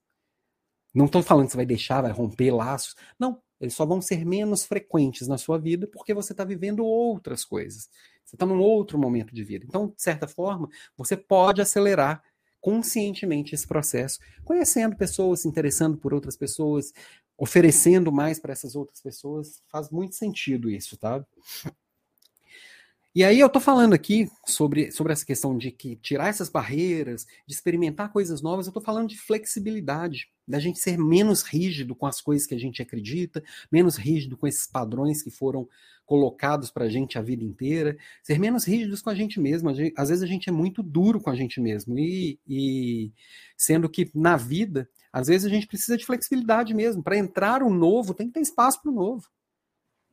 Não 0.94 1.06
estou 1.06 1.22
falando 1.22 1.46
que 1.46 1.52
você 1.52 1.58
vai 1.58 1.66
deixar, 1.66 2.02
vai 2.02 2.12
romper 2.12 2.52
laços. 2.52 2.96
Não, 3.20 3.42
eles 3.60 3.74
só 3.74 3.86
vão 3.86 4.02
ser 4.02 4.26
menos 4.26 4.66
frequentes 4.66 5.28
na 5.28 5.38
sua 5.38 5.60
vida 5.60 5.88
porque 5.88 6.14
você 6.14 6.34
está 6.34 6.44
vivendo 6.44 6.86
outras 6.86 7.44
coisas. 7.44 7.90
Você 8.24 8.36
está 8.36 8.46
num 8.46 8.60
outro 8.60 8.98
momento 8.98 9.34
de 9.34 9.44
vida. 9.44 9.66
Então, 9.68 9.88
de 9.88 10.02
certa 10.02 10.28
forma, 10.28 10.70
você 10.96 11.16
pode 11.16 11.62
acelerar 11.62 12.24
conscientemente 12.60 13.56
esse 13.56 13.68
processo, 13.68 14.20
conhecendo 14.44 14.96
pessoas, 14.96 15.42
se 15.42 15.48
interessando 15.48 15.98
por 15.98 16.14
outras 16.14 16.36
pessoas, 16.36 16.92
oferecendo 17.38 18.12
mais 18.12 18.40
para 18.40 18.54
essas 18.54 18.76
outras 18.76 19.02
pessoas. 19.02 19.62
Faz 19.68 19.90
muito 19.90 20.16
sentido 20.16 20.70
isso, 20.70 20.98
tá? 20.98 21.24
E 23.18 23.24
aí 23.24 23.40
eu 23.40 23.50
tô 23.50 23.60
falando 23.60 23.94
aqui 23.94 24.30
sobre, 24.46 24.92
sobre 24.92 25.12
essa 25.12 25.26
questão 25.26 25.58
de 25.58 25.72
que 25.72 25.96
tirar 25.96 26.28
essas 26.28 26.50
barreiras, 26.50 27.26
de 27.48 27.56
experimentar 27.56 28.12
coisas 28.12 28.44
novas, 28.44 28.68
eu 28.68 28.72
tô 28.72 28.80
falando 28.80 29.10
de 29.10 29.18
flexibilidade, 29.18 30.30
da 30.48 30.60
gente 30.60 30.78
ser 30.78 31.00
menos 31.00 31.42
rígido 31.42 31.96
com 31.96 32.06
as 32.06 32.22
coisas 32.22 32.46
que 32.46 32.54
a 32.54 32.60
gente 32.60 32.80
acredita, 32.80 33.44
menos 33.72 33.96
rígido 33.96 34.38
com 34.38 34.46
esses 34.46 34.68
padrões 34.68 35.24
que 35.24 35.32
foram 35.32 35.68
colocados 36.06 36.70
pra 36.70 36.90
gente 36.90 37.18
a 37.18 37.22
vida 37.24 37.44
inteira, 37.44 37.98
ser 38.22 38.38
menos 38.38 38.66
rígidos 38.66 39.02
com 39.02 39.10
a 39.10 39.16
gente 39.16 39.40
mesmo. 39.40 39.72
às 39.96 40.10
vezes 40.10 40.22
a 40.22 40.28
gente 40.28 40.48
é 40.48 40.52
muito 40.52 40.84
duro 40.84 41.20
com 41.20 41.32
a 41.32 41.36
gente 41.36 41.60
mesmo, 41.60 41.98
e, 41.98 42.40
e 42.48 43.12
sendo 43.58 43.90
que 43.90 44.12
na 44.14 44.38
vida, 44.38 44.88
às 45.18 45.26
vezes 45.26 45.48
a 45.48 45.50
gente 45.50 45.66
precisa 45.66 45.98
de 45.98 46.06
flexibilidade 46.06 46.76
mesmo. 46.76 47.02
Para 47.02 47.18
entrar 47.18 47.64
o 47.64 47.72
novo, 47.72 48.14
tem 48.14 48.28
que 48.28 48.34
ter 48.34 48.42
espaço 48.42 48.80
para 48.80 48.92
o 48.92 48.94
novo. 48.94 49.28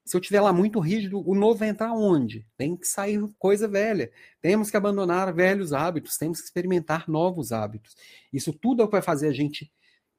Se 0.02 0.16
eu 0.16 0.20
tiver 0.20 0.40
lá 0.40 0.50
muito 0.50 0.80
rígido, 0.80 1.22
o 1.28 1.34
novo 1.34 1.58
vai 1.58 1.68
entrar 1.68 1.92
onde? 1.92 2.46
Tem 2.56 2.74
que 2.74 2.86
sair 2.86 3.20
coisa 3.38 3.68
velha. 3.68 4.10
Temos 4.40 4.70
que 4.70 4.78
abandonar 4.78 5.30
velhos 5.34 5.74
hábitos, 5.74 6.16
temos 6.16 6.40
que 6.40 6.46
experimentar 6.46 7.06
novos 7.06 7.52
hábitos. 7.52 7.94
Isso 8.32 8.50
tudo 8.50 8.80
é 8.80 8.84
o 8.86 8.88
que 8.88 8.92
vai 8.92 9.02
fazer 9.02 9.28
a 9.28 9.32
gente 9.32 9.70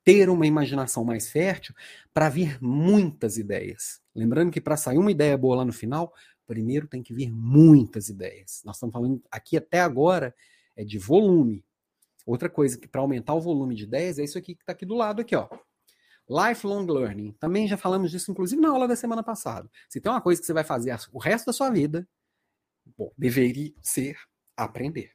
ter 0.03 0.29
uma 0.29 0.45
imaginação 0.45 1.03
mais 1.03 1.31
fértil 1.31 1.73
para 2.13 2.29
vir 2.29 2.61
muitas 2.61 3.39
ideias. 3.39 3.99
Lembrando 4.13 4.51
que 4.51 4.61
para 4.61 4.77
sair 4.77 4.99
uma 4.99 5.09
ideia 5.11 5.35
boa 5.35 5.55
lá 5.55 5.65
no 5.65 5.73
final, 5.73 6.13
primeiro 6.45 6.87
tem 6.87 7.01
que 7.01 7.11
vir 7.11 7.31
muitas 7.31 8.07
ideias. 8.07 8.61
Nós 8.63 8.75
estamos 8.75 8.93
falando 8.93 9.19
aqui 9.31 9.57
até 9.57 9.79
agora 9.81 10.35
é 10.75 10.85
de 10.85 10.99
volume. 10.99 11.65
Outra 12.25 12.49
coisa 12.49 12.77
que 12.77 12.87
para 12.87 13.01
aumentar 13.01 13.33
o 13.33 13.41
volume 13.41 13.75
de 13.75 13.83
ideias 13.83 14.17
é 14.17 14.23
isso 14.23 14.37
aqui 14.37 14.55
que 14.55 14.63
está 14.63 14.73
aqui 14.73 14.85
do 14.85 14.95
lado 14.95 15.21
aqui, 15.21 15.35
ó. 15.35 15.47
Lifelong 16.27 16.85
learning. 16.87 17.33
Também 17.33 17.67
já 17.67 17.77
falamos 17.77 18.09
disso, 18.09 18.31
inclusive, 18.31 18.59
na 18.59 18.69
aula 18.69 18.87
da 18.87 18.95
semana 18.95 19.21
passada. 19.21 19.69
Se 19.87 20.01
tem 20.01 20.11
uma 20.11 20.21
coisa 20.21 20.41
que 20.41 20.47
você 20.47 20.53
vai 20.53 20.63
fazer 20.63 20.97
o 21.11 21.19
resto 21.19 21.45
da 21.45 21.53
sua 21.53 21.69
vida, 21.69 22.07
bom, 22.97 23.11
deveria 23.15 23.71
ser 23.81 24.17
aprender. 24.57 25.11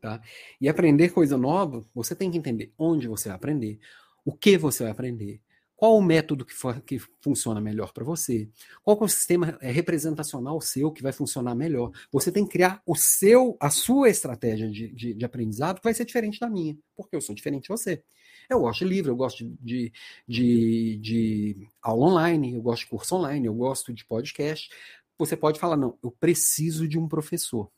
Tá? 0.00 0.20
E 0.60 0.68
aprender 0.68 1.08
coisa 1.08 1.36
nova, 1.36 1.84
você 1.92 2.14
tem 2.14 2.30
que 2.30 2.38
entender 2.38 2.72
onde 2.78 3.08
você 3.08 3.28
vai 3.28 3.36
aprender, 3.36 3.80
o 4.24 4.32
que 4.32 4.56
você 4.56 4.84
vai 4.84 4.92
aprender, 4.92 5.40
qual 5.76 5.96
o 5.96 6.02
método 6.02 6.44
que, 6.44 6.54
for, 6.54 6.80
que 6.80 6.98
funciona 7.20 7.60
melhor 7.60 7.92
para 7.92 8.02
você, 8.02 8.48
qual 8.82 8.98
é 8.98 9.04
o 9.04 9.08
sistema 9.08 9.58
é, 9.60 9.70
representacional 9.70 10.60
seu 10.60 10.90
que 10.90 11.02
vai 11.02 11.12
funcionar 11.12 11.54
melhor. 11.54 11.92
Você 12.10 12.32
tem 12.32 12.44
que 12.44 12.52
criar 12.52 12.82
o 12.86 12.96
seu, 12.96 13.56
a 13.60 13.68
sua 13.68 14.08
estratégia 14.08 14.70
de, 14.70 14.88
de, 14.88 15.14
de 15.14 15.24
aprendizado 15.24 15.76
que 15.76 15.84
vai 15.84 15.92
ser 15.92 16.06
diferente 16.06 16.40
da 16.40 16.48
minha, 16.48 16.76
porque 16.96 17.14
eu 17.14 17.20
sou 17.20 17.34
diferente 17.34 17.64
de 17.64 17.68
você. 17.68 18.02
Eu 18.48 18.60
gosto 18.60 18.78
de 18.78 18.84
livro, 18.86 19.12
eu 19.12 19.16
gosto 19.16 19.44
de, 19.60 19.92
de, 20.26 20.96
de, 20.98 21.68
aula 21.82 22.06
online, 22.06 22.54
eu 22.54 22.62
gosto 22.62 22.84
de 22.84 22.90
curso 22.90 23.16
online, 23.16 23.46
eu 23.46 23.54
gosto 23.54 23.92
de 23.92 24.04
podcast. 24.04 24.70
Você 25.18 25.36
pode 25.36 25.58
falar, 25.58 25.76
não, 25.76 25.98
eu 26.02 26.10
preciso 26.10 26.88
de 26.88 26.98
um 26.98 27.08
professor. 27.08 27.70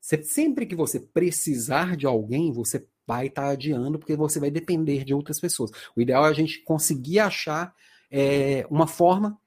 Sempre 0.00 0.64
que 0.64 0.74
você 0.74 0.98
precisar 0.98 1.96
de 1.96 2.06
alguém, 2.06 2.52
você 2.52 2.86
vai 3.08 3.28
estar 3.28 3.42
tá 3.42 3.48
adiando, 3.48 3.98
porque 3.98 4.14
você 4.14 4.38
vai 4.38 4.50
depender 4.50 5.02
de 5.02 5.14
outras 5.14 5.40
pessoas. 5.40 5.70
O 5.96 6.00
ideal 6.02 6.26
é 6.26 6.28
a 6.28 6.34
gente 6.34 6.62
conseguir 6.62 7.20
achar 7.20 7.74
é, 8.10 8.66
uma 8.70 8.86
forma 8.86 9.40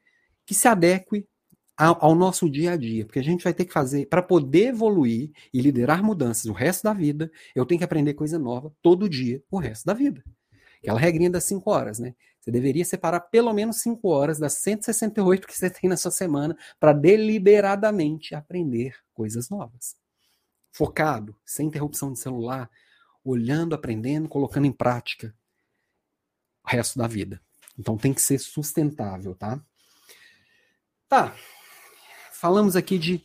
que 0.43 0.55
se 0.55 0.67
adeque 0.67 1.27
ao, 1.77 2.05
ao 2.05 2.15
nosso 2.15 2.49
dia 2.49 2.71
a 2.71 2.77
dia, 2.77 3.05
porque 3.05 3.19
a 3.19 3.23
gente 3.23 3.43
vai 3.43 3.53
ter 3.53 3.65
que 3.65 3.71
fazer, 3.71 4.07
para 4.07 4.23
poder 4.23 4.69
evoluir 4.69 5.31
e 5.53 5.61
liderar 5.61 6.03
mudanças 6.03 6.45
o 6.45 6.53
resto 6.53 6.83
da 6.83 6.93
vida, 6.93 7.31
eu 7.55 7.63
tenho 7.63 7.77
que 7.77 7.85
aprender 7.85 8.15
coisa 8.15 8.39
nova 8.39 8.73
todo 8.81 9.07
dia, 9.07 9.43
o 9.51 9.59
resto 9.59 9.85
da 9.85 9.93
vida. 9.93 10.23
Aquela 10.81 10.99
regrinha 10.99 11.29
das 11.29 11.43
5 11.43 11.69
horas, 11.69 11.99
né? 11.99 12.15
Você 12.39 12.49
deveria 12.49 12.83
separar 12.83 13.19
pelo 13.19 13.53
menos 13.53 13.77
5 13.81 14.07
horas 14.09 14.39
das 14.39 14.53
168 14.53 15.45
que 15.47 15.55
você 15.55 15.69
tem 15.69 15.87
na 15.87 15.95
sua 15.95 16.09
semana 16.09 16.57
para 16.79 16.91
deliberadamente 16.91 18.33
aprender 18.33 18.95
coisas 19.13 19.47
novas. 19.47 19.95
Focado, 20.71 21.35
sem 21.45 21.67
interrupção 21.67 22.11
de 22.11 22.17
celular, 22.17 22.67
olhando, 23.23 23.73
aprendendo, 23.73 24.27
colocando 24.27 24.65
em 24.65 24.71
prática 24.71 25.35
o 26.63 26.69
resto 26.69 26.97
da 26.97 27.07
vida. 27.07 27.41
Então 27.77 27.97
tem 27.97 28.13
que 28.13 28.21
ser 28.21 28.39
sustentável, 28.39 29.35
tá? 29.35 29.63
Tá. 31.07 31.35
Falamos 32.31 32.75
aqui 32.75 32.97
de 32.97 33.23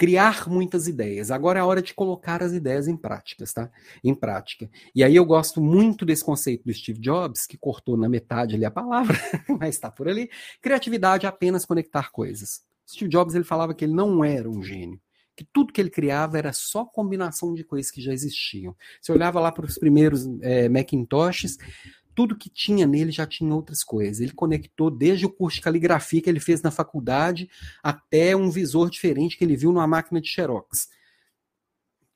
criar 0.00 0.48
muitas 0.48 0.88
ideias. 0.88 1.30
Agora 1.30 1.58
é 1.58 1.62
a 1.62 1.66
hora 1.66 1.82
de 1.82 1.92
colocar 1.92 2.42
as 2.42 2.52
ideias 2.52 2.88
em 2.88 2.96
práticas, 2.96 3.52
tá? 3.52 3.70
Em 4.02 4.14
prática. 4.14 4.70
E 4.94 5.04
aí 5.04 5.14
eu 5.14 5.26
gosto 5.26 5.60
muito 5.60 6.06
desse 6.06 6.24
conceito 6.24 6.64
do 6.64 6.72
Steve 6.72 6.98
Jobs, 6.98 7.46
que 7.46 7.58
cortou 7.58 7.98
na 7.98 8.08
metade 8.08 8.54
ali 8.54 8.64
a 8.64 8.70
palavra, 8.70 9.18
mas 9.60 9.74
está 9.74 9.90
por 9.90 10.08
ali. 10.08 10.30
Criatividade 10.62 11.26
é 11.26 11.28
apenas 11.28 11.66
conectar 11.66 12.10
coisas. 12.10 12.62
Steve 12.88 13.10
Jobs 13.10 13.34
ele 13.34 13.44
falava 13.44 13.74
que 13.74 13.84
ele 13.84 13.92
não 13.92 14.24
era 14.24 14.48
um 14.48 14.62
gênio, 14.62 14.98
que 15.40 15.48
tudo 15.50 15.72
que 15.72 15.80
ele 15.80 15.88
criava 15.88 16.36
era 16.36 16.52
só 16.52 16.84
combinação 16.84 17.54
de 17.54 17.64
coisas 17.64 17.90
que 17.90 18.02
já 18.02 18.12
existiam. 18.12 18.76
Você 19.00 19.10
olhava 19.10 19.40
lá 19.40 19.50
para 19.50 19.64
os 19.64 19.78
primeiros 19.78 20.26
é, 20.42 20.68
Macintoshes, 20.68 21.56
tudo 22.14 22.36
que 22.36 22.50
tinha 22.50 22.86
nele 22.86 23.10
já 23.10 23.26
tinha 23.26 23.54
outras 23.54 23.82
coisas. 23.82 24.20
Ele 24.20 24.34
conectou 24.34 24.90
desde 24.90 25.24
o 25.24 25.30
curso 25.30 25.56
de 25.56 25.62
caligrafia 25.62 26.20
que 26.20 26.28
ele 26.28 26.40
fez 26.40 26.60
na 26.60 26.70
faculdade 26.70 27.48
até 27.82 28.36
um 28.36 28.50
visor 28.50 28.90
diferente 28.90 29.38
que 29.38 29.42
ele 29.42 29.56
viu 29.56 29.72
numa 29.72 29.86
máquina 29.86 30.20
de 30.20 30.28
Xerox. 30.28 30.90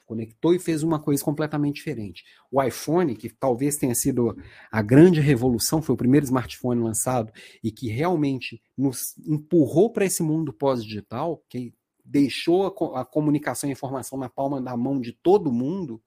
Conectou 0.04 0.54
e 0.54 0.58
fez 0.58 0.82
uma 0.82 1.00
coisa 1.00 1.24
completamente 1.24 1.76
diferente. 1.76 2.24
O 2.52 2.62
iPhone, 2.62 3.16
que 3.16 3.30
talvez 3.30 3.76
tenha 3.76 3.94
sido 3.94 4.36
a 4.70 4.82
grande 4.82 5.18
revolução, 5.18 5.80
foi 5.80 5.94
o 5.94 5.98
primeiro 5.98 6.26
smartphone 6.26 6.82
lançado 6.82 7.32
e 7.62 7.72
que 7.72 7.88
realmente 7.88 8.60
nos 8.76 9.16
empurrou 9.26 9.90
para 9.90 10.04
esse 10.04 10.22
mundo 10.22 10.52
pós-digital, 10.52 11.42
que 11.48 11.72
deixou 12.04 12.66
a, 12.66 13.00
a 13.00 13.04
comunicação 13.04 13.68
e 13.68 13.72
a 13.72 13.74
informação 13.74 14.18
na 14.18 14.28
palma 14.28 14.60
da 14.60 14.76
mão 14.76 15.00
de 15.00 15.12
todo 15.12 15.52
mundo 15.52 16.02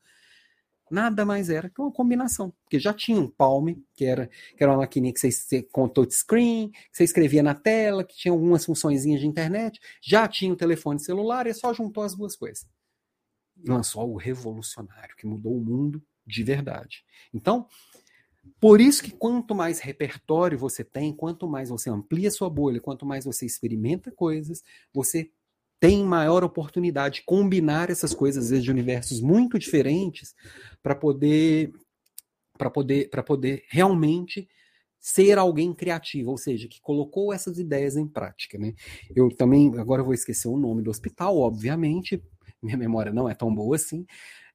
nada 0.90 1.26
mais 1.26 1.50
era 1.50 1.70
que 1.70 1.82
uma 1.82 1.92
combinação. 1.92 2.54
Porque 2.64 2.80
já 2.80 2.94
tinha 2.94 3.20
um 3.20 3.30
Palm, 3.30 3.76
que 3.94 4.06
era, 4.06 4.28
que 4.56 4.64
era 4.64 4.72
uma 4.72 4.80
maquininha 4.80 5.14
que 5.14 5.20
você, 5.20 5.62
com 5.64 5.88
touchscreen, 5.88 6.70
que 6.70 6.80
você 6.94 7.04
escrevia 7.04 7.44
na 7.44 7.54
tela, 7.54 8.04
que 8.04 8.16
tinha 8.16 8.32
algumas 8.32 8.66
funções 8.66 9.04
de 9.04 9.28
internet, 9.28 9.80
já 10.02 10.28
tinha 10.28 10.52
o 10.52 10.58
telefone 10.58 11.00
celular 11.00 11.48
e 11.48 11.54
só 11.54 11.74
juntou 11.74 12.04
as 12.04 12.16
duas 12.16 12.36
coisas. 12.36 12.66
E 13.58 13.70
lançou 13.70 14.12
o 14.12 14.18
revolucionário, 14.18 15.16
que 15.16 15.28
mudou 15.28 15.58
o 15.58 15.64
mundo 15.64 16.02
de 16.26 16.44
verdade. 16.44 17.04
Então, 17.34 17.68
por 18.60 18.80
isso 18.80 19.04
que 19.04 19.12
quanto 19.12 19.54
mais 19.54 19.80
repertório 19.80 20.58
você 20.58 20.84
tem, 20.84 21.14
quanto 21.14 21.48
mais 21.48 21.70
você 21.70 21.90
amplia 21.90 22.32
sua 22.32 22.50
bolha, 22.50 22.80
quanto 22.80 23.06
mais 23.06 23.26
você 23.26 23.46
experimenta 23.46 24.12
coisas, 24.12 24.64
você 24.94 25.32
tem 25.80 26.04
maior 26.04 26.44
oportunidade 26.44 27.16
de 27.16 27.26
combinar 27.26 27.90
essas 27.90 28.14
coisas, 28.14 28.46
às 28.46 28.50
vezes, 28.50 28.64
de 28.64 28.72
universos 28.72 29.22
muito 29.22 29.60
diferentes, 29.60 30.36
para 30.82 30.96
poder, 30.96 31.72
para 32.58 32.70
poder, 32.70 33.10
para 33.10 33.24
poder 33.24 33.64
realmente 33.70 34.48
ser 35.00 35.38
alguém 35.38 35.74
criativo, 35.74 36.32
ou 36.32 36.38
seja, 36.38 36.68
que 36.68 36.82
colocou 36.82 37.32
essas 37.32 37.60
ideias 37.60 37.96
em 37.96 38.08
prática. 38.08 38.58
Né? 38.58 38.74
Eu 39.16 39.30
também, 39.30 39.72
agora 39.78 40.02
eu 40.02 40.06
vou 40.06 40.14
esquecer 40.14 40.48
o 40.48 40.58
nome 40.58 40.82
do 40.82 40.90
hospital, 40.90 41.38
obviamente, 41.38 42.22
minha 42.62 42.78
memória 42.78 43.14
não 43.14 43.30
é 43.30 43.36
tão 43.36 43.54
boa 43.54 43.76
assim. 43.76 44.06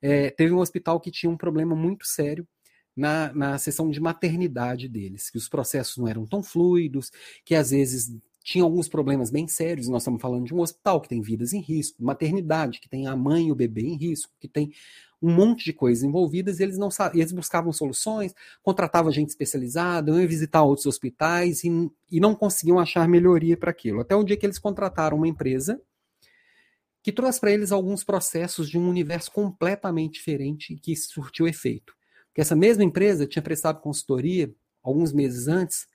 É, 0.00 0.30
teve 0.30 0.52
um 0.52 0.58
hospital 0.58 1.00
que 1.00 1.10
tinha 1.10 1.30
um 1.30 1.36
problema 1.36 1.76
muito 1.76 2.04
sério 2.04 2.46
na, 2.94 3.32
na 3.32 3.58
sessão 3.58 3.88
de 3.88 4.00
maternidade 4.00 4.88
deles, 4.88 5.30
que 5.30 5.38
os 5.38 5.48
processos 5.48 5.96
não 5.96 6.08
eram 6.08 6.26
tão 6.26 6.42
fluidos, 6.42 7.10
que 7.44 7.54
às 7.54 7.70
vezes 7.70 8.10
tinha 8.42 8.64
alguns 8.64 8.88
problemas 8.88 9.30
bem 9.30 9.46
sérios. 9.46 9.88
Nós 9.88 10.02
estamos 10.02 10.20
falando 10.20 10.44
de 10.44 10.54
um 10.54 10.60
hospital 10.60 11.00
que 11.00 11.08
tem 11.08 11.20
vidas 11.20 11.52
em 11.52 11.60
risco, 11.60 12.02
maternidade 12.02 12.80
que 12.80 12.88
tem 12.88 13.06
a 13.06 13.16
mãe 13.16 13.48
e 13.48 13.52
o 13.52 13.54
bebê 13.54 13.82
em 13.82 13.96
risco, 13.96 14.32
que 14.40 14.48
tem 14.48 14.72
um 15.20 15.32
monte 15.32 15.64
de 15.64 15.72
coisas 15.72 16.02
envolvidas. 16.02 16.58
E 16.58 16.62
eles 16.62 16.78
não 16.78 16.88
eles 17.14 17.32
buscavam 17.32 17.72
soluções, 17.72 18.34
contratavam 18.62 19.12
gente 19.12 19.30
especializada, 19.30 20.10
iam 20.10 20.26
visitar 20.26 20.62
outros 20.62 20.86
hospitais 20.86 21.62
e, 21.64 21.90
e 22.10 22.20
não 22.20 22.34
conseguiam 22.34 22.78
achar 22.78 23.08
melhoria 23.08 23.56
para 23.56 23.70
aquilo. 23.70 24.00
Até 24.00 24.14
o 24.16 24.24
dia 24.24 24.36
que 24.36 24.44
eles 24.44 24.58
contrataram 24.58 25.16
uma 25.16 25.28
empresa 25.28 25.80
que 27.02 27.12
trouxe 27.12 27.40
para 27.40 27.50
eles 27.50 27.72
alguns 27.72 28.04
processos 28.04 28.68
de 28.68 28.78
um 28.78 28.88
universo 28.88 29.30
completamente 29.32 30.14
diferente 30.14 30.76
que 30.76 30.94
surtiu 30.94 31.48
efeito. 31.48 31.94
Porque 32.28 32.40
essa 32.40 32.56
mesma 32.56 32.84
empresa 32.84 33.26
tinha 33.26 33.42
prestado 33.42 33.80
consultoria 33.80 34.52
alguns 34.82 35.12
meses 35.12 35.48
antes 35.48 35.86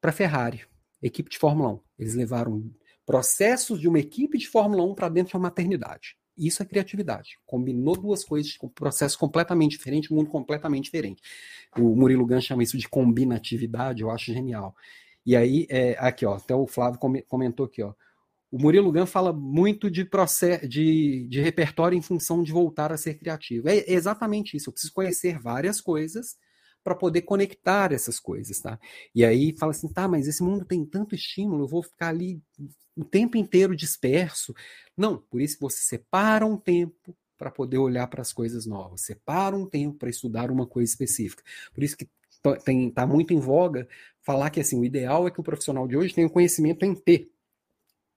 para 0.00 0.12
Ferrari 0.12 0.64
equipe 1.02 1.30
de 1.30 1.38
Fórmula 1.38 1.70
1. 1.74 1.80
Eles 1.98 2.14
levaram 2.14 2.70
processos 3.06 3.80
de 3.80 3.88
uma 3.88 3.98
equipe 3.98 4.36
de 4.38 4.46
Fórmula 4.46 4.84
1 4.84 4.94
para 4.94 5.08
dentro 5.08 5.30
de 5.30 5.36
uma 5.36 5.44
maternidade. 5.44 6.16
Isso 6.36 6.62
é 6.62 6.66
criatividade. 6.66 7.38
Combinou 7.44 7.96
duas 7.96 8.24
coisas 8.24 8.56
um 8.62 8.68
processo 8.68 9.18
completamente 9.18 9.72
diferente, 9.72 10.12
um 10.12 10.16
mundo 10.16 10.30
completamente 10.30 10.84
diferente. 10.84 11.20
O 11.76 11.96
Murilo 11.96 12.24
Gans 12.24 12.44
chama 12.44 12.62
isso 12.62 12.78
de 12.78 12.88
combinatividade, 12.88 14.02
eu 14.02 14.10
acho 14.10 14.32
genial. 14.32 14.74
E 15.26 15.36
aí, 15.36 15.66
é, 15.68 15.96
aqui, 15.98 16.24
ó, 16.24 16.34
até 16.34 16.54
o 16.54 16.66
Flávio 16.66 16.98
comentou 17.26 17.66
aqui, 17.66 17.82
ó. 17.82 17.92
o 18.50 18.58
Murilo 18.58 18.92
Gun 18.92 19.04
fala 19.04 19.32
muito 19.32 19.90
de, 19.90 20.04
processo, 20.04 20.66
de, 20.66 21.26
de 21.28 21.40
repertório 21.40 21.98
em 21.98 22.02
função 22.02 22.42
de 22.42 22.52
voltar 22.52 22.92
a 22.92 22.96
ser 22.96 23.14
criativo. 23.14 23.68
É 23.68 23.84
exatamente 23.86 24.56
isso. 24.56 24.70
Eu 24.70 24.72
preciso 24.72 24.94
conhecer 24.94 25.38
várias 25.38 25.80
coisas 25.80 26.36
para 26.88 26.94
poder 26.94 27.22
conectar 27.22 27.92
essas 27.92 28.18
coisas, 28.18 28.58
tá? 28.60 28.80
E 29.14 29.22
aí 29.22 29.54
fala 29.58 29.72
assim, 29.72 29.92
tá, 29.92 30.08
mas 30.08 30.26
esse 30.26 30.42
mundo 30.42 30.64
tem 30.64 30.86
tanto 30.86 31.14
estímulo, 31.14 31.64
eu 31.64 31.68
vou 31.68 31.82
ficar 31.82 32.08
ali 32.08 32.42
o 32.96 33.04
tempo 33.04 33.36
inteiro 33.36 33.76
disperso. 33.76 34.54
Não, 34.96 35.18
por 35.18 35.42
isso 35.42 35.56
que 35.56 35.60
você 35.60 35.82
separa 35.82 36.46
um 36.46 36.56
tempo 36.56 37.14
para 37.36 37.50
poder 37.50 37.76
olhar 37.76 38.06
para 38.06 38.22
as 38.22 38.32
coisas 38.32 38.64
novas, 38.64 39.02
separa 39.02 39.54
um 39.54 39.66
tempo 39.66 39.98
para 39.98 40.08
estudar 40.08 40.50
uma 40.50 40.66
coisa 40.66 40.90
específica. 40.90 41.42
Por 41.74 41.84
isso 41.84 41.94
que 41.94 42.08
está 42.88 43.06
muito 43.06 43.34
em 43.34 43.38
voga 43.38 43.86
falar 44.22 44.48
que 44.48 44.60
assim, 44.60 44.80
o 44.80 44.84
ideal 44.84 45.28
é 45.28 45.30
que 45.30 45.40
o 45.40 45.44
profissional 45.44 45.86
de 45.86 45.94
hoje 45.94 46.14
tenha 46.14 46.26
o 46.26 46.30
conhecimento 46.30 46.86
em 46.86 46.94
T, 46.94 47.30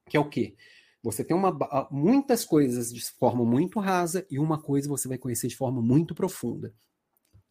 que 0.07 0.15
é 0.15 0.19
o 0.19 0.29
quê? 0.29 0.55
Você 1.03 1.25
tem 1.25 1.35
uma, 1.35 1.51
muitas 1.91 2.45
coisas 2.45 2.93
de 2.93 3.01
forma 3.01 3.43
muito 3.43 3.81
rasa 3.81 4.25
e 4.29 4.39
uma 4.39 4.61
coisa 4.61 4.87
você 4.87 5.09
vai 5.09 5.17
conhecer 5.17 5.49
de 5.49 5.57
forma 5.57 5.81
muito 5.81 6.15
profunda. 6.15 6.73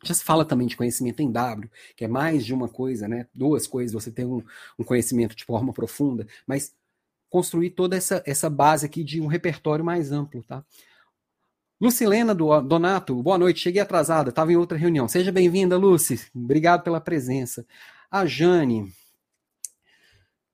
Já 0.02 0.14
se 0.14 0.24
fala 0.24 0.44
também 0.44 0.66
de 0.66 0.76
conhecimento 0.76 1.20
em 1.20 1.30
W, 1.30 1.70
que 1.94 2.04
é 2.04 2.08
mais 2.08 2.44
de 2.44 2.54
uma 2.54 2.68
coisa, 2.68 3.06
né? 3.06 3.26
Duas 3.34 3.66
coisas, 3.66 3.92
você 3.92 4.10
tem 4.10 4.24
um, 4.24 4.42
um 4.78 4.84
conhecimento 4.84 5.36
de 5.36 5.44
forma 5.44 5.72
profunda, 5.72 6.26
mas 6.46 6.74
construir 7.28 7.70
toda 7.70 7.96
essa, 7.96 8.22
essa 8.26 8.48
base 8.50 8.86
aqui 8.86 9.04
de 9.04 9.20
um 9.20 9.26
repertório 9.26 9.84
mais 9.84 10.10
amplo, 10.10 10.42
tá? 10.42 10.64
Lucilena 11.80 12.34
do 12.34 12.60
Donato, 12.60 13.22
boa 13.22 13.38
noite, 13.38 13.60
cheguei 13.60 13.80
atrasada, 13.80 14.30
estava 14.30 14.52
em 14.52 14.56
outra 14.56 14.76
reunião. 14.76 15.08
Seja 15.08 15.32
bem-vinda, 15.32 15.78
Lucy, 15.78 16.20
obrigado 16.34 16.82
pela 16.82 17.00
presença. 17.00 17.64
A 18.10 18.26
Jane, 18.26 18.92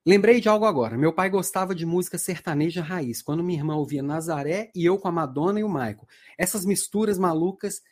lembrei 0.05 0.40
de 0.40 0.49
algo 0.49 0.64
agora. 0.64 0.97
Meu 0.97 1.12
pai 1.12 1.28
gostava 1.28 1.74
de 1.74 1.84
música 1.84 2.16
sertaneja 2.16 2.82
raiz, 2.82 3.22
quando 3.22 3.42
minha 3.42 3.59
irmã 3.59 3.74
ouvia 3.74 4.03
Nazaré 4.03 4.70
e 4.72 4.84
eu 4.84 4.99
com 4.99 5.09
a 5.09 5.12
Madonna 5.12 5.59
e 5.59 5.64
o 5.64 5.68
Michael. 5.68 6.07
Essas 6.38 6.64
misturas 6.64 7.18
malucas 7.18 7.82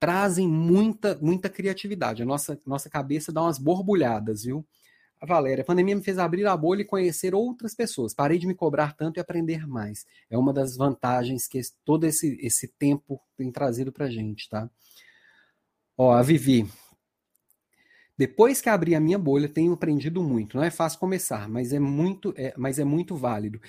trazem 0.00 0.48
muita, 0.48 1.16
muita 1.20 1.50
criatividade. 1.50 2.22
A 2.22 2.26
nossa, 2.26 2.58
nossa 2.66 2.88
cabeça 2.88 3.30
dá 3.30 3.42
umas 3.42 3.58
borbulhadas, 3.58 4.44
viu? 4.44 4.66
A 5.20 5.26
Valéria, 5.26 5.60
a 5.60 5.66
pandemia 5.66 5.94
me 5.94 6.02
fez 6.02 6.18
abrir 6.18 6.46
a 6.46 6.56
bolha 6.56 6.80
e 6.80 6.86
conhecer 6.86 7.34
outras 7.34 7.74
pessoas. 7.74 8.14
Parei 8.14 8.38
de 8.38 8.46
me 8.46 8.54
cobrar 8.54 8.96
tanto 8.96 9.18
e 9.18 9.20
aprender 9.20 9.66
mais. 9.66 10.06
É 10.30 10.38
uma 10.38 10.50
das 10.50 10.78
vantagens 10.78 11.46
que 11.46 11.60
todo 11.84 12.04
esse, 12.04 12.38
esse 12.40 12.66
tempo 12.66 13.20
tem 13.36 13.52
trazido 13.52 13.92
pra 13.92 14.08
gente, 14.08 14.48
tá? 14.48 14.70
Ó, 15.96 16.10
a 16.10 16.22
Vivi. 16.22 16.66
Depois 18.16 18.62
que 18.62 18.70
abri 18.70 18.94
a 18.94 19.00
minha 19.00 19.18
bolha, 19.18 19.48
tenho 19.48 19.74
aprendido 19.74 20.22
muito. 20.22 20.56
Não 20.56 20.64
é 20.64 20.70
fácil 20.70 20.98
começar, 20.98 21.46
mas 21.46 21.74
é 21.74 21.78
muito, 21.78 22.32
é, 22.36 22.54
mas 22.56 22.78
é 22.78 22.84
muito 22.84 23.14
válido. 23.14 23.60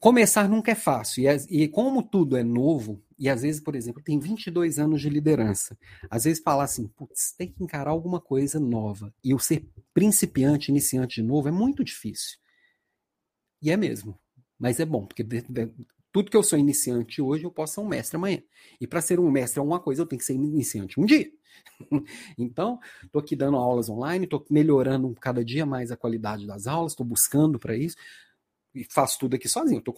Começar 0.00 0.48
nunca 0.48 0.72
é 0.72 0.74
fácil, 0.74 1.22
e, 1.22 1.62
e, 1.62 1.68
como 1.68 2.02
tudo 2.02 2.36
é 2.36 2.42
novo, 2.42 3.00
e 3.22 3.28
às 3.28 3.42
vezes, 3.42 3.60
por 3.60 3.76
exemplo, 3.76 4.02
tem 4.02 4.18
22 4.18 4.80
anos 4.80 5.00
de 5.00 5.08
liderança, 5.08 5.78
às 6.10 6.24
vezes 6.24 6.42
falar 6.42 6.64
assim, 6.64 6.88
putz, 6.88 7.32
tem 7.38 7.52
que 7.52 7.62
encarar 7.62 7.92
alguma 7.92 8.20
coisa 8.20 8.58
nova, 8.58 9.14
e 9.22 9.32
o 9.32 9.38
ser 9.38 9.64
principiante, 9.94 10.72
iniciante 10.72 11.22
de 11.22 11.22
novo, 11.22 11.46
é 11.46 11.52
muito 11.52 11.84
difícil. 11.84 12.36
E 13.62 13.70
é 13.70 13.76
mesmo, 13.76 14.18
mas 14.58 14.80
é 14.80 14.84
bom, 14.84 15.06
porque 15.06 15.22
de, 15.22 15.40
de, 15.42 15.70
tudo 16.10 16.32
que 16.32 16.36
eu 16.36 16.42
sou 16.42 16.58
iniciante 16.58 17.22
hoje, 17.22 17.44
eu 17.44 17.52
posso 17.52 17.74
ser 17.74 17.80
um 17.80 17.86
mestre 17.86 18.16
amanhã. 18.16 18.42
E 18.80 18.88
para 18.88 19.00
ser 19.00 19.20
um 19.20 19.30
mestre 19.30 19.60
alguma 19.60 19.78
coisa, 19.78 20.02
eu 20.02 20.06
tenho 20.06 20.18
que 20.18 20.26
ser 20.26 20.34
iniciante 20.34 20.98
um 20.98 21.06
dia. 21.06 21.30
então, 22.36 22.80
estou 23.04 23.20
aqui 23.20 23.36
dando 23.36 23.56
aulas 23.56 23.88
online, 23.88 24.24
estou 24.24 24.44
melhorando 24.50 25.14
cada 25.20 25.44
dia 25.44 25.64
mais 25.64 25.92
a 25.92 25.96
qualidade 25.96 26.44
das 26.44 26.66
aulas, 26.66 26.90
estou 26.90 27.06
buscando 27.06 27.56
para 27.56 27.76
isso 27.76 27.96
e 28.74 28.82
faço 28.82 29.16
tudo 29.20 29.36
aqui 29.36 29.48
sozinho. 29.48 29.78
Estou 29.78 29.94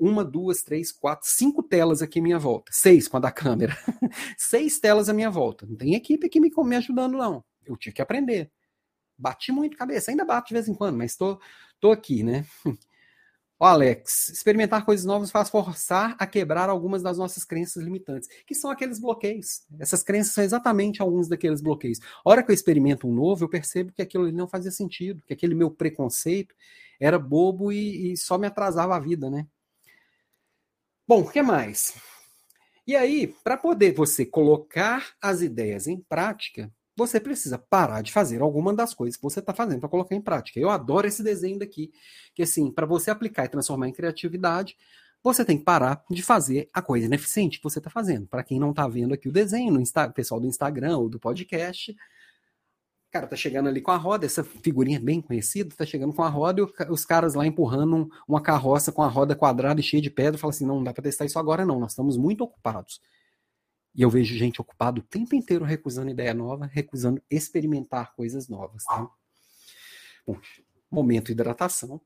uma, 0.00 0.24
duas, 0.24 0.62
três, 0.62 0.90
quatro, 0.90 1.28
cinco 1.28 1.62
telas 1.62 2.00
aqui 2.00 2.18
à 2.18 2.22
minha 2.22 2.38
volta. 2.38 2.72
Seis 2.72 3.06
com 3.06 3.18
a 3.18 3.20
da 3.20 3.30
câmera. 3.30 3.76
Seis 4.38 4.80
telas 4.80 5.08
à 5.08 5.12
minha 5.12 5.30
volta. 5.30 5.66
Não 5.66 5.76
tem 5.76 5.94
equipe 5.94 6.26
aqui 6.26 6.40
me, 6.40 6.50
me 6.50 6.76
ajudando, 6.76 7.18
não. 7.18 7.44
Eu 7.66 7.76
tive 7.76 7.94
que 7.94 8.02
aprender. 8.02 8.50
Bati 9.18 9.52
muito 9.52 9.76
cabeça, 9.76 10.10
ainda 10.10 10.24
bato 10.24 10.48
de 10.48 10.54
vez 10.54 10.66
em 10.66 10.74
quando, 10.74 10.96
mas 10.96 11.14
tô, 11.14 11.38
tô 11.78 11.92
aqui, 11.92 12.22
né? 12.22 12.46
Ó, 13.62 13.66
Alex, 13.66 14.30
experimentar 14.30 14.86
coisas 14.86 15.04
novas 15.04 15.30
faz 15.30 15.50
forçar 15.50 16.16
a 16.18 16.26
quebrar 16.26 16.70
algumas 16.70 17.02
das 17.02 17.18
nossas 17.18 17.44
crenças 17.44 17.82
limitantes, 17.82 18.26
que 18.46 18.54
são 18.54 18.70
aqueles 18.70 18.98
bloqueios. 18.98 19.66
Essas 19.78 20.02
crenças 20.02 20.32
são 20.32 20.42
exatamente 20.42 21.02
alguns 21.02 21.28
daqueles 21.28 21.60
bloqueios. 21.60 21.98
A 22.24 22.30
hora 22.30 22.42
que 22.42 22.50
eu 22.50 22.54
experimento 22.54 23.06
um 23.06 23.12
novo, 23.12 23.44
eu 23.44 23.50
percebo 23.50 23.92
que 23.92 24.00
aquilo 24.00 24.32
não 24.32 24.48
fazia 24.48 24.70
sentido, 24.70 25.22
que 25.26 25.34
aquele 25.34 25.54
meu 25.54 25.70
preconceito 25.70 26.54
era 26.98 27.18
bobo 27.18 27.70
e, 27.70 28.12
e 28.12 28.16
só 28.16 28.38
me 28.38 28.46
atrasava 28.46 28.96
a 28.96 28.98
vida, 28.98 29.28
né? 29.28 29.46
Bom, 31.10 31.22
o 31.22 31.28
que 31.28 31.42
mais? 31.42 31.94
E 32.86 32.94
aí, 32.94 33.34
para 33.42 33.56
poder 33.56 33.92
você 33.92 34.24
colocar 34.24 35.08
as 35.20 35.42
ideias 35.42 35.88
em 35.88 35.98
prática, 35.98 36.72
você 36.96 37.18
precisa 37.18 37.58
parar 37.58 38.00
de 38.00 38.12
fazer 38.12 38.40
alguma 38.40 38.72
das 38.72 38.94
coisas 38.94 39.16
que 39.16 39.22
você 39.24 39.40
está 39.40 39.52
fazendo 39.52 39.80
para 39.80 39.88
colocar 39.88 40.14
em 40.14 40.20
prática. 40.20 40.60
Eu 40.60 40.70
adoro 40.70 41.08
esse 41.08 41.20
desenho 41.20 41.58
daqui, 41.58 41.90
que 42.32 42.44
assim, 42.44 42.70
para 42.70 42.86
você 42.86 43.10
aplicar 43.10 43.44
e 43.44 43.48
transformar 43.48 43.88
em 43.88 43.92
criatividade, 43.92 44.76
você 45.20 45.44
tem 45.44 45.58
que 45.58 45.64
parar 45.64 46.00
de 46.08 46.22
fazer 46.22 46.68
a 46.72 46.80
coisa 46.80 47.06
ineficiente 47.06 47.58
que 47.58 47.64
você 47.64 47.80
está 47.80 47.90
fazendo. 47.90 48.28
Para 48.28 48.44
quem 48.44 48.60
não 48.60 48.70
está 48.70 48.86
vendo 48.86 49.12
aqui 49.12 49.28
o 49.28 49.32
desenho, 49.32 49.80
Insta, 49.80 50.08
pessoal 50.10 50.40
do 50.40 50.46
Instagram 50.46 50.96
ou 50.96 51.08
do 51.08 51.18
podcast, 51.18 51.92
cara 53.10 53.26
tá 53.26 53.36
chegando 53.36 53.68
ali 53.68 53.80
com 53.80 53.90
a 53.90 53.96
roda, 53.96 54.24
essa 54.24 54.44
figurinha 54.44 55.00
bem 55.00 55.20
conhecida, 55.20 55.74
tá 55.74 55.84
chegando 55.84 56.12
com 56.12 56.22
a 56.22 56.28
roda 56.28 56.62
e 56.62 56.92
os 56.92 57.04
caras 57.04 57.34
lá 57.34 57.46
empurrando 57.46 58.08
uma 58.26 58.40
carroça 58.40 58.92
com 58.92 59.02
a 59.02 59.08
roda 59.08 59.34
quadrada 59.34 59.80
e 59.80 59.82
cheia 59.82 60.00
de 60.00 60.10
pedra, 60.10 60.38
fala 60.38 60.52
assim, 60.52 60.64
não, 60.64 60.76
não 60.76 60.84
dá 60.84 60.92
para 60.92 61.02
testar 61.02 61.24
isso 61.24 61.38
agora 61.38 61.66
não, 61.66 61.80
nós 61.80 61.92
estamos 61.92 62.16
muito 62.16 62.44
ocupados. 62.44 63.00
E 63.94 64.02
eu 64.02 64.10
vejo 64.10 64.36
gente 64.36 64.60
ocupada 64.60 65.00
o 65.00 65.02
tempo 65.02 65.34
inteiro 65.34 65.64
recusando 65.64 66.10
ideia 66.10 66.32
nova, 66.32 66.66
recusando 66.66 67.20
experimentar 67.28 68.14
coisas 68.14 68.48
novas. 68.48 68.84
Tá? 68.84 69.08
Bom, 70.26 70.38
momento 70.90 71.32
hidratação. 71.32 72.00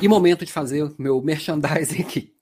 E 0.00 0.06
momento 0.06 0.44
de 0.44 0.52
fazer 0.52 0.84
o 0.84 0.94
meu 0.98 1.20
merchandising 1.20 2.02
aqui. 2.02 2.33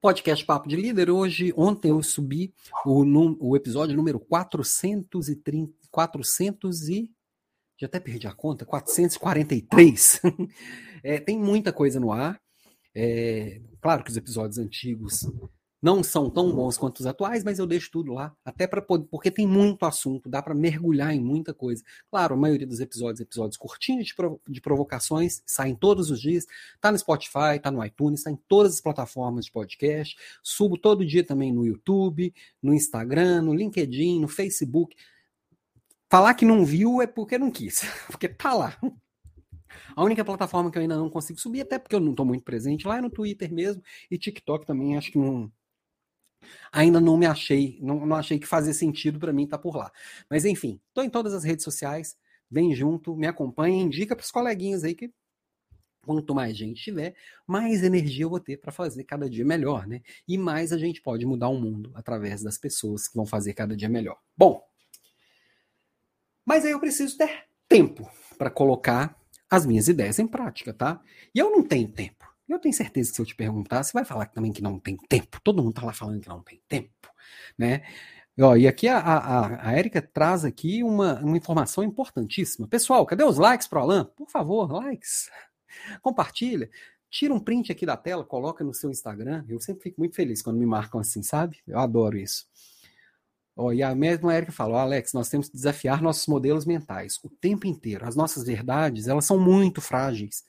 Podcast 0.00 0.46
Papo 0.46 0.66
de 0.66 0.76
Líder. 0.76 1.10
Hoje, 1.10 1.52
ontem 1.54 1.90
eu 1.90 2.02
subi 2.02 2.54
o, 2.86 3.04
o 3.38 3.54
episódio 3.54 3.94
número 3.94 4.18
430, 4.18 5.74
400 5.90 6.88
e 6.88 7.10
já 7.78 7.86
até 7.86 8.00
perdi 8.00 8.26
a 8.26 8.32
conta, 8.32 8.64
443. 8.64 10.22
é, 11.04 11.20
tem 11.20 11.38
muita 11.38 11.70
coisa 11.70 12.00
no 12.00 12.12
ar. 12.12 12.40
É, 12.94 13.60
claro 13.78 14.02
que 14.02 14.10
os 14.10 14.16
episódios 14.16 14.56
antigos 14.56 15.30
não 15.82 16.02
são 16.02 16.28
tão 16.28 16.52
bons 16.52 16.76
quanto 16.76 17.00
os 17.00 17.06
atuais, 17.06 17.42
mas 17.42 17.58
eu 17.58 17.66
deixo 17.66 17.90
tudo 17.90 18.12
lá, 18.12 18.34
até 18.44 18.66
para 18.66 18.82
poder, 18.82 19.06
porque 19.10 19.30
tem 19.30 19.46
muito 19.46 19.84
assunto, 19.86 20.28
dá 20.28 20.42
para 20.42 20.54
mergulhar 20.54 21.14
em 21.14 21.20
muita 21.20 21.54
coisa. 21.54 21.82
Claro, 22.10 22.34
a 22.34 22.36
maioria 22.36 22.66
dos 22.66 22.80
episódios, 22.80 23.20
episódios 23.20 23.56
curtinhos 23.56 24.06
de, 24.06 24.14
de 24.48 24.60
provocações, 24.60 25.42
saem 25.46 25.74
todos 25.74 26.10
os 26.10 26.20
dias, 26.20 26.46
tá 26.80 26.92
no 26.92 26.98
Spotify, 26.98 27.58
tá 27.62 27.70
no 27.70 27.84
iTunes, 27.84 28.22
tá 28.22 28.30
em 28.30 28.36
todas 28.48 28.74
as 28.74 28.80
plataformas 28.80 29.46
de 29.46 29.52
podcast, 29.52 30.16
subo 30.42 30.76
todo 30.76 31.04
dia 31.04 31.24
também 31.24 31.52
no 31.52 31.66
YouTube, 31.66 32.34
no 32.62 32.74
Instagram, 32.74 33.42
no 33.42 33.54
LinkedIn, 33.54 34.20
no 34.20 34.28
Facebook. 34.28 34.94
Falar 36.10 36.34
que 36.34 36.44
não 36.44 36.64
viu 36.64 37.00
é 37.00 37.06
porque 37.06 37.38
não 37.38 37.50
quis, 37.50 37.82
porque 38.10 38.28
tá 38.28 38.52
lá. 38.52 38.76
A 39.94 40.04
única 40.04 40.24
plataforma 40.24 40.70
que 40.70 40.78
eu 40.78 40.82
ainda 40.82 40.96
não 40.96 41.08
consigo 41.08 41.40
subir, 41.40 41.62
até 41.62 41.78
porque 41.78 41.94
eu 41.94 42.00
não 42.00 42.10
estou 42.10 42.26
muito 42.26 42.42
presente 42.42 42.86
lá, 42.86 42.98
é 42.98 43.00
no 43.00 43.10
Twitter 43.10 43.52
mesmo, 43.52 43.82
e 44.10 44.18
TikTok 44.18 44.66
também, 44.66 44.96
acho 44.96 45.12
que 45.12 45.18
não. 45.18 45.50
Ainda 46.72 47.00
não 47.00 47.16
me 47.16 47.26
achei, 47.26 47.78
não, 47.82 48.06
não 48.06 48.16
achei 48.16 48.38
que 48.38 48.46
fazia 48.46 48.72
sentido 48.72 49.18
para 49.18 49.32
mim 49.32 49.44
estar 49.44 49.58
tá 49.58 49.62
por 49.62 49.76
lá. 49.76 49.92
Mas 50.28 50.44
enfim, 50.44 50.80
estou 50.88 51.04
em 51.04 51.10
todas 51.10 51.34
as 51.34 51.44
redes 51.44 51.64
sociais, 51.64 52.16
vem 52.50 52.74
junto, 52.74 53.16
me 53.16 53.26
acompanha, 53.26 53.82
indica 53.82 54.16
para 54.16 54.24
os 54.24 54.30
coleguinhas 54.30 54.84
aí 54.84 54.94
que 54.94 55.12
quanto 56.02 56.34
mais 56.34 56.56
gente 56.56 56.82
tiver, 56.82 57.14
mais 57.46 57.82
energia 57.82 58.24
eu 58.24 58.30
vou 58.30 58.40
ter 58.40 58.56
para 58.56 58.72
fazer 58.72 59.04
cada 59.04 59.28
dia 59.28 59.44
melhor, 59.44 59.86
né? 59.86 60.00
E 60.26 60.38
mais 60.38 60.72
a 60.72 60.78
gente 60.78 61.00
pode 61.02 61.26
mudar 61.26 61.48
o 61.48 61.60
mundo 61.60 61.92
através 61.94 62.42
das 62.42 62.56
pessoas 62.56 63.06
que 63.06 63.14
vão 63.14 63.26
fazer 63.26 63.52
cada 63.52 63.76
dia 63.76 63.88
melhor. 63.88 64.18
Bom, 64.36 64.62
mas 66.44 66.64
aí 66.64 66.72
eu 66.72 66.80
preciso 66.80 67.16
ter 67.16 67.44
tempo 67.68 68.10
para 68.38 68.50
colocar 68.50 69.16
as 69.48 69.66
minhas 69.66 69.88
ideias 69.88 70.18
em 70.18 70.26
prática, 70.26 70.72
tá? 70.72 71.00
E 71.34 71.38
eu 71.38 71.50
não 71.50 71.62
tenho 71.62 71.88
tempo. 71.88 72.29
Eu 72.50 72.58
tenho 72.58 72.74
certeza 72.74 73.10
que 73.10 73.16
se 73.16 73.22
eu 73.22 73.26
te 73.26 73.34
perguntar, 73.36 73.82
você 73.84 73.92
vai 73.92 74.04
falar 74.04 74.26
também 74.26 74.52
que 74.52 74.60
não 74.60 74.76
tem 74.76 74.96
tempo. 75.08 75.40
Todo 75.44 75.62
mundo 75.62 75.74
tá 75.74 75.86
lá 75.86 75.92
falando 75.92 76.20
que 76.20 76.28
não 76.28 76.42
tem 76.42 76.60
tempo, 76.68 77.08
né? 77.56 77.82
Ó, 78.40 78.56
e 78.56 78.66
aqui 78.66 78.88
a, 78.88 78.98
a, 78.98 79.68
a 79.68 79.78
Erika 79.78 80.02
traz 80.02 80.44
aqui 80.44 80.82
uma, 80.82 81.20
uma 81.20 81.36
informação 81.36 81.84
importantíssima. 81.84 82.66
Pessoal, 82.66 83.06
cadê 83.06 83.22
os 83.22 83.38
likes 83.38 83.68
pro 83.68 83.78
Alan? 83.78 84.04
Por 84.16 84.28
favor, 84.28 84.70
likes. 84.72 85.30
Compartilha. 86.02 86.68
Tira 87.08 87.32
um 87.32 87.38
print 87.38 87.70
aqui 87.70 87.86
da 87.86 87.96
tela, 87.96 88.24
coloca 88.24 88.64
no 88.64 88.74
seu 88.74 88.90
Instagram. 88.90 89.44
Eu 89.48 89.60
sempre 89.60 89.84
fico 89.84 90.00
muito 90.00 90.16
feliz 90.16 90.42
quando 90.42 90.58
me 90.58 90.66
marcam 90.66 91.00
assim, 91.00 91.22
sabe? 91.22 91.58
Eu 91.68 91.78
adoro 91.78 92.18
isso. 92.18 92.46
E 93.74 93.82
a 93.82 93.94
mesma 93.94 94.34
Erika 94.34 94.50
falou, 94.50 94.76
Alex, 94.76 95.12
nós 95.12 95.28
temos 95.28 95.48
que 95.48 95.54
desafiar 95.54 96.02
nossos 96.02 96.26
modelos 96.26 96.64
mentais 96.64 97.20
o 97.22 97.28
tempo 97.28 97.66
inteiro. 97.66 98.08
As 98.08 98.16
nossas 98.16 98.44
verdades, 98.44 99.06
elas 99.06 99.24
são 99.24 99.38
muito 99.38 99.80
frágeis. 99.80 100.44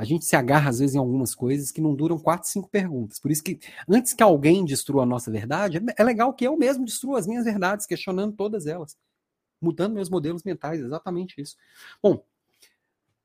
A 0.00 0.04
gente 0.04 0.24
se 0.24 0.34
agarra, 0.34 0.70
às 0.70 0.78
vezes, 0.78 0.94
em 0.94 0.98
algumas 0.98 1.34
coisas 1.34 1.70
que 1.70 1.78
não 1.78 1.94
duram 1.94 2.18
quatro, 2.18 2.48
cinco 2.48 2.70
perguntas. 2.70 3.18
Por 3.18 3.30
isso 3.30 3.44
que, 3.44 3.60
antes 3.86 4.14
que 4.14 4.22
alguém 4.22 4.64
destrua 4.64 5.02
a 5.02 5.06
nossa 5.06 5.30
verdade, 5.30 5.78
é 5.94 6.02
legal 6.02 6.32
que 6.32 6.46
eu 6.46 6.56
mesmo 6.56 6.86
destrua 6.86 7.18
as 7.18 7.26
minhas 7.26 7.44
verdades, 7.44 7.84
questionando 7.84 8.34
todas 8.34 8.66
elas. 8.66 8.96
Mudando 9.60 9.92
meus 9.92 10.08
modelos 10.08 10.42
mentais, 10.42 10.80
exatamente 10.80 11.38
isso. 11.38 11.54
Bom, 12.02 12.24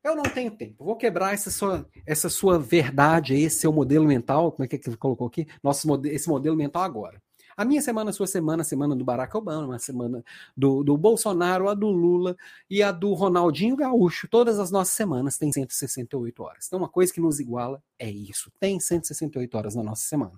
eu 0.04 0.18
não 0.18 0.24
tenho 0.24 0.52
tempo. 0.52 0.84
Vou 0.84 0.98
quebrar 0.98 1.34
essa 1.34 1.50
sua, 1.50 1.90
essa 2.06 2.30
sua 2.30 2.60
verdade, 2.60 3.36
esse 3.36 3.60
seu 3.60 3.72
modelo 3.72 4.06
mental. 4.06 4.52
Como 4.52 4.66
é 4.66 4.68
que 4.68 4.78
você 4.78 4.98
colocou 4.98 5.28
aqui? 5.28 5.48
Nosso, 5.64 5.88
esse 6.08 6.28
modelo 6.28 6.58
mental 6.58 6.84
agora. 6.84 7.24
A 7.58 7.64
minha 7.64 7.82
semana, 7.82 8.10
a 8.10 8.14
sua 8.14 8.28
semana, 8.28 8.64
a 8.64 8.66
semana 8.66 8.94
do 8.94 9.06
Barack 9.06 9.36
Obama, 9.38 9.78
a 9.78 9.80
semana 9.80 10.22
do, 10.58 10.84
do 10.84 10.98
Bolsonaro, 10.98 11.70
a 11.70 11.74
do 11.74 11.88
Lula 11.88 12.36
e 12.70 12.84
a 12.84 12.92
do 12.92 13.14
Ronaldinho 13.14 13.78
Gaúcho. 13.78 14.28
Todas 14.28 14.60
as 14.60 14.72
nossas 14.72 14.94
semanas 14.94 15.38
têm 15.38 15.54
168 15.54 16.44
horas. 16.44 16.68
Então, 16.68 16.80
uma 16.80 16.90
coisa 16.90 17.14
que 17.14 17.22
nos 17.22 17.40
iguala 17.40 17.82
é 17.98 18.10
isso. 18.10 18.52
Tem 18.60 18.78
168 18.78 19.58
horas 19.58 19.74
na 19.74 19.84
nossa 19.84 20.06
semana. 20.06 20.38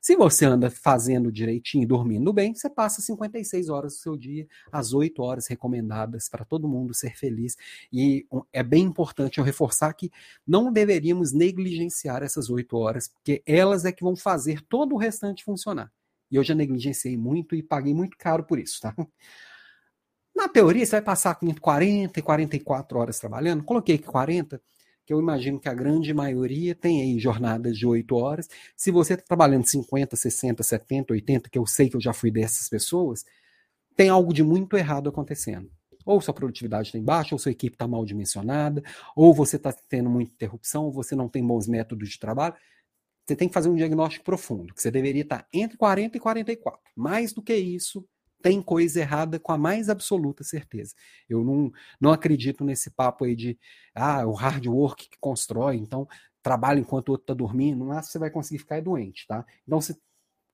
Se 0.00 0.16
você 0.16 0.44
anda 0.44 0.68
fazendo 0.68 1.30
direitinho 1.30 1.84
e 1.84 1.86
dormindo 1.86 2.32
bem, 2.32 2.52
você 2.52 2.68
passa 2.68 3.00
56 3.00 3.68
horas 3.68 3.94
do 3.94 3.98
seu 4.00 4.16
dia, 4.16 4.48
as 4.72 4.92
8 4.92 5.22
horas 5.22 5.46
recomendadas 5.46 6.28
para 6.28 6.44
todo 6.44 6.68
mundo 6.68 6.92
ser 6.92 7.16
feliz. 7.16 7.56
E 7.92 8.26
é 8.52 8.64
bem 8.64 8.82
importante 8.82 9.38
eu 9.38 9.44
reforçar 9.44 9.92
que 9.94 10.10
não 10.44 10.72
deveríamos 10.72 11.32
negligenciar 11.32 12.24
essas 12.24 12.50
8 12.50 12.76
horas, 12.76 13.06
porque 13.06 13.40
elas 13.46 13.84
é 13.84 13.92
que 13.92 14.02
vão 14.02 14.16
fazer 14.16 14.62
todo 14.62 14.96
o 14.96 14.98
restante 14.98 15.44
funcionar. 15.44 15.92
E 16.30 16.36
eu 16.36 16.42
já 16.42 16.54
negligenciei 16.54 17.16
muito 17.16 17.54
e 17.54 17.62
paguei 17.62 17.94
muito 17.94 18.16
caro 18.16 18.44
por 18.44 18.58
isso, 18.58 18.80
tá? 18.80 18.94
Na 20.34 20.48
teoria, 20.48 20.84
você 20.84 20.92
vai 20.92 21.02
passar 21.02 21.38
40 21.60 22.20
e 22.20 22.22
44 22.22 22.98
horas 22.98 23.18
trabalhando. 23.18 23.64
Coloquei 23.64 23.94
aqui 23.94 24.04
40, 24.04 24.60
que 25.06 25.12
eu 25.12 25.18
imagino 25.18 25.58
que 25.58 25.68
a 25.68 25.72
grande 25.72 26.12
maioria 26.12 26.74
tem 26.74 27.00
aí 27.00 27.18
jornadas 27.18 27.78
de 27.78 27.86
8 27.86 28.14
horas. 28.14 28.48
Se 28.76 28.90
você 28.90 29.14
está 29.14 29.24
trabalhando 29.24 29.66
50, 29.66 30.14
60, 30.14 30.62
70, 30.62 31.14
80, 31.14 31.48
que 31.48 31.58
eu 31.58 31.64
sei 31.64 31.88
que 31.88 31.96
eu 31.96 32.00
já 32.00 32.12
fui 32.12 32.30
dessas 32.30 32.68
pessoas, 32.68 33.24
tem 33.96 34.10
algo 34.10 34.34
de 34.34 34.42
muito 34.42 34.76
errado 34.76 35.08
acontecendo. 35.08 35.70
Ou 36.04 36.20
sua 36.20 36.34
produtividade 36.34 36.88
está 36.88 36.98
embaixo, 36.98 37.34
ou 37.34 37.38
sua 37.38 37.52
equipe 37.52 37.74
está 37.74 37.88
mal 37.88 38.04
dimensionada, 38.04 38.82
ou 39.16 39.32
você 39.32 39.56
está 39.56 39.72
tendo 39.72 40.10
muita 40.10 40.34
interrupção, 40.34 40.84
ou 40.84 40.92
você 40.92 41.16
não 41.16 41.28
tem 41.28 41.44
bons 41.44 41.66
métodos 41.66 42.10
de 42.10 42.18
trabalho 42.18 42.54
você 43.26 43.34
tem 43.34 43.48
que 43.48 43.54
fazer 43.54 43.68
um 43.68 43.74
diagnóstico 43.74 44.24
profundo, 44.24 44.72
que 44.72 44.80
você 44.80 44.90
deveria 44.90 45.22
estar 45.22 45.46
entre 45.52 45.76
40 45.76 46.16
e 46.16 46.20
44. 46.20 46.80
Mais 46.94 47.32
do 47.32 47.42
que 47.42 47.54
isso, 47.54 48.06
tem 48.40 48.62
coisa 48.62 49.00
errada 49.00 49.40
com 49.40 49.50
a 49.50 49.58
mais 49.58 49.88
absoluta 49.88 50.44
certeza. 50.44 50.94
Eu 51.28 51.42
não, 51.42 51.72
não 52.00 52.12
acredito 52.12 52.64
nesse 52.64 52.90
papo 52.90 53.24
aí 53.24 53.34
de 53.34 53.58
ah, 53.94 54.24
o 54.24 54.32
hard 54.32 54.66
work 54.66 55.08
que 55.08 55.18
constrói, 55.18 55.76
então 55.76 56.06
trabalha 56.40 56.78
enquanto 56.78 57.08
o 57.08 57.12
outro 57.12 57.24
está 57.24 57.34
dormindo, 57.34 57.84
não 57.84 57.92
acho 57.92 58.06
que 58.06 58.12
você 58.12 58.18
vai 58.20 58.30
conseguir 58.30 58.60
ficar 58.60 58.80
doente, 58.80 59.26
tá? 59.26 59.44
Então, 59.66 59.80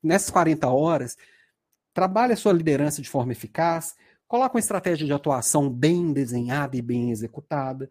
nessas 0.02 0.30
40 0.30 0.66
horas, 0.68 1.18
trabalhe 1.92 2.32
a 2.32 2.36
sua 2.36 2.54
liderança 2.54 3.02
de 3.02 3.10
forma 3.10 3.32
eficaz, 3.32 3.94
coloca 4.26 4.54
uma 4.54 4.60
estratégia 4.60 5.06
de 5.06 5.12
atuação 5.12 5.68
bem 5.68 6.10
desenhada 6.14 6.74
e 6.74 6.80
bem 6.80 7.10
executada, 7.10 7.90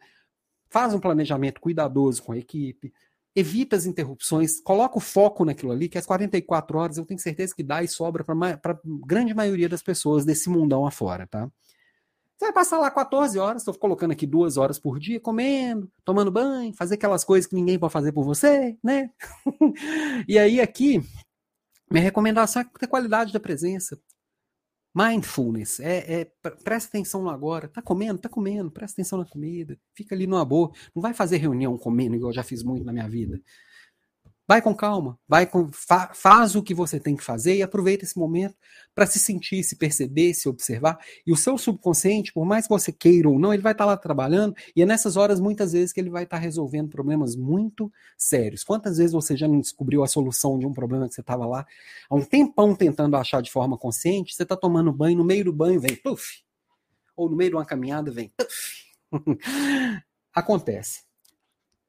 faz 0.67 0.95
um 0.95 0.99
planejamento 0.99 1.61
cuidadoso 1.61 2.23
com 2.23 2.31
a 2.31 2.37
equipe, 2.39 2.91
evita 3.35 3.75
as 3.75 3.85
interrupções, 3.85 4.59
coloca 4.61 4.97
o 4.97 5.01
foco 5.01 5.45
naquilo 5.45 5.71
ali, 5.71 5.87
que 5.87 5.97
as 5.97 6.05
44 6.05 6.77
horas 6.77 6.97
eu 6.97 7.05
tenho 7.05 7.19
certeza 7.19 7.55
que 7.55 7.63
dá 7.63 7.81
e 7.81 7.87
sobra 7.87 8.23
para 8.23 8.71
a 8.71 8.79
grande 9.05 9.33
maioria 9.33 9.69
das 9.69 9.81
pessoas 9.81 10.25
desse 10.25 10.49
mundão 10.49 10.85
afora, 10.85 11.25
tá? 11.27 11.49
Você 12.37 12.45
vai 12.45 12.53
passar 12.53 12.79
lá 12.79 12.89
14 12.89 13.37
horas, 13.37 13.61
estou 13.61 13.77
colocando 13.77 14.11
aqui 14.11 14.25
duas 14.25 14.57
horas 14.57 14.79
por 14.79 14.99
dia, 14.99 15.19
comendo, 15.19 15.91
tomando 16.03 16.31
banho, 16.31 16.73
fazer 16.73 16.95
aquelas 16.95 17.23
coisas 17.23 17.47
que 17.47 17.55
ninguém 17.55 17.77
pode 17.77 17.93
fazer 17.93 18.11
por 18.11 18.23
você, 18.25 18.75
né? 18.83 19.11
e 20.27 20.39
aí 20.39 20.59
aqui, 20.59 20.99
minha 21.89 22.03
recomendação 22.03 22.63
é 22.63 22.79
ter 22.79 22.87
qualidade 22.87 23.31
da 23.31 23.39
presença. 23.39 23.99
Mindfulness, 24.93 25.79
é, 25.79 26.21
é, 26.21 26.25
presta 26.63 26.89
atenção 26.89 27.23
no 27.23 27.29
agora. 27.29 27.67
Tá 27.67 27.81
comendo? 27.81 28.19
Tá 28.19 28.27
comendo, 28.27 28.69
presta 28.69 28.95
atenção 28.95 29.19
na 29.19 29.25
comida. 29.25 29.77
Fica 29.95 30.13
ali 30.13 30.27
numa 30.27 30.43
boa. 30.43 30.71
Não 30.93 31.01
vai 31.01 31.13
fazer 31.13 31.37
reunião 31.37 31.77
comendo, 31.77 32.15
igual 32.15 32.31
eu 32.31 32.35
já 32.35 32.43
fiz 32.43 32.61
muito 32.63 32.83
na 32.85 32.91
minha 32.91 33.07
vida. 33.07 33.39
Vai 34.51 34.61
com 34.61 34.75
calma, 34.75 35.17
vai 35.29 35.47
com, 35.47 35.71
fa, 35.71 36.11
faz 36.13 36.57
o 36.57 36.61
que 36.61 36.73
você 36.73 36.99
tem 36.99 37.15
que 37.15 37.23
fazer 37.23 37.55
e 37.55 37.63
aproveita 37.63 38.03
esse 38.03 38.19
momento 38.19 38.53
para 38.93 39.05
se 39.05 39.17
sentir, 39.17 39.63
se 39.63 39.77
perceber, 39.77 40.33
se 40.33 40.49
observar. 40.49 40.99
E 41.25 41.31
o 41.31 41.37
seu 41.37 41.57
subconsciente, 41.57 42.33
por 42.33 42.43
mais 42.43 42.65
que 42.65 42.73
você 42.73 42.91
queira 42.91 43.29
ou 43.29 43.39
não, 43.39 43.53
ele 43.53 43.63
vai 43.63 43.71
estar 43.71 43.85
tá 43.85 43.91
lá 43.91 43.95
trabalhando 43.95 44.53
e 44.75 44.81
é 44.81 44.85
nessas 44.85 45.15
horas 45.15 45.39
muitas 45.39 45.71
vezes 45.71 45.93
que 45.93 46.01
ele 46.01 46.09
vai 46.09 46.25
estar 46.25 46.35
tá 46.35 46.43
resolvendo 46.43 46.89
problemas 46.89 47.33
muito 47.33 47.89
sérios. 48.17 48.61
Quantas 48.61 48.97
vezes 48.97 49.13
você 49.13 49.37
já 49.37 49.47
não 49.47 49.61
descobriu 49.61 50.03
a 50.03 50.07
solução 50.07 50.59
de 50.59 50.65
um 50.65 50.73
problema 50.73 51.07
que 51.07 51.15
você 51.15 51.21
estava 51.21 51.45
lá 51.45 51.65
há 52.09 52.13
um 52.13 52.25
tempão 52.25 52.75
tentando 52.75 53.15
achar 53.15 53.41
de 53.41 53.49
forma 53.49 53.77
consciente? 53.77 54.35
Você 54.35 54.43
está 54.43 54.57
tomando 54.57 54.91
banho, 54.91 55.17
no 55.17 55.23
meio 55.23 55.45
do 55.45 55.53
banho 55.53 55.79
vem 55.79 55.95
puf, 55.95 56.43
ou 57.15 57.29
no 57.29 57.37
meio 57.37 57.51
de 57.51 57.55
uma 57.55 57.65
caminhada 57.65 58.11
vem 58.11 58.33
puf. 58.35 58.83
Acontece. 60.35 61.09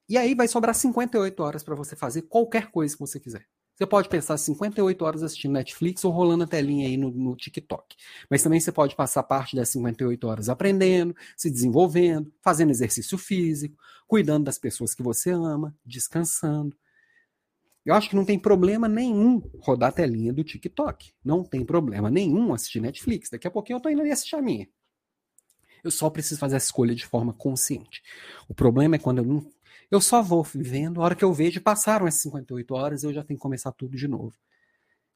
E 0.08 0.18
aí 0.18 0.34
vai 0.34 0.48
sobrar 0.48 0.74
58 0.74 1.42
horas 1.42 1.62
para 1.62 1.74
você 1.74 1.96
fazer 1.96 2.22
qualquer 2.22 2.70
coisa 2.70 2.94
que 2.94 3.00
você 3.00 3.20
quiser. 3.20 3.46
Você 3.74 3.86
pode 3.86 4.08
pensar 4.08 4.36
58 4.36 5.02
horas 5.04 5.22
assistindo 5.22 5.52
Netflix 5.52 6.04
ou 6.04 6.12
rolando 6.12 6.44
a 6.44 6.46
telinha 6.46 6.86
aí 6.86 6.96
no, 6.96 7.10
no, 7.10 7.34
TikTok. 7.34 7.96
Mas 8.30 8.42
também 8.42 8.60
você 8.60 8.70
pode 8.70 8.94
passar 8.94 9.22
parte 9.22 9.56
das 9.56 9.70
58 9.70 10.24
horas 10.24 10.48
aprendendo, 10.48 11.16
se 11.36 11.50
desenvolvendo, 11.50 12.32
fazendo 12.42 12.70
exercício 12.70 13.16
físico, 13.16 13.76
cuidando 14.06 14.44
das 14.44 14.58
pessoas 14.58 14.94
que 14.94 15.02
você 15.02 15.30
ama, 15.30 15.74
descansando. 15.84 16.76
Eu 17.84 17.94
acho 17.94 18.10
que 18.10 18.14
não 18.14 18.24
tem 18.24 18.38
problema 18.38 18.86
nenhum 18.86 19.42
rodar 19.58 19.88
a 19.88 19.92
telinha 19.92 20.32
do 20.32 20.44
TikTok. 20.44 21.12
Não 21.24 21.42
tem 21.42 21.64
problema 21.64 22.10
nenhum 22.10 22.54
assistir 22.54 22.80
Netflix. 22.80 23.30
Daqui 23.30 23.48
a 23.48 23.50
pouquinho 23.50 23.78
eu 23.78 23.80
tô 23.80 23.88
indo 23.88 24.02
ali 24.02 24.12
assistir 24.12 24.36
a 24.36 24.42
minha. 24.42 24.68
Eu 25.82 25.90
só 25.90 26.08
preciso 26.08 26.38
fazer 26.38 26.56
essa 26.56 26.66
escolha 26.66 26.94
de 26.94 27.04
forma 27.04 27.32
consciente. 27.32 28.02
O 28.48 28.54
problema 28.54 28.94
é 28.94 28.98
quando 28.98 29.18
eu 29.18 29.24
não 29.24 29.44
eu 29.92 30.00
só 30.00 30.22
vou 30.22 30.42
vivendo, 30.42 31.02
a 31.02 31.04
hora 31.04 31.14
que 31.14 31.22
eu 31.22 31.34
vejo, 31.34 31.60
passaram 31.60 32.06
essas 32.06 32.22
58 32.22 32.74
horas, 32.74 33.04
eu 33.04 33.12
já 33.12 33.22
tenho 33.22 33.38
que 33.38 33.42
começar 33.42 33.70
tudo 33.72 33.94
de 33.94 34.08
novo. 34.08 34.34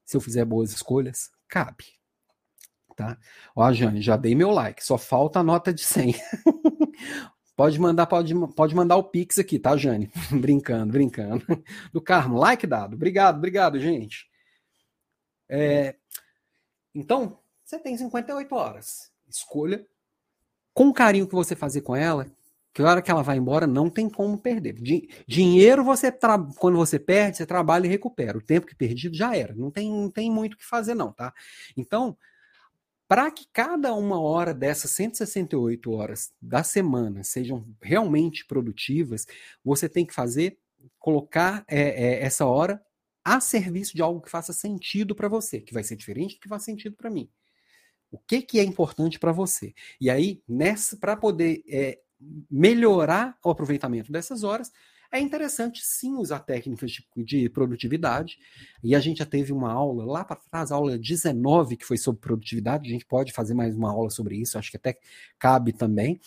Se 0.05 0.15
eu 0.15 0.21
fizer 0.21 0.45
boas 0.45 0.71
escolhas, 0.71 1.31
cabe. 1.49 1.87
Tá? 2.95 3.19
Ó, 3.55 3.73
Jane, 3.73 4.03
já 4.03 4.19
dei 4.19 4.35
meu 4.35 4.51
like, 4.51 4.85
só 4.85 4.99
falta 4.99 5.39
a 5.41 5.43
nota 5.43 5.73
de 5.73 5.83
100. 5.83 6.15
pode 7.57 7.81
mandar, 7.81 8.07
pode, 8.07 8.35
pode 8.55 8.75
mandar 8.75 8.97
o 8.97 9.05
Pix 9.05 9.39
aqui, 9.39 9.59
tá, 9.59 9.79
Jane? 9.79 10.11
brincando, 10.31 10.93
brincando. 10.93 11.43
Do 11.91 12.03
Carmo, 12.03 12.37
like 12.37 12.67
dado. 12.67 12.97
Obrigado, 12.97 13.37
obrigado, 13.37 13.81
gente. 13.81 14.29
É, 15.49 15.97
então, 16.95 17.39
você 17.65 17.79
tem 17.79 17.97
58 17.97 18.55
horas. 18.55 19.11
Escolha 19.27 19.87
com 20.75 20.89
o 20.89 20.93
carinho 20.93 21.27
que 21.27 21.35
você 21.35 21.57
fazer 21.57 21.81
com 21.81 21.97
ela, 21.97 22.31
que 22.77 22.83
hora 22.83 23.01
que 23.01 23.11
ela 23.11 23.23
vai 23.23 23.39
embora 23.39 23.67
não 23.67 23.89
tem 23.89 24.07
como 24.07 24.37
perder. 24.37 24.75
dinheiro 25.27 25.83
você 25.83 26.13
quando 26.59 26.77
você 26.77 26.99
perde, 26.99 27.39
você 27.39 27.47
trabalha 27.47 27.87
e 27.87 27.89
recupera. 27.89 28.37
O 28.37 28.43
tempo 28.43 28.67
que 28.67 28.75
perdido 28.75 29.17
já 29.17 29.35
era. 29.35 29.55
Não 29.55 29.71
tem, 29.71 29.91
não 29.91 30.11
tem 30.11 30.31
muito 30.31 30.53
o 30.53 30.57
que 30.59 30.67
fazer 30.67 30.95
não, 30.95 31.11
tá? 31.11 31.33
Então, 31.75 32.19
para 33.09 33.31
que 33.31 33.47
cada 33.51 33.95
uma 33.95 34.21
hora 34.21 34.53
dessas 34.53 34.91
168 34.91 35.91
horas 35.91 36.35
da 36.39 36.63
semana 36.63 37.25
sejam 37.25 37.67
realmente 37.81 38.45
produtivas, 38.45 39.27
você 39.65 39.89
tem 39.89 40.05
que 40.05 40.13
fazer, 40.13 40.59
colocar 40.99 41.65
é, 41.67 41.81
é, 41.81 42.23
essa 42.25 42.45
hora 42.45 42.85
a 43.25 43.41
serviço 43.41 43.97
de 43.97 44.03
algo 44.03 44.21
que 44.21 44.31
faça 44.31 44.53
sentido 44.53 45.15
para 45.15 45.29
você, 45.29 45.63
que 45.63 45.73
vai 45.73 45.83
ser 45.83 45.97
diferente 45.97 46.35
do 46.35 46.41
que 46.43 46.49
faz 46.49 46.63
sentido 46.63 46.95
para 46.95 47.09
mim. 47.09 47.31
O 48.11 48.19
que, 48.19 48.43
que 48.43 48.61
é 48.61 48.63
importante 48.63 49.19
para 49.19 49.33
você? 49.33 49.73
E 49.99 50.11
aí, 50.11 50.43
nessa, 50.47 50.95
para 50.99 51.17
poder 51.17 51.63
é, 51.71 52.01
melhorar 52.51 53.37
o 53.45 53.51
aproveitamento 53.51 54.11
dessas 54.11 54.43
horas, 54.43 54.73
é 55.11 55.21
interessante 55.21 55.83
sim 55.85 56.15
usar 56.17 56.41
técnicas 56.41 56.91
de, 56.91 57.07
de, 57.17 57.49
produtividade. 57.49 58.39
E 58.83 58.95
a 58.95 59.01
gente 59.01 59.19
já 59.19 59.27
teve 59.27 59.53
uma 59.53 59.73
aula 59.73 60.05
lá 60.05 60.25
para 60.25 60.37
trás, 60.37 60.73
aula 60.73 60.99
19, 60.99 61.77
que 61.77 61.87
foi 61.87 61.97
sobre 61.97 62.21
produtividade. 62.21 62.89
A 62.89 62.93
gente 62.93 63.07
pode 63.07 63.33
fazer 63.33 63.55
mais 63.55 63.77
uma 63.77 63.91
aula 63.91 64.11
sobre 64.11 64.37
isso, 64.37 64.59
acho 64.59 64.71
que 64.71 64.77
até 64.77 64.99
cabe 65.39 65.73
também. 65.73 66.21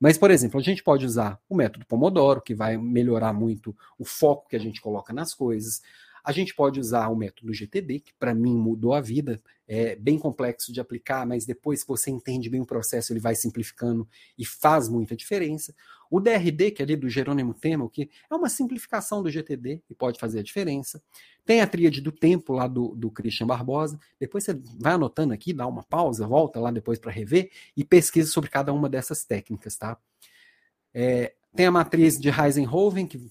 Mas, 0.00 0.18
por 0.18 0.30
exemplo, 0.30 0.58
a 0.58 0.62
gente 0.62 0.82
pode 0.82 1.06
usar 1.06 1.38
o 1.48 1.54
método 1.54 1.86
Pomodoro, 1.86 2.42
que 2.42 2.54
vai 2.54 2.76
melhorar 2.76 3.32
muito 3.32 3.76
o 3.98 4.04
foco 4.04 4.48
que 4.48 4.56
a 4.56 4.58
gente 4.58 4.80
coloca 4.80 5.12
nas 5.12 5.32
coisas. 5.32 5.80
A 6.24 6.30
gente 6.32 6.54
pode 6.54 6.78
usar 6.78 7.08
o 7.08 7.16
método 7.16 7.52
GTD, 7.52 8.00
que 8.00 8.14
para 8.14 8.34
mim 8.34 8.56
mudou 8.56 8.94
a 8.94 9.00
vida, 9.00 9.40
é 9.66 9.96
bem 9.96 10.18
complexo 10.18 10.72
de 10.72 10.80
aplicar, 10.80 11.26
mas 11.26 11.44
depois 11.44 11.82
que 11.82 11.88
você 11.88 12.10
entende 12.10 12.48
bem 12.48 12.60
o 12.60 12.66
processo, 12.66 13.12
ele 13.12 13.20
vai 13.20 13.34
simplificando 13.34 14.06
e 14.38 14.44
faz 14.44 14.88
muita 14.88 15.16
diferença. 15.16 15.74
O 16.10 16.20
DRD, 16.20 16.72
que 16.72 16.82
é 16.82 16.84
ali 16.84 16.94
do 16.94 17.08
Jerônimo 17.08 17.54
Temel, 17.54 17.88
que 17.88 18.10
é 18.30 18.34
uma 18.34 18.50
simplificação 18.50 19.22
do 19.22 19.30
GTD 19.30 19.82
e 19.88 19.94
pode 19.94 20.20
fazer 20.20 20.40
a 20.40 20.42
diferença. 20.42 21.02
Tem 21.44 21.62
a 21.62 21.66
tríade 21.66 22.00
do 22.02 22.12
tempo 22.12 22.52
lá 22.52 22.68
do, 22.68 22.94
do 22.94 23.10
Christian 23.10 23.46
Barbosa. 23.46 23.98
Depois 24.20 24.44
você 24.44 24.52
vai 24.78 24.92
anotando 24.92 25.32
aqui, 25.32 25.52
dá 25.52 25.66
uma 25.66 25.82
pausa, 25.82 26.26
volta 26.26 26.60
lá 26.60 26.70
depois 26.70 26.98
para 26.98 27.10
rever 27.10 27.50
e 27.74 27.82
pesquisa 27.82 28.30
sobre 28.30 28.50
cada 28.50 28.72
uma 28.72 28.88
dessas 28.90 29.24
técnicas, 29.24 29.76
tá? 29.76 29.96
É, 30.92 31.34
tem 31.54 31.66
a 31.66 31.70
matriz 31.70 32.18
de 32.18 32.30
Heisenhoven, 32.30 33.06
que, 33.06 33.30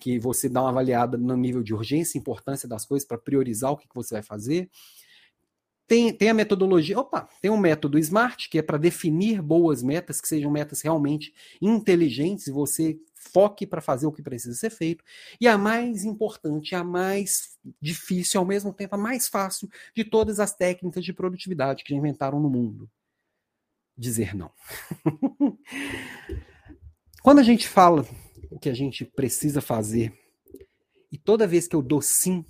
que 0.00 0.18
você 0.18 0.48
dá 0.48 0.62
uma 0.62 0.70
avaliada 0.70 1.18
no 1.18 1.36
nível 1.36 1.62
de 1.62 1.74
urgência 1.74 2.16
e 2.16 2.20
importância 2.20 2.68
das 2.68 2.86
coisas 2.86 3.06
para 3.06 3.18
priorizar 3.18 3.72
o 3.72 3.76
que, 3.76 3.86
que 3.86 3.94
você 3.94 4.14
vai 4.14 4.22
fazer. 4.22 4.70
Tem, 5.86 6.12
tem 6.12 6.28
a 6.28 6.34
metodologia, 6.34 6.98
opa, 6.98 7.28
tem 7.40 7.50
um 7.50 7.56
método 7.56 7.98
SMART, 7.98 8.48
que 8.50 8.58
é 8.58 8.62
para 8.62 8.76
definir 8.76 9.40
boas 9.40 9.82
metas, 9.82 10.20
que 10.20 10.28
sejam 10.28 10.50
metas 10.50 10.82
realmente 10.82 11.32
inteligentes 11.62 12.46
e 12.46 12.52
você 12.52 12.98
foque 13.14 13.66
para 13.66 13.80
fazer 13.80 14.06
o 14.06 14.12
que 14.12 14.22
precisa 14.22 14.54
ser 14.54 14.70
feito. 14.70 15.02
E 15.40 15.48
a 15.48 15.56
mais 15.56 16.04
importante, 16.04 16.74
a 16.74 16.84
mais 16.84 17.58
difícil, 17.80 18.40
ao 18.40 18.46
mesmo 18.46 18.72
tempo, 18.72 18.94
a 18.94 18.98
mais 18.98 19.28
fácil 19.28 19.68
de 19.94 20.04
todas 20.04 20.40
as 20.40 20.54
técnicas 20.54 21.04
de 21.04 21.12
produtividade 21.12 21.82
que 21.82 21.92
já 21.92 21.98
inventaram 21.98 22.38
no 22.38 22.50
mundo: 22.50 22.88
dizer 23.96 24.34
não. 24.34 24.50
Quando 27.28 27.40
a 27.40 27.42
gente 27.42 27.68
fala 27.68 28.08
o 28.50 28.58
que 28.58 28.70
a 28.70 28.74
gente 28.74 29.04
precisa 29.04 29.60
fazer, 29.60 30.14
e 31.12 31.18
toda 31.18 31.46
vez 31.46 31.68
que 31.68 31.76
eu 31.76 31.82
dou 31.82 32.00
sim 32.00 32.42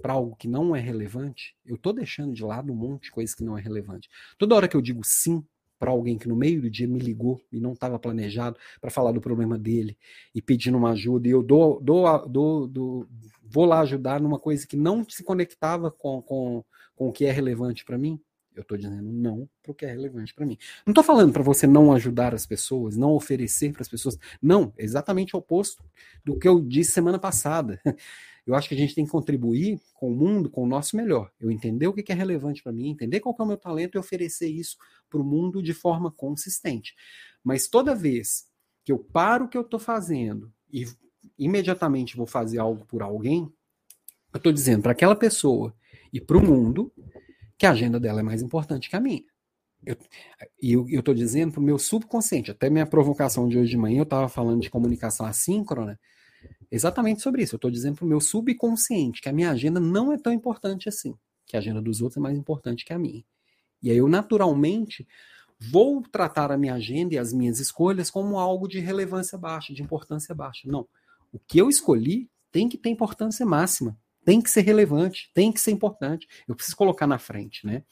para 0.00 0.12
algo 0.12 0.36
que 0.36 0.46
não 0.46 0.76
é 0.76 0.80
relevante, 0.80 1.56
eu 1.66 1.74
estou 1.74 1.92
deixando 1.92 2.32
de 2.32 2.44
lado 2.44 2.72
um 2.72 2.76
monte 2.76 3.06
de 3.06 3.10
coisa 3.10 3.34
que 3.36 3.42
não 3.42 3.58
é 3.58 3.60
relevante. 3.60 4.08
Toda 4.38 4.54
hora 4.54 4.68
que 4.68 4.76
eu 4.76 4.80
digo 4.80 5.00
sim 5.02 5.44
para 5.76 5.90
alguém 5.90 6.16
que 6.16 6.28
no 6.28 6.36
meio 6.36 6.62
do 6.62 6.70
dia 6.70 6.86
me 6.86 7.00
ligou 7.00 7.42
e 7.50 7.58
não 7.58 7.72
estava 7.72 7.98
planejado 7.98 8.56
para 8.80 8.92
falar 8.92 9.10
do 9.10 9.20
problema 9.20 9.58
dele 9.58 9.98
e 10.32 10.40
pedindo 10.40 10.78
uma 10.78 10.92
ajuda, 10.92 11.26
e 11.26 11.32
eu 11.32 11.42
dou, 11.42 11.80
dou, 11.80 12.28
dou, 12.28 12.68
dou, 12.68 13.08
vou 13.42 13.64
lá 13.64 13.80
ajudar 13.80 14.20
numa 14.20 14.38
coisa 14.38 14.64
que 14.68 14.76
não 14.76 15.02
se 15.02 15.24
conectava 15.24 15.90
com, 15.90 16.22
com, 16.22 16.64
com 16.94 17.08
o 17.08 17.12
que 17.12 17.24
é 17.24 17.32
relevante 17.32 17.84
para 17.84 17.98
mim, 17.98 18.20
eu 18.54 18.62
estou 18.62 18.76
dizendo 18.76 19.02
não 19.02 19.48
para 19.62 19.72
o 19.72 19.74
que 19.74 19.84
é 19.84 19.90
relevante 19.90 20.34
para 20.34 20.46
mim. 20.46 20.58
Não 20.86 20.92
estou 20.92 21.04
falando 21.04 21.32
para 21.32 21.42
você 21.42 21.66
não 21.66 21.92
ajudar 21.92 22.34
as 22.34 22.46
pessoas, 22.46 22.96
não 22.96 23.12
oferecer 23.12 23.72
para 23.72 23.82
as 23.82 23.88
pessoas. 23.88 24.18
Não, 24.40 24.72
exatamente 24.76 25.34
o 25.34 25.38
oposto 25.38 25.82
do 26.24 26.38
que 26.38 26.46
eu 26.46 26.60
disse 26.60 26.92
semana 26.92 27.18
passada. 27.18 27.80
Eu 28.44 28.56
acho 28.56 28.68
que 28.68 28.74
a 28.74 28.78
gente 28.78 28.92
tem 28.92 29.04
que 29.04 29.10
contribuir 29.10 29.80
com 29.94 30.10
o 30.10 30.16
mundo, 30.16 30.50
com 30.50 30.64
o 30.64 30.66
nosso 30.66 30.96
melhor. 30.96 31.30
Eu 31.38 31.48
entender 31.48 31.86
o 31.86 31.92
que 31.92 32.10
é 32.10 32.14
relevante 32.14 32.60
para 32.60 32.72
mim, 32.72 32.90
entender 32.90 33.20
qual 33.20 33.36
é 33.38 33.42
o 33.42 33.46
meu 33.46 33.56
talento 33.56 33.94
e 33.94 33.98
oferecer 33.98 34.48
isso 34.48 34.76
para 35.08 35.20
o 35.20 35.24
mundo 35.24 35.62
de 35.62 35.72
forma 35.72 36.10
consistente. 36.10 36.92
Mas 37.44 37.68
toda 37.68 37.94
vez 37.94 38.48
que 38.84 38.90
eu 38.90 38.98
paro 38.98 39.44
o 39.44 39.48
que 39.48 39.56
eu 39.56 39.62
estou 39.62 39.78
fazendo 39.78 40.52
e 40.72 40.84
imediatamente 41.38 42.16
vou 42.16 42.26
fazer 42.26 42.58
algo 42.58 42.84
por 42.84 43.00
alguém, 43.00 43.42
eu 44.32 44.38
estou 44.38 44.52
dizendo 44.52 44.82
para 44.82 44.90
aquela 44.92 45.14
pessoa 45.14 45.72
e 46.12 46.20
para 46.20 46.36
o 46.36 46.44
mundo 46.44 46.92
que 47.62 47.66
a 47.66 47.70
agenda 47.70 48.00
dela 48.00 48.18
é 48.18 48.22
mais 48.24 48.42
importante 48.42 48.90
que 48.90 48.96
a 48.96 49.00
minha. 49.00 49.22
E 50.60 50.72
eu 50.72 50.84
estou 50.90 51.14
dizendo 51.14 51.52
para 51.52 51.60
o 51.60 51.62
meu 51.62 51.78
subconsciente, 51.78 52.50
até 52.50 52.68
minha 52.68 52.84
provocação 52.84 53.48
de 53.48 53.56
hoje 53.56 53.70
de 53.70 53.76
manhã, 53.76 54.00
eu 54.00 54.02
estava 54.02 54.28
falando 54.28 54.60
de 54.60 54.68
comunicação 54.68 55.24
assíncrona, 55.24 55.96
exatamente 56.72 57.22
sobre 57.22 57.40
isso. 57.40 57.54
Eu 57.54 57.58
estou 57.58 57.70
dizendo 57.70 57.94
para 57.94 58.04
o 58.04 58.08
meu 58.08 58.20
subconsciente 58.20 59.22
que 59.22 59.28
a 59.28 59.32
minha 59.32 59.52
agenda 59.52 59.78
não 59.78 60.12
é 60.12 60.18
tão 60.18 60.32
importante 60.32 60.88
assim, 60.88 61.14
que 61.46 61.54
a 61.54 61.60
agenda 61.60 61.80
dos 61.80 62.00
outros 62.00 62.16
é 62.16 62.20
mais 62.20 62.36
importante 62.36 62.84
que 62.84 62.92
a 62.92 62.98
minha. 62.98 63.24
E 63.80 63.92
aí 63.92 63.96
eu, 63.96 64.08
naturalmente, 64.08 65.06
vou 65.60 66.02
tratar 66.02 66.50
a 66.50 66.58
minha 66.58 66.74
agenda 66.74 67.14
e 67.14 67.18
as 67.18 67.32
minhas 67.32 67.60
escolhas 67.60 68.10
como 68.10 68.40
algo 68.40 68.66
de 68.66 68.80
relevância 68.80 69.38
baixa, 69.38 69.72
de 69.72 69.84
importância 69.84 70.34
baixa. 70.34 70.66
Não. 70.66 70.88
O 71.32 71.38
que 71.38 71.60
eu 71.60 71.68
escolhi 71.68 72.28
tem 72.50 72.68
que 72.68 72.76
ter 72.76 72.90
importância 72.90 73.46
máxima 73.46 73.96
tem 74.24 74.40
que 74.40 74.50
ser 74.50 74.62
relevante, 74.62 75.30
tem 75.34 75.52
que 75.52 75.60
ser 75.60 75.70
importante. 75.70 76.26
Eu 76.46 76.54
preciso 76.54 76.76
colocar 76.76 77.06
na 77.06 77.18
frente, 77.18 77.66
né? 77.66 77.84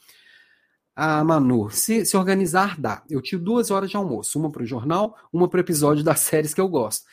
Ah, 0.95 1.23
Manu, 1.23 1.69
se, 1.69 2.05
se 2.05 2.17
organizar 2.17 2.79
dá. 2.79 3.03
Eu 3.09 3.21
tiro 3.21 3.41
duas 3.41 3.71
horas 3.71 3.89
de 3.89 3.97
almoço, 3.97 4.37
uma 4.39 4.51
para 4.51 4.63
o 4.63 4.65
jornal, 4.65 5.17
uma 5.31 5.49
para 5.49 5.57
o 5.57 5.61
episódio 5.61 6.03
das 6.03 6.19
séries 6.21 6.53
que 6.53 6.61
eu 6.61 6.67
gosto. 6.67 7.05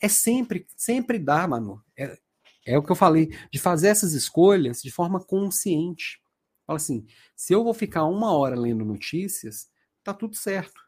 É 0.00 0.08
sempre, 0.08 0.66
sempre 0.76 1.18
dá, 1.18 1.46
Manu. 1.46 1.82
É, 1.96 2.18
é 2.66 2.78
o 2.78 2.82
que 2.82 2.90
eu 2.92 2.96
falei, 2.96 3.30
de 3.52 3.58
fazer 3.58 3.88
essas 3.88 4.12
escolhas 4.12 4.82
de 4.82 4.90
forma 4.90 5.20
consciente. 5.20 6.20
Fala 6.66 6.76
assim, 6.76 7.06
se 7.36 7.52
eu 7.52 7.64
vou 7.64 7.74
ficar 7.74 8.04
uma 8.04 8.32
hora 8.32 8.56
lendo 8.58 8.84
notícias, 8.84 9.68
tá 10.02 10.12
tudo 10.14 10.36
certo. 10.36 10.80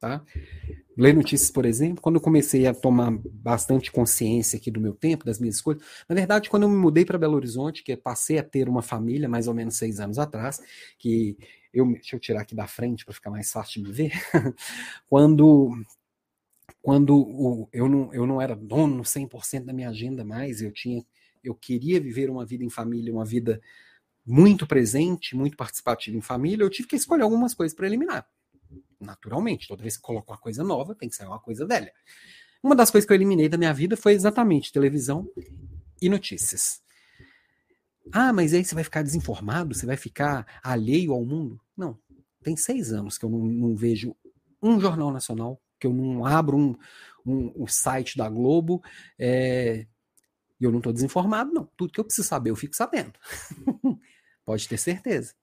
Tá? 0.00 0.24
Ler 0.96 1.14
notícias, 1.14 1.50
por 1.50 1.66
exemplo, 1.66 2.00
quando 2.00 2.14
eu 2.16 2.22
comecei 2.22 2.66
a 2.66 2.72
tomar 2.72 3.10
bastante 3.10 3.92
consciência 3.92 4.56
aqui 4.56 4.70
do 4.70 4.80
meu 4.80 4.94
tempo, 4.94 5.26
das 5.26 5.38
minhas 5.38 5.56
escolhas, 5.56 5.82
na 6.08 6.14
verdade, 6.14 6.48
quando 6.48 6.62
eu 6.62 6.70
me 6.70 6.76
mudei 6.76 7.04
para 7.04 7.18
Belo 7.18 7.36
Horizonte, 7.36 7.84
que 7.84 7.94
passei 7.94 8.38
a 8.38 8.42
ter 8.42 8.66
uma 8.66 8.80
família 8.80 9.28
mais 9.28 9.46
ou 9.46 9.52
menos 9.52 9.76
seis 9.76 10.00
anos 10.00 10.18
atrás, 10.18 10.58
que 10.98 11.36
eu, 11.72 11.84
deixa 11.92 12.16
eu 12.16 12.20
tirar 12.20 12.40
aqui 12.40 12.54
da 12.54 12.66
frente 12.66 13.04
para 13.04 13.12
ficar 13.12 13.30
mais 13.30 13.52
fácil 13.52 13.82
de 13.82 13.88
me 13.88 13.94
ver, 13.94 14.12
quando 15.06 15.70
quando 16.80 17.14
o, 17.14 17.68
eu, 17.70 17.86
não, 17.86 18.14
eu 18.14 18.26
não 18.26 18.40
era 18.40 18.56
dono 18.56 19.02
100% 19.04 19.66
da 19.66 19.72
minha 19.72 19.90
agenda 19.90 20.24
mais, 20.24 20.62
eu 20.62 20.72
tinha 20.72 21.04
eu 21.44 21.54
queria 21.54 22.00
viver 22.00 22.30
uma 22.30 22.44
vida 22.46 22.64
em 22.64 22.70
família, 22.70 23.12
uma 23.12 23.24
vida 23.24 23.60
muito 24.26 24.66
presente, 24.66 25.36
muito 25.36 25.58
participativa 25.58 26.16
em 26.16 26.22
família, 26.22 26.64
eu 26.64 26.70
tive 26.70 26.88
que 26.88 26.96
escolher 26.96 27.22
algumas 27.22 27.52
coisas 27.52 27.74
para 27.74 27.86
eliminar 27.86 28.26
naturalmente. 29.00 29.68
Toda 29.68 29.82
vez 29.82 29.96
que 29.96 30.02
coloco 30.02 30.32
uma 30.32 30.38
coisa 30.38 30.62
nova, 30.62 30.94
tem 30.94 31.08
que 31.08 31.16
sair 31.16 31.26
uma 31.26 31.40
coisa 31.40 31.66
velha. 31.66 31.92
Uma 32.62 32.76
das 32.76 32.90
coisas 32.90 33.06
que 33.06 33.12
eu 33.12 33.16
eliminei 33.16 33.48
da 33.48 33.56
minha 33.56 33.72
vida 33.72 33.96
foi 33.96 34.12
exatamente 34.12 34.72
televisão 34.72 35.28
e 36.00 36.08
notícias. 36.08 36.82
Ah, 38.12 38.32
mas 38.32 38.52
aí 38.52 38.64
você 38.64 38.74
vai 38.74 38.84
ficar 38.84 39.02
desinformado? 39.02 39.74
Você 39.74 39.86
vai 39.86 39.96
ficar 39.96 40.46
alheio 40.62 41.12
ao 41.12 41.24
mundo? 41.24 41.60
Não. 41.76 41.98
Tem 42.42 42.56
seis 42.56 42.92
anos 42.92 43.16
que 43.16 43.24
eu 43.24 43.30
não, 43.30 43.38
não 43.38 43.74
vejo 43.74 44.14
um 44.62 44.80
jornal 44.80 45.10
nacional, 45.10 45.60
que 45.78 45.86
eu 45.86 45.92
não 45.92 46.24
abro 46.26 46.56
um, 46.56 46.76
um, 47.24 47.62
um 47.62 47.66
site 47.66 48.16
da 48.16 48.28
Globo. 48.28 48.82
É, 49.18 49.86
e 50.60 50.64
eu 50.64 50.70
não 50.70 50.78
estou 50.78 50.92
desinformado, 50.92 51.52
não. 51.52 51.68
Tudo 51.76 51.92
que 51.92 52.00
eu 52.00 52.04
preciso 52.04 52.28
saber, 52.28 52.50
eu 52.50 52.56
fico 52.56 52.76
sabendo. 52.76 53.12
Pode 54.44 54.68
ter 54.68 54.76
certeza. 54.76 55.34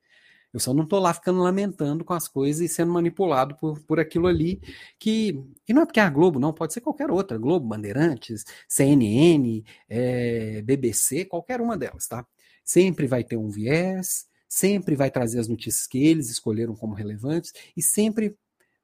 Eu 0.53 0.59
só 0.59 0.73
não 0.73 0.83
estou 0.83 0.99
lá 0.99 1.13
ficando 1.13 1.41
lamentando 1.41 2.03
com 2.05 2.13
as 2.13 2.27
coisas 2.27 2.61
e 2.61 2.73
sendo 2.73 2.91
manipulado 2.91 3.55
por, 3.55 3.79
por 3.81 3.99
aquilo 3.99 4.27
ali 4.27 4.61
que. 4.99 5.39
E 5.67 5.73
não 5.73 5.81
é 5.83 5.85
porque 5.85 5.99
é 5.99 6.03
a 6.03 6.09
Globo, 6.09 6.39
não, 6.39 6.53
pode 6.53 6.73
ser 6.73 6.81
qualquer 6.81 7.11
outra. 7.11 7.37
Globo, 7.37 7.67
Bandeirantes, 7.67 8.45
CNN, 8.67 9.63
é, 9.89 10.61
BBC, 10.61 11.25
qualquer 11.25 11.61
uma 11.61 11.77
delas, 11.77 12.07
tá? 12.07 12.25
Sempre 12.63 13.07
vai 13.07 13.23
ter 13.23 13.37
um 13.37 13.49
viés, 13.49 14.25
sempre 14.47 14.95
vai 14.95 15.11
trazer 15.11 15.39
as 15.39 15.47
notícias 15.47 15.87
que 15.87 16.05
eles 16.05 16.29
escolheram 16.29 16.75
como 16.75 16.93
relevantes 16.93 17.53
e 17.75 17.81
sempre 17.81 18.35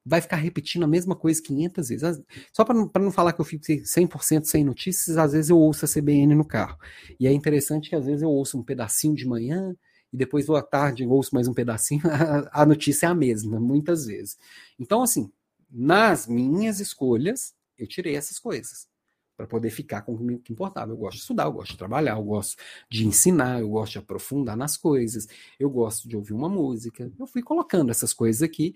vai 0.06 0.20
ficar 0.20 0.36
repetindo 0.36 0.84
a 0.84 0.88
mesma 0.88 1.16
coisa 1.16 1.42
500 1.42 1.90
vezes. 1.90 2.22
Só 2.52 2.66
para 2.66 2.76
não, 2.76 2.92
não 3.00 3.12
falar 3.12 3.34
que 3.34 3.40
eu 3.40 3.46
fico 3.46 3.64
100% 3.66 4.46
sem 4.46 4.64
notícias, 4.64 5.18
às 5.18 5.32
vezes 5.32 5.50
eu 5.50 5.58
ouço 5.58 5.86
a 5.86 5.88
CBN 5.88 6.36
no 6.36 6.46
carro. 6.46 6.78
E 7.20 7.26
é 7.28 7.32
interessante 7.32 7.90
que 7.90 7.96
às 7.96 8.06
vezes 8.06 8.22
eu 8.22 8.30
ouço 8.30 8.60
um 8.60 8.64
pedacinho 8.64 9.16
de 9.16 9.26
manhã, 9.26 9.76
e 10.14 10.18
depois 10.18 10.48
à 10.48 10.62
tarde 10.62 11.06
ouço 11.08 11.34
mais 11.34 11.48
um 11.48 11.54
pedacinho, 11.56 12.04
a 12.54 12.66
notícia 12.66 13.08
é 13.08 13.10
a 13.10 13.16
mesma, 13.16 13.60
muitas 13.60 14.06
vezes. 14.06 14.38
Então, 14.80 15.02
assim, 15.02 15.32
nas 15.70 16.28
minhas 16.28 16.80
escolhas, 16.80 17.56
eu 17.76 17.88
tirei 17.88 18.16
essas 18.16 18.38
coisas 18.38 18.88
para 19.36 19.48
poder 19.48 19.72
ficar 19.72 20.04
com 20.04 20.14
o 20.14 20.40
que 20.40 20.54
importava. 20.54 20.92
Eu 20.92 20.98
gosto 20.98 21.16
de 21.16 21.22
estudar, 21.22 21.46
eu 21.46 21.52
gosto 21.52 21.72
de 21.72 21.80
trabalhar, 21.80 22.18
eu 22.18 22.24
gosto 22.24 22.56
de 22.88 23.08
ensinar, 23.08 23.60
eu 23.60 23.70
gosto 23.70 23.94
de 23.94 23.98
aprofundar 23.98 24.56
nas 24.56 24.78
coisas, 24.78 25.28
eu 25.60 25.68
gosto 25.68 26.08
de 26.08 26.16
ouvir 26.16 26.34
uma 26.34 26.48
música. 26.48 27.12
Eu 27.18 27.26
fui 27.26 27.42
colocando 27.42 27.90
essas 27.90 28.14
coisas 28.14 28.44
aqui 28.44 28.76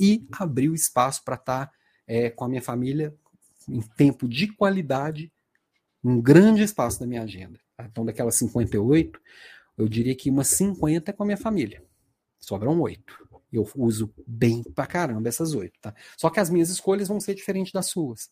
e 0.00 0.26
abri 0.32 0.70
o 0.70 0.74
espaço 0.74 1.22
para 1.22 1.34
estar 1.34 1.66
tá, 1.66 1.72
é, 2.06 2.30
com 2.30 2.44
a 2.44 2.48
minha 2.48 2.62
família 2.62 3.14
em 3.68 3.82
tempo 3.82 4.26
de 4.26 4.48
qualidade, 4.48 5.30
um 6.02 6.18
grande 6.22 6.62
espaço 6.62 6.98
da 6.98 7.06
minha 7.06 7.22
agenda. 7.22 7.60
Então, 7.78 8.04
daquelas 8.04 8.36
58, 8.36 9.20
eu 9.80 9.88
diria 9.88 10.14
que 10.14 10.30
umas 10.30 10.48
50 10.48 11.10
é 11.10 11.14
com 11.14 11.22
a 11.22 11.26
minha 11.26 11.38
família. 11.38 11.82
Sobram 12.38 12.80
oito. 12.80 13.26
Eu 13.52 13.68
uso 13.74 14.12
bem 14.26 14.62
pra 14.62 14.86
caramba 14.86 15.28
essas 15.28 15.54
oito, 15.54 15.78
tá? 15.80 15.94
Só 16.16 16.30
que 16.30 16.38
as 16.38 16.50
minhas 16.50 16.70
escolhas 16.70 17.08
vão 17.08 17.18
ser 17.18 17.34
diferentes 17.34 17.72
das 17.72 17.86
suas. 17.86 18.30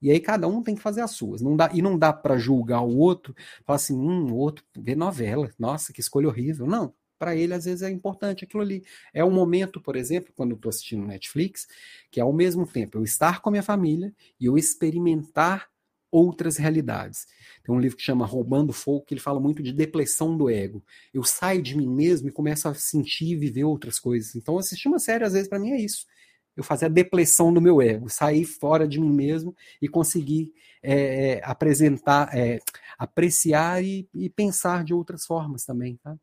E 0.00 0.10
aí 0.10 0.20
cada 0.20 0.48
um 0.48 0.62
tem 0.62 0.74
que 0.74 0.82
fazer 0.82 1.00
as 1.00 1.12
suas. 1.12 1.40
Não 1.40 1.56
dá, 1.56 1.70
e 1.72 1.80
não 1.80 1.96
dá 1.96 2.12
para 2.12 2.36
julgar 2.36 2.82
o 2.82 2.96
outro, 2.96 3.34
falar 3.64 3.76
assim, 3.76 3.96
hum, 3.96 4.32
o 4.32 4.36
outro 4.36 4.64
vê 4.76 4.94
novela, 4.94 5.50
nossa, 5.58 5.92
que 5.92 6.00
escolha 6.00 6.28
horrível. 6.28 6.66
Não, 6.66 6.92
para 7.18 7.36
ele 7.36 7.54
às 7.54 7.64
vezes 7.64 7.82
é 7.82 7.90
importante 7.90 8.44
aquilo 8.44 8.62
ali. 8.62 8.84
É 9.14 9.24
um 9.24 9.30
momento, 9.30 9.80
por 9.80 9.94
exemplo, 9.94 10.32
quando 10.34 10.50
eu 10.50 10.56
estou 10.56 10.70
assistindo 10.70 11.06
Netflix, 11.06 11.68
que 12.10 12.18
é 12.18 12.22
ao 12.22 12.32
mesmo 12.32 12.66
tempo 12.66 12.98
eu 12.98 13.04
estar 13.04 13.40
com 13.40 13.48
a 13.48 13.52
minha 13.52 13.62
família 13.62 14.12
e 14.40 14.46
eu 14.46 14.58
experimentar 14.58 15.71
outras 16.12 16.58
realidades. 16.58 17.26
Tem 17.64 17.74
um 17.74 17.80
livro 17.80 17.96
que 17.96 18.02
chama 18.02 18.26
Roubando 18.26 18.72
Fogo, 18.72 19.06
que 19.06 19.14
ele 19.14 19.20
fala 19.20 19.40
muito 19.40 19.62
de 19.62 19.72
depressão 19.72 20.36
do 20.36 20.50
ego. 20.50 20.84
Eu 21.12 21.24
saio 21.24 21.62
de 21.62 21.76
mim 21.76 21.88
mesmo 21.88 22.28
e 22.28 22.32
começo 22.32 22.68
a 22.68 22.74
sentir 22.74 23.32
e 23.32 23.36
viver 23.36 23.64
outras 23.64 23.98
coisas. 23.98 24.36
Então, 24.36 24.58
assistir 24.58 24.88
uma 24.88 24.98
série, 24.98 25.24
às 25.24 25.32
vezes, 25.32 25.48
para 25.48 25.58
mim 25.58 25.70
é 25.70 25.80
isso. 25.80 26.06
Eu 26.54 26.62
fazer 26.62 26.86
a 26.86 26.90
depressão 26.90 27.52
do 27.52 27.62
meu 27.62 27.80
ego, 27.80 28.10
sair 28.10 28.44
fora 28.44 28.86
de 28.86 29.00
mim 29.00 29.10
mesmo 29.10 29.56
e 29.80 29.88
conseguir 29.88 30.52
é, 30.82 31.40
apresentar, 31.44 32.36
é, 32.36 32.58
apreciar 32.98 33.82
e, 33.82 34.06
e, 34.14 34.28
pensar 34.28 34.84
de 34.84 34.92
outras 34.92 35.24
formas 35.24 35.64
também. 35.64 35.98
Tá? 36.02 36.14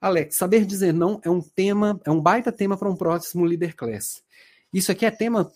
Alex, 0.00 0.36
saber 0.36 0.64
dizer 0.64 0.92
não 0.92 1.20
é 1.24 1.30
um 1.30 1.40
tema, 1.40 2.00
é 2.04 2.10
um 2.10 2.20
baita 2.20 2.50
tema 2.50 2.76
para 2.76 2.90
um 2.90 2.96
próximo 2.96 3.44
Leader 3.44 3.76
Class. 3.76 4.24
Isso 4.72 4.90
aqui 4.90 5.06
é 5.06 5.10
tema 5.10 5.50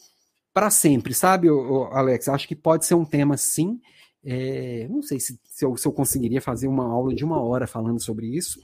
para 0.52 0.70
sempre, 0.70 1.14
sabe, 1.14 1.48
Alex? 1.92 2.28
Acho 2.28 2.48
que 2.48 2.56
pode 2.56 2.84
ser 2.84 2.94
um 2.94 3.04
tema 3.04 3.36
sim. 3.36 3.80
É, 4.22 4.86
não 4.88 5.02
sei 5.02 5.18
se, 5.18 5.40
se, 5.44 5.64
eu, 5.64 5.76
se, 5.76 5.86
eu, 5.86 5.92
conseguiria 5.92 6.40
fazer 6.40 6.68
uma 6.68 6.84
aula 6.84 7.14
de 7.14 7.24
uma 7.24 7.40
hora 7.40 7.66
falando 7.66 8.00
sobre 8.00 8.26
isso. 8.26 8.60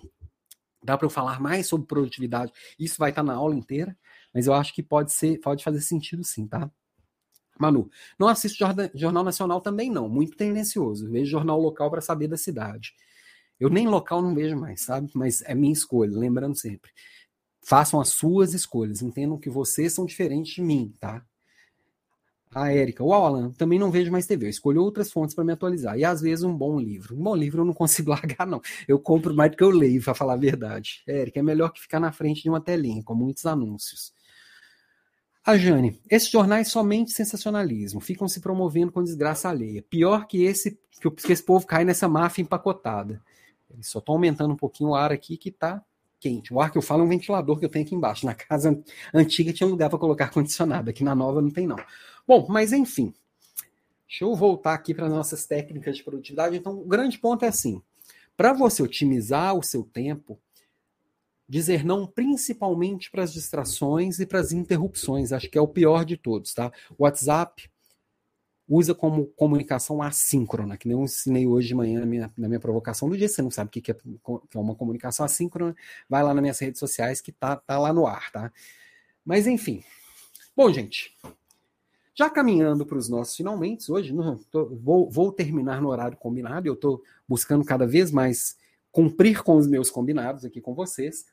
Dá 0.82 0.97
para 0.97 1.07
eu 1.07 1.11
falar 1.11 1.41
mais 1.41 1.66
sobre 1.66 1.87
produtividade. 1.87 2.53
Isso 2.78 2.97
vai 2.99 3.11
estar 3.11 3.22
na 3.22 3.34
aula 3.34 3.55
inteira, 3.55 3.97
mas 4.34 4.47
eu 4.47 4.55
acho 4.55 4.74
que 4.74 4.82
pode 4.82 5.12
ser, 5.12 5.41
pode 5.41 5.64
fazer 5.64 5.80
sentido 5.80 6.22
sim, 6.24 6.47
tá? 6.47 6.70
Manu, 7.59 7.91
não 8.18 8.28
assisto 8.28 8.64
Jornal 8.95 9.24
Nacional 9.24 9.61
também 9.61 9.91
não, 9.91 10.09
muito 10.09 10.37
tendencioso. 10.37 11.11
Vejo 11.11 11.30
jornal 11.30 11.59
local 11.59 11.91
para 11.91 12.03
saber 12.03 12.28
da 12.28 12.37
cidade. 12.37 12.93
Eu 13.59 13.70
nem 13.70 13.89
local 13.89 14.20
não 14.20 14.34
vejo 14.34 14.57
mais, 14.57 14.82
sabe? 14.82 15.11
Mas 15.14 15.41
é 15.43 15.55
minha 15.55 15.72
escolha, 15.72 16.16
lembrando 16.16 16.55
sempre. 16.57 16.91
Façam 17.62 18.01
as 18.01 18.11
suas 18.11 18.53
escolhas, 18.53 19.01
entendam 19.01 19.39
que 19.39 19.49
vocês 19.49 19.93
são 19.93 20.05
diferentes 20.05 20.55
de 20.55 20.62
mim, 20.62 20.95
tá? 21.01 21.24
A 22.59 22.72
Érica, 22.72 23.04
uau, 23.04 23.26
Alan, 23.26 23.50
também 23.50 23.78
não 23.78 23.90
vejo 23.90 24.11
mais 24.11 24.26
TV. 24.26 24.46
Eu 24.46 24.50
escolho 24.50 24.82
outras 24.82 25.12
fontes 25.12 25.34
para 25.34 25.44
me 25.44 25.52
atualizar. 25.52 25.98
E 25.98 26.07
às 26.07 26.22
vezes 26.22 26.42
um 26.42 26.57
bom 26.57 26.80
livro. 26.80 27.14
Um 27.14 27.22
bom 27.22 27.36
livro 27.36 27.61
eu 27.61 27.66
não 27.66 27.74
consigo 27.74 28.09
largar, 28.09 28.46
não. 28.46 28.62
Eu 28.88 28.98
compro 28.98 29.34
mais 29.34 29.50
do 29.50 29.59
que 29.59 29.62
eu 29.62 29.68
leio, 29.68 30.02
para 30.02 30.14
falar 30.14 30.32
a 30.32 30.38
verdade. 30.38 31.02
Érica, 31.07 31.38
é 31.38 31.42
melhor 31.42 31.70
que 31.70 31.82
ficar 31.82 32.00
na 32.00 32.11
frente 32.12 32.42
de 32.42 32.48
uma 32.48 32.59
telinha, 32.59 33.02
com 33.04 33.14
muitos 33.14 33.44
anúncios. 33.44 34.11
A 35.44 35.59
Jane, 35.59 36.00
esses 36.11 36.30
jornais 36.30 36.68
somente 36.68 37.12
sensacionalismo, 37.12 38.00
ficam 38.00 38.26
se 38.26 38.40
promovendo 38.40 38.90
com 38.90 39.04
desgraça 39.04 39.50
alheia. 39.50 39.84
Pior 39.90 40.26
que 40.26 40.42
esse 40.42 40.80
que 40.98 41.32
esse 41.32 41.42
povo 41.42 41.66
cai 41.66 41.84
nessa 41.84 42.09
máfia 42.09 42.40
empacotada. 42.40 43.22
Eles 43.68 43.86
só 43.86 43.98
estão 43.98 44.14
aumentando 44.14 44.54
um 44.54 44.57
pouquinho 44.57 44.90
o 44.90 44.94
ar 44.94 45.12
aqui 45.12 45.36
que 45.36 45.50
está 45.50 45.84
quente. 46.18 46.54
O 46.54 46.61
ar 46.61 46.70
que 46.70 46.78
eu 46.78 46.82
falo 46.82 47.02
é 47.02 47.04
um 47.04 47.09
ventilador 47.09 47.59
que 47.59 47.66
eu 47.66 47.68
tenho 47.68 47.84
aqui 47.84 47.94
embaixo. 47.94 48.24
Na 48.24 48.34
casa 48.34 48.82
antiga 49.12 49.52
tinha 49.52 49.68
lugar 49.68 49.90
para 49.90 49.98
colocar 49.98 50.24
ar-condicionado, 50.24 50.88
aqui 50.88 51.04
na 51.04 51.14
nova 51.14 51.42
não 51.42 51.50
tem 51.50 51.66
não. 51.66 51.76
Bom, 52.26 52.46
mas 52.48 52.72
enfim. 52.72 53.14
Deixa 54.08 54.24
eu 54.24 54.34
voltar 54.34 54.74
aqui 54.74 54.94
para 54.94 55.08
nossas 55.08 55.46
técnicas 55.46 55.96
de 55.96 56.04
produtividade. 56.04 56.56
Então, 56.56 56.78
o 56.78 56.84
grande 56.84 57.18
ponto 57.18 57.44
é 57.44 57.48
assim: 57.48 57.82
para 58.36 58.52
você 58.52 58.82
otimizar 58.82 59.54
o 59.56 59.62
seu 59.62 59.82
tempo, 59.82 60.38
dizer 61.48 61.84
não 61.84 62.06
principalmente 62.06 63.10
para 63.10 63.22
as 63.22 63.32
distrações 63.32 64.18
e 64.18 64.26
para 64.26 64.40
as 64.40 64.52
interrupções. 64.52 65.32
Acho 65.32 65.48
que 65.48 65.58
é 65.58 65.60
o 65.60 65.68
pior 65.68 66.04
de 66.04 66.16
todos, 66.16 66.54
tá? 66.54 66.72
WhatsApp 66.98 67.70
usa 68.68 68.94
como 68.94 69.26
comunicação 69.28 70.02
assíncrona, 70.02 70.76
que 70.76 70.88
nem 70.88 70.96
eu 70.96 71.04
ensinei 71.04 71.46
hoje 71.46 71.68
de 71.68 71.74
manhã 71.74 72.00
na 72.00 72.06
minha, 72.06 72.32
na 72.36 72.48
minha 72.48 72.60
provocação 72.60 73.08
do 73.08 73.16
dia. 73.16 73.28
Você 73.28 73.40
não 73.40 73.50
sabe 73.50 73.68
o 73.68 73.70
que 73.70 73.90
é, 73.90 73.94
que 73.94 74.56
é 74.56 74.58
uma 74.58 74.74
comunicação 74.74 75.24
assíncrona, 75.24 75.74
vai 76.08 76.22
lá 76.22 76.34
nas 76.34 76.42
minhas 76.42 76.58
redes 76.58 76.80
sociais 76.80 77.20
que 77.20 77.30
tá, 77.30 77.56
tá 77.56 77.78
lá 77.78 77.92
no 77.92 78.06
ar, 78.06 78.30
tá? 78.32 78.52
Mas 79.24 79.46
enfim. 79.46 79.84
Bom, 80.56 80.72
gente, 80.72 81.16
já 82.16 82.30
caminhando 82.30 82.86
para 82.86 82.96
os 82.96 83.10
nossos 83.10 83.36
finalmente, 83.36 83.92
hoje 83.92 84.12
não, 84.12 84.38
tô, 84.50 84.74
vou, 84.76 85.10
vou 85.10 85.30
terminar 85.30 85.82
no 85.82 85.90
horário 85.90 86.16
combinado, 86.16 86.66
eu 86.66 86.72
estou 86.72 87.02
buscando 87.28 87.62
cada 87.62 87.86
vez 87.86 88.10
mais 88.10 88.56
cumprir 88.90 89.42
com 89.42 89.56
os 89.56 89.66
meus 89.66 89.90
combinados 89.90 90.42
aqui 90.42 90.58
com 90.58 90.74
vocês. 90.74 91.26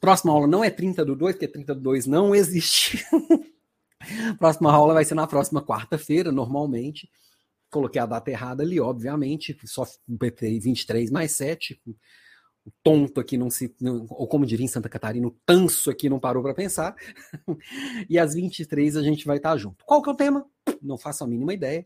Próxima 0.00 0.32
aula 0.32 0.46
não 0.46 0.64
é 0.64 0.70
30 0.70 1.04
do 1.04 1.14
2, 1.14 1.36
porque 1.36 1.46
30 1.46 1.74
do 1.74 1.80
2 1.82 2.06
não 2.06 2.34
existe. 2.34 3.04
próxima 4.38 4.72
aula 4.72 4.94
vai 4.94 5.04
ser 5.04 5.14
na 5.14 5.26
próxima 5.26 5.62
quarta-feira, 5.62 6.32
normalmente. 6.32 7.10
Coloquei 7.70 8.00
a 8.00 8.06
data 8.06 8.30
errada 8.30 8.62
ali, 8.62 8.80
obviamente, 8.80 9.56
só 9.64 9.86
23 10.08 11.10
mais 11.10 11.32
7. 11.32 11.80
Tonto 12.82 13.20
aqui 13.20 13.36
não 13.36 13.50
se. 13.50 13.74
Não, 13.80 14.06
ou 14.10 14.26
como 14.26 14.46
diria 14.46 14.64
em 14.64 14.68
Santa 14.68 14.88
Catarina, 14.88 15.26
o 15.26 15.36
tanso 15.44 15.90
aqui 15.90 16.08
não 16.08 16.20
parou 16.20 16.42
para 16.42 16.54
pensar. 16.54 16.94
e 18.08 18.18
às 18.18 18.34
23 18.34 18.96
a 18.96 19.02
gente 19.02 19.26
vai 19.26 19.38
estar 19.38 19.56
junto. 19.56 19.84
Qual 19.84 20.00
que 20.00 20.08
é 20.08 20.12
o 20.12 20.16
tema? 20.16 20.46
Não 20.80 20.96
faço 20.96 21.24
a 21.24 21.26
mínima 21.26 21.52
ideia. 21.52 21.84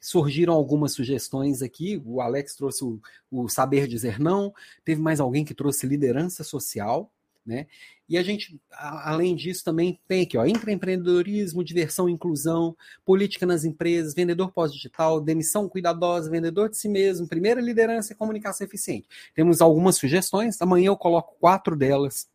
Surgiram 0.00 0.54
algumas 0.54 0.92
sugestões 0.92 1.62
aqui. 1.62 2.00
O 2.04 2.20
Alex 2.20 2.54
trouxe 2.54 2.84
o, 2.84 3.00
o 3.30 3.48
saber 3.48 3.86
dizer 3.86 4.18
não. 4.18 4.52
Teve 4.84 5.00
mais 5.00 5.20
alguém 5.20 5.44
que 5.44 5.54
trouxe 5.54 5.86
liderança 5.86 6.42
social. 6.42 7.10
Né? 7.46 7.66
E 8.08 8.16
a 8.16 8.22
gente, 8.22 8.58
além 8.70 9.34
disso, 9.36 9.62
também 9.62 10.00
tem 10.08 10.22
aqui, 10.22 10.38
ó, 10.38 10.46
intraempreendedorismo, 10.46 11.62
diversão, 11.62 12.08
inclusão, 12.08 12.74
política 13.04 13.44
nas 13.44 13.64
empresas, 13.64 14.14
vendedor 14.14 14.50
pós-digital, 14.50 15.20
demissão 15.20 15.68
cuidadosa, 15.68 16.30
vendedor 16.30 16.70
de 16.70 16.78
si 16.78 16.88
mesmo, 16.88 17.28
primeira 17.28 17.60
liderança 17.60 18.12
e 18.12 18.16
comunicação 18.16 18.66
eficiente. 18.66 19.06
Temos 19.34 19.60
algumas 19.60 19.96
sugestões, 19.96 20.60
amanhã 20.60 20.86
eu 20.86 20.96
coloco 20.96 21.36
quatro 21.38 21.76
delas 21.76 22.28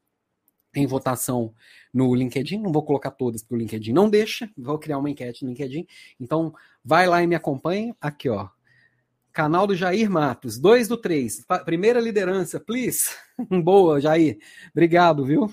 em 0.76 0.86
votação 0.86 1.54
no 1.92 2.14
LinkedIn, 2.14 2.60
não 2.60 2.72
vou 2.72 2.84
colocar 2.84 3.10
todas 3.12 3.42
porque 3.42 3.56
o 3.56 3.58
LinkedIn 3.58 3.92
não 3.92 4.10
deixa, 4.10 4.50
vou 4.56 4.78
criar 4.78 5.00
uma 5.00 5.10
enquete 5.10 5.44
no 5.44 5.50
LinkedIn. 5.50 5.88
Então, 6.20 6.54
vai 6.86 7.08
lá 7.08 7.24
e 7.24 7.28
me 7.28 7.36
acompanhe. 7.36 7.96
Aqui, 8.00 8.30
ó, 8.30 8.48
Canal 9.40 9.66
do 9.66 9.74
Jair 9.74 10.12
Matos, 10.12 10.60
2 10.60 10.90
do 10.90 10.98
3. 10.98 11.46
Primeira 11.64 12.02
liderança, 12.02 12.60
please. 12.60 13.06
Boa, 13.64 14.02
Jair. 14.02 14.38
Obrigado, 14.72 15.24
viu? 15.24 15.50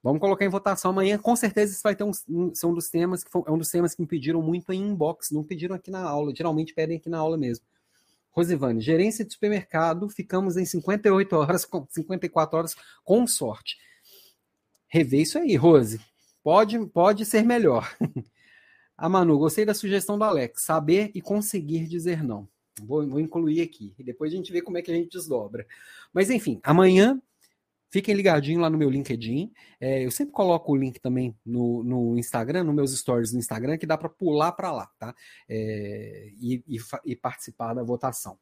Vamos 0.00 0.20
colocar 0.20 0.44
em 0.44 0.48
votação 0.48 0.92
amanhã. 0.92 1.18
Com 1.18 1.34
certeza 1.34 1.72
isso 1.72 1.82
vai 1.82 1.96
ter 1.96 2.04
um, 2.04 2.12
um, 2.28 2.54
são 2.54 2.72
dos 2.72 2.88
temas 2.88 3.24
que 3.24 3.30
foi, 3.32 3.42
é 3.44 3.50
um 3.50 3.58
dos 3.58 3.68
temas 3.68 3.92
que 3.92 4.02
me 4.02 4.06
pediram 4.06 4.40
muito 4.40 4.72
em 4.72 4.80
inbox, 4.80 5.32
não 5.32 5.42
pediram 5.42 5.74
aqui 5.74 5.90
na 5.90 6.00
aula, 6.00 6.32
geralmente 6.32 6.72
pedem 6.72 6.96
aqui 6.96 7.08
na 7.08 7.18
aula 7.18 7.36
mesmo. 7.36 7.66
Rosivane, 8.30 8.80
gerência 8.80 9.24
de 9.24 9.32
supermercado, 9.32 10.08
ficamos 10.08 10.56
em 10.56 10.64
58 10.64 11.32
horas, 11.32 11.68
54 11.90 12.56
horas 12.56 12.76
com 13.02 13.26
sorte. 13.26 13.78
Rever 14.86 15.22
isso 15.22 15.40
aí, 15.40 15.56
Rose. 15.56 16.00
Pode, 16.40 16.78
pode 16.86 17.26
ser 17.26 17.42
melhor. 17.42 17.92
A 18.96 19.08
Manu, 19.08 19.38
gostei 19.38 19.64
da 19.64 19.74
sugestão 19.74 20.16
do 20.18 20.24
Alex. 20.24 20.62
Saber 20.62 21.10
e 21.14 21.20
conseguir 21.20 21.86
dizer 21.86 22.22
não. 22.22 22.48
Vou, 22.82 23.06
vou 23.08 23.20
incluir 23.20 23.60
aqui. 23.60 23.94
E 23.98 24.04
depois 24.04 24.32
a 24.32 24.36
gente 24.36 24.52
vê 24.52 24.60
como 24.60 24.78
é 24.78 24.82
que 24.82 24.90
a 24.90 24.94
gente 24.94 25.10
desdobra. 25.10 25.66
Mas 26.12 26.30
enfim, 26.30 26.60
amanhã 26.62 27.20
Fiquem 27.94 28.12
ligadinhos 28.12 28.60
lá 28.60 28.68
no 28.68 28.76
meu 28.76 28.90
LinkedIn. 28.90 29.52
É, 29.80 30.04
eu 30.04 30.10
sempre 30.10 30.32
coloco 30.32 30.72
o 30.72 30.76
link 30.76 30.98
também 30.98 31.32
no, 31.46 31.84
no 31.84 32.18
Instagram, 32.18 32.64
nos 32.64 32.74
meus 32.74 32.98
stories 32.98 33.32
no 33.32 33.38
Instagram, 33.38 33.78
que 33.78 33.86
dá 33.86 33.96
para 33.96 34.08
pular 34.08 34.50
para 34.50 34.72
lá, 34.72 34.90
tá? 34.98 35.14
É, 35.48 36.28
e, 36.32 36.60
e, 36.66 36.78
e, 37.04 37.14
participar 37.14 37.72
da 37.72 37.84
votação. 37.84 38.36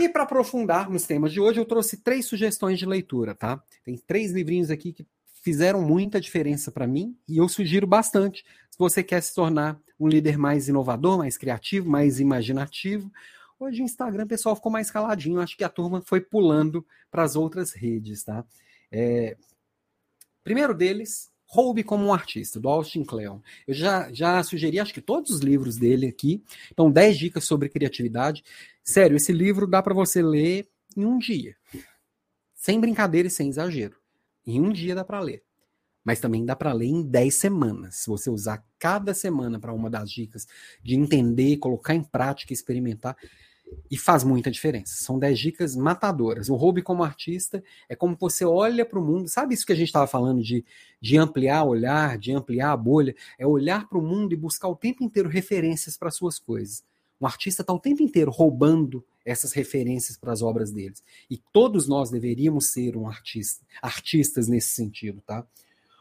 E 0.00 0.08
para 0.08 0.22
aprofundar 0.22 0.88
nos 0.88 1.06
temas 1.06 1.34
de 1.34 1.38
hoje, 1.38 1.60
eu 1.60 1.66
trouxe 1.66 1.98
três 1.98 2.24
sugestões 2.24 2.78
de 2.78 2.86
leitura, 2.86 3.34
tá? 3.34 3.62
Tem 3.84 3.98
três 3.98 4.32
livrinhos 4.32 4.70
aqui 4.70 4.94
que 4.94 5.06
fizeram 5.40 5.82
muita 5.82 6.20
diferença 6.20 6.70
para 6.70 6.86
mim 6.86 7.16
e 7.28 7.38
eu 7.38 7.48
sugiro 7.48 7.86
bastante. 7.86 8.44
Se 8.70 8.78
você 8.78 9.02
quer 9.02 9.22
se 9.22 9.34
tornar 9.34 9.80
um 9.98 10.08
líder 10.08 10.38
mais 10.38 10.68
inovador, 10.68 11.18
mais 11.18 11.36
criativo, 11.36 11.88
mais 11.90 12.20
imaginativo, 12.20 13.10
hoje 13.58 13.82
o 13.82 13.84
Instagram, 13.84 14.26
pessoal, 14.26 14.56
ficou 14.56 14.70
mais 14.72 14.90
caladinho. 14.90 15.40
Acho 15.40 15.56
que 15.56 15.64
a 15.64 15.68
turma 15.68 16.00
foi 16.02 16.20
pulando 16.20 16.86
para 17.10 17.22
as 17.22 17.36
outras 17.36 17.72
redes, 17.72 18.22
tá? 18.22 18.44
É... 18.90 19.36
Primeiro 20.42 20.74
deles, 20.74 21.30
Roube 21.52 21.82
como 21.82 22.06
um 22.06 22.14
artista, 22.14 22.60
do 22.60 22.68
Austin 22.68 23.02
Kleon. 23.02 23.40
Eu 23.66 23.74
já, 23.74 24.08
já 24.12 24.40
sugeri, 24.44 24.78
acho 24.78 24.94
que 24.94 25.00
todos 25.00 25.32
os 25.32 25.40
livros 25.40 25.76
dele 25.76 26.06
aqui. 26.06 26.44
Então, 26.70 26.88
10 26.88 27.18
dicas 27.18 27.44
sobre 27.44 27.68
criatividade. 27.68 28.44
Sério, 28.84 29.16
esse 29.16 29.32
livro 29.32 29.66
dá 29.66 29.82
para 29.82 29.92
você 29.92 30.22
ler 30.22 30.68
em 30.96 31.04
um 31.04 31.18
dia. 31.18 31.56
Sem 32.54 32.80
brincadeira 32.80 33.26
e 33.26 33.30
sem 33.32 33.48
exagero. 33.48 33.99
Em 34.50 34.60
um 34.60 34.72
dia 34.72 34.94
dá 34.94 35.04
para 35.04 35.20
ler. 35.20 35.42
Mas 36.04 36.18
também 36.18 36.44
dá 36.44 36.56
para 36.56 36.72
ler 36.72 36.86
em 36.86 37.02
10 37.02 37.34
semanas. 37.34 37.96
Se 37.96 38.08
você 38.08 38.30
usar 38.30 38.64
cada 38.78 39.12
semana 39.12 39.60
para 39.60 39.72
uma 39.72 39.90
das 39.90 40.10
dicas 40.10 40.46
de 40.82 40.94
entender, 40.94 41.58
colocar 41.58 41.94
em 41.94 42.02
prática, 42.02 42.52
experimentar, 42.52 43.16
e 43.90 43.96
faz 43.96 44.24
muita 44.24 44.50
diferença. 44.50 45.02
São 45.02 45.18
10 45.18 45.38
dicas 45.38 45.76
matadoras. 45.76 46.48
O 46.48 46.54
hobby 46.54 46.82
como 46.82 47.02
artista 47.02 47.62
é 47.88 47.94
como 47.94 48.16
você 48.18 48.44
olha 48.44 48.84
para 48.84 48.98
o 48.98 49.04
mundo. 49.04 49.28
Sabe 49.28 49.54
isso 49.54 49.66
que 49.66 49.72
a 49.72 49.76
gente 49.76 49.88
estava 49.88 50.06
falando 50.06 50.42
de, 50.42 50.64
de 51.00 51.16
ampliar 51.16 51.64
o 51.64 51.68
olhar, 51.68 52.18
de 52.18 52.32
ampliar 52.32 52.72
a 52.72 52.76
bolha? 52.76 53.14
É 53.38 53.46
olhar 53.46 53.88
para 53.88 53.98
o 53.98 54.02
mundo 54.02 54.32
e 54.32 54.36
buscar 54.36 54.68
o 54.68 54.76
tempo 54.76 55.02
inteiro 55.02 55.28
referências 55.28 55.96
para 55.96 56.10
suas 56.10 56.38
coisas. 56.38 56.84
Um 57.20 57.26
artista 57.26 57.62
está 57.62 57.72
o 57.72 57.78
tempo 57.78 58.02
inteiro 58.02 58.30
roubando 58.30 59.04
essas 59.24 59.52
referências 59.52 60.16
para 60.16 60.32
as 60.32 60.40
obras 60.40 60.72
deles. 60.72 61.02
E 61.30 61.36
todos 61.52 61.86
nós 61.86 62.10
deveríamos 62.10 62.72
ser 62.72 62.96
um 62.96 63.06
artista, 63.06 63.64
artistas 63.82 64.48
nesse 64.48 64.70
sentido, 64.70 65.20
tá? 65.26 65.44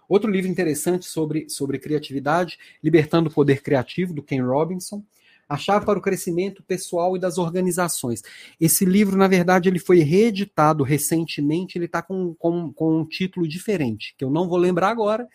Outro 0.07 0.31
livro 0.31 0.49
interessante 0.49 1.05
sobre, 1.05 1.47
sobre 1.49 1.77
criatividade, 1.77 2.57
Libertando 2.81 3.29
o 3.29 3.33
Poder 3.33 3.61
Criativo, 3.61 4.13
do 4.13 4.23
Ken 4.23 4.41
Robinson. 4.41 5.03
A 5.47 5.57
chave 5.57 5.85
para 5.85 5.99
o 5.99 6.01
crescimento 6.01 6.63
pessoal 6.63 7.15
e 7.15 7.19
das 7.19 7.37
organizações. 7.37 8.23
Esse 8.59 8.85
livro, 8.85 9.17
na 9.17 9.27
verdade, 9.27 9.67
ele 9.67 9.79
foi 9.79 9.99
reeditado 9.99 10.83
recentemente, 10.83 11.77
ele 11.77 11.85
está 11.85 12.01
com, 12.01 12.33
com, 12.35 12.71
com 12.71 12.99
um 12.99 13.05
título 13.05 13.47
diferente, 13.47 14.15
que 14.17 14.23
eu 14.23 14.29
não 14.29 14.47
vou 14.47 14.57
lembrar 14.57 14.89
agora, 14.89 15.27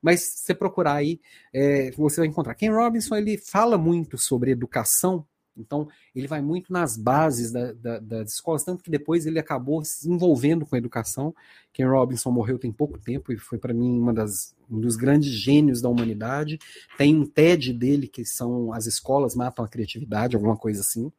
mas 0.00 0.20
se 0.20 0.44
você 0.44 0.54
procurar 0.54 0.94
aí, 0.94 1.20
é, 1.52 1.90
você 1.92 2.20
vai 2.20 2.28
encontrar. 2.28 2.54
Ken 2.54 2.70
Robinson 2.70 3.16
ele 3.16 3.36
fala 3.36 3.76
muito 3.76 4.16
sobre 4.16 4.50
educação 4.50 5.26
então, 5.58 5.88
ele 6.14 6.28
vai 6.28 6.40
muito 6.40 6.72
nas 6.72 6.96
bases 6.96 7.50
da, 7.50 7.72
da, 7.72 7.98
das 7.98 8.34
escolas, 8.34 8.62
tanto 8.62 8.82
que 8.82 8.90
depois 8.90 9.26
ele 9.26 9.38
acabou 9.38 9.84
se 9.84 10.08
envolvendo 10.08 10.64
com 10.64 10.74
a 10.74 10.78
educação. 10.78 11.34
Ken 11.72 11.86
Robinson 11.86 12.30
morreu 12.30 12.58
tem 12.58 12.70
pouco 12.70 12.98
tempo 12.98 13.32
e 13.32 13.36
foi, 13.36 13.58
para 13.58 13.74
mim, 13.74 13.98
uma 13.98 14.14
das, 14.14 14.54
um 14.70 14.80
dos 14.80 14.96
grandes 14.96 15.30
gênios 15.30 15.80
da 15.82 15.88
humanidade. 15.88 16.58
Tem 16.96 17.14
um 17.14 17.26
TED 17.26 17.72
dele, 17.72 18.06
que 18.06 18.24
são 18.24 18.72
As 18.72 18.86
Escolas 18.86 19.34
Matam 19.34 19.64
a 19.64 19.68
Criatividade, 19.68 20.36
alguma 20.36 20.56
coisa 20.56 20.80
assim, 20.80 21.10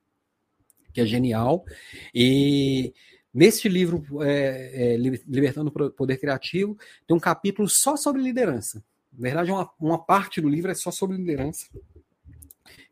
que 0.94 1.02
é 1.02 1.06
genial. 1.06 1.66
E 2.16 2.94
neste 3.34 3.70
livro, 3.70 4.04
é, 4.24 4.94
é, 4.94 4.98
Libertando 4.98 5.70
o 5.70 5.92
Poder 5.92 6.18
Criativo, 6.18 6.78
tem 7.08 7.16
um 7.16 7.20
capítulo 7.20 7.68
só 7.70 7.96
sobre 7.96 8.22
liderança. 8.22 8.84
Na 9.14 9.22
verdade, 9.22 9.52
uma, 9.52 9.70
uma 9.80 9.98
parte 9.98 10.40
do 10.40 10.50
livro 10.50 10.72
é 10.72 10.76
só 10.76 10.92
sobre 10.92 11.18
liderança 11.18 11.68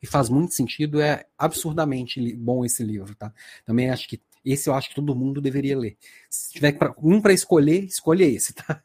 e 0.02 0.08
faz 0.08 0.30
muito 0.30 0.54
sentido, 0.54 1.02
é 1.02 1.26
absurdamente 1.38 2.36
bom 2.36 2.64
esse 2.66 2.84
livro, 2.84 3.16
tá? 3.16 3.34
Também 3.66 3.90
acho 3.90 4.08
que 4.08 4.22
esse 4.46 4.70
eu 4.70 4.74
acho 4.74 4.90
que 4.90 4.96
todo 4.96 5.16
mundo 5.16 5.42
deveria 5.42 5.78
ler. 5.78 5.98
Se 6.30 6.54
tiver 6.54 6.72
pra, 6.74 6.94
um 7.02 7.22
para 7.22 7.34
escolher, 7.34 7.84
escolha 7.84 8.24
esse, 8.24 8.54
tá? 8.54 8.82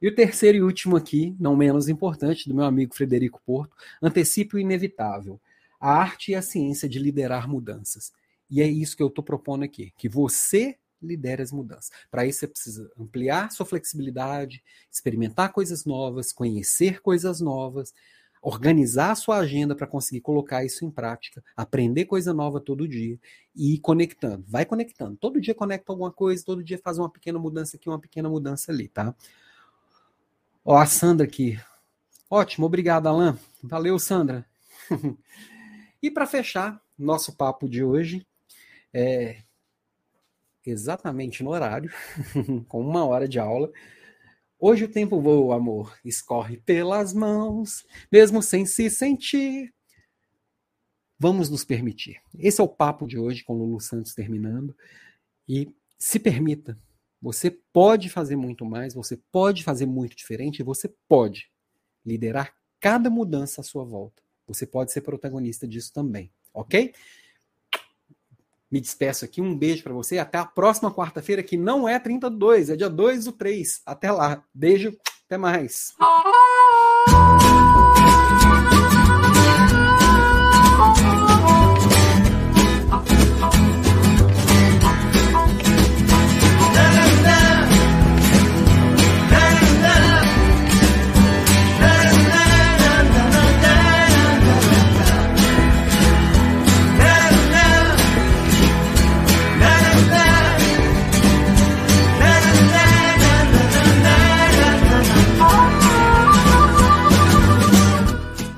E 0.00 0.08
o 0.08 0.14
terceiro 0.14 0.58
e 0.58 0.62
último 0.62 0.96
aqui, 0.96 1.36
não 1.38 1.54
menos 1.54 1.88
importante, 1.88 2.48
do 2.48 2.54
meu 2.54 2.64
amigo 2.64 2.94
Frederico 2.94 3.40
Porto, 3.44 3.76
Antecipe 4.02 4.56
o 4.56 4.58
Inevitável. 4.58 5.40
A 5.78 5.92
arte 5.92 6.32
e 6.32 6.34
a 6.34 6.42
ciência 6.42 6.88
de 6.88 6.98
liderar 6.98 7.48
mudanças. 7.48 8.12
E 8.50 8.62
é 8.62 8.66
isso 8.66 8.96
que 8.96 9.02
eu 9.02 9.08
estou 9.08 9.24
propondo 9.24 9.64
aqui, 9.64 9.92
que 9.96 10.08
você 10.08 10.76
lidere 11.02 11.42
as 11.42 11.52
mudanças. 11.52 11.90
Para 12.10 12.26
isso 12.26 12.40
você 12.40 12.46
precisa 12.48 12.90
ampliar 12.98 13.50
sua 13.50 13.66
flexibilidade, 13.66 14.62
experimentar 14.90 15.52
coisas 15.52 15.84
novas, 15.84 16.32
conhecer 16.32 17.00
coisas 17.00 17.40
novas, 17.40 17.92
organizar 18.42 19.10
a 19.10 19.16
sua 19.16 19.38
agenda 19.38 19.74
para 19.74 19.86
conseguir 19.86 20.20
colocar 20.20 20.64
isso 20.64 20.84
em 20.84 20.90
prática, 20.90 21.42
aprender 21.56 22.04
coisa 22.04 22.32
nova 22.32 22.60
todo 22.60 22.86
dia 22.86 23.18
e 23.54 23.74
ir 23.74 23.78
conectando. 23.78 24.44
Vai 24.46 24.64
conectando. 24.64 25.16
Todo 25.16 25.40
dia 25.40 25.54
conecta 25.54 25.92
alguma 25.92 26.12
coisa, 26.12 26.44
todo 26.44 26.62
dia 26.62 26.78
faz 26.78 26.98
uma 26.98 27.10
pequena 27.10 27.38
mudança 27.38 27.76
aqui, 27.76 27.88
uma 27.88 27.98
pequena 27.98 28.28
mudança 28.28 28.70
ali, 28.70 28.88
tá? 28.88 29.14
Ó, 30.64 30.76
a 30.76 30.86
Sandra 30.86 31.26
aqui. 31.26 31.60
Ótimo, 32.30 32.66
obrigado, 32.66 33.06
Alan. 33.08 33.38
Valeu, 33.62 33.98
Sandra. 33.98 34.46
e 36.02 36.10
para 36.10 36.26
fechar 36.26 36.80
nosso 36.98 37.36
papo 37.36 37.68
de 37.68 37.84
hoje, 37.84 38.26
é 38.92 39.42
exatamente 40.64 41.42
no 41.42 41.50
horário, 41.50 41.90
com 42.68 42.80
uma 42.80 43.04
hora 43.04 43.28
de 43.28 43.38
aula, 43.38 43.70
Hoje 44.58 44.84
o 44.84 44.88
tempo 44.88 45.20
voa, 45.20 45.56
amor, 45.56 45.98
escorre 46.02 46.56
pelas 46.56 47.12
mãos, 47.12 47.84
mesmo 48.10 48.42
sem 48.42 48.64
se 48.64 48.88
sentir. 48.88 49.74
Vamos 51.18 51.50
nos 51.50 51.62
permitir. 51.62 52.22
Esse 52.38 52.62
é 52.62 52.64
o 52.64 52.68
papo 52.68 53.06
de 53.06 53.18
hoje 53.18 53.44
com 53.44 53.54
o 53.54 53.58
Lulu 53.58 53.80
Santos 53.80 54.14
terminando. 54.14 54.74
E 55.46 55.68
se 55.98 56.18
permita. 56.18 56.78
Você 57.20 57.50
pode 57.50 58.08
fazer 58.08 58.36
muito 58.36 58.64
mais, 58.64 58.94
você 58.94 59.18
pode 59.30 59.62
fazer 59.62 59.84
muito 59.84 60.16
diferente, 60.16 60.62
você 60.62 60.88
pode 61.06 61.50
liderar 62.04 62.54
cada 62.80 63.10
mudança 63.10 63.60
à 63.60 63.64
sua 63.64 63.84
volta. 63.84 64.22
Você 64.46 64.66
pode 64.66 64.90
ser 64.90 65.02
protagonista 65.02 65.68
disso 65.68 65.92
também, 65.92 66.32
ok? 66.54 66.94
Me 68.70 68.80
despeço 68.80 69.24
aqui, 69.24 69.40
um 69.40 69.56
beijo 69.56 69.82
para 69.82 69.92
você. 69.92 70.18
Até 70.18 70.38
a 70.38 70.44
próxima 70.44 70.92
quarta-feira, 70.92 71.42
que 71.42 71.56
não 71.56 71.88
é 71.88 71.98
32, 71.98 72.70
é 72.70 72.76
dia 72.76 72.90
2 72.90 73.26
do 73.26 73.32
3. 73.32 73.82
Até 73.86 74.10
lá. 74.10 74.42
Beijo, 74.52 74.96
até 75.26 75.38
mais. 75.38 75.94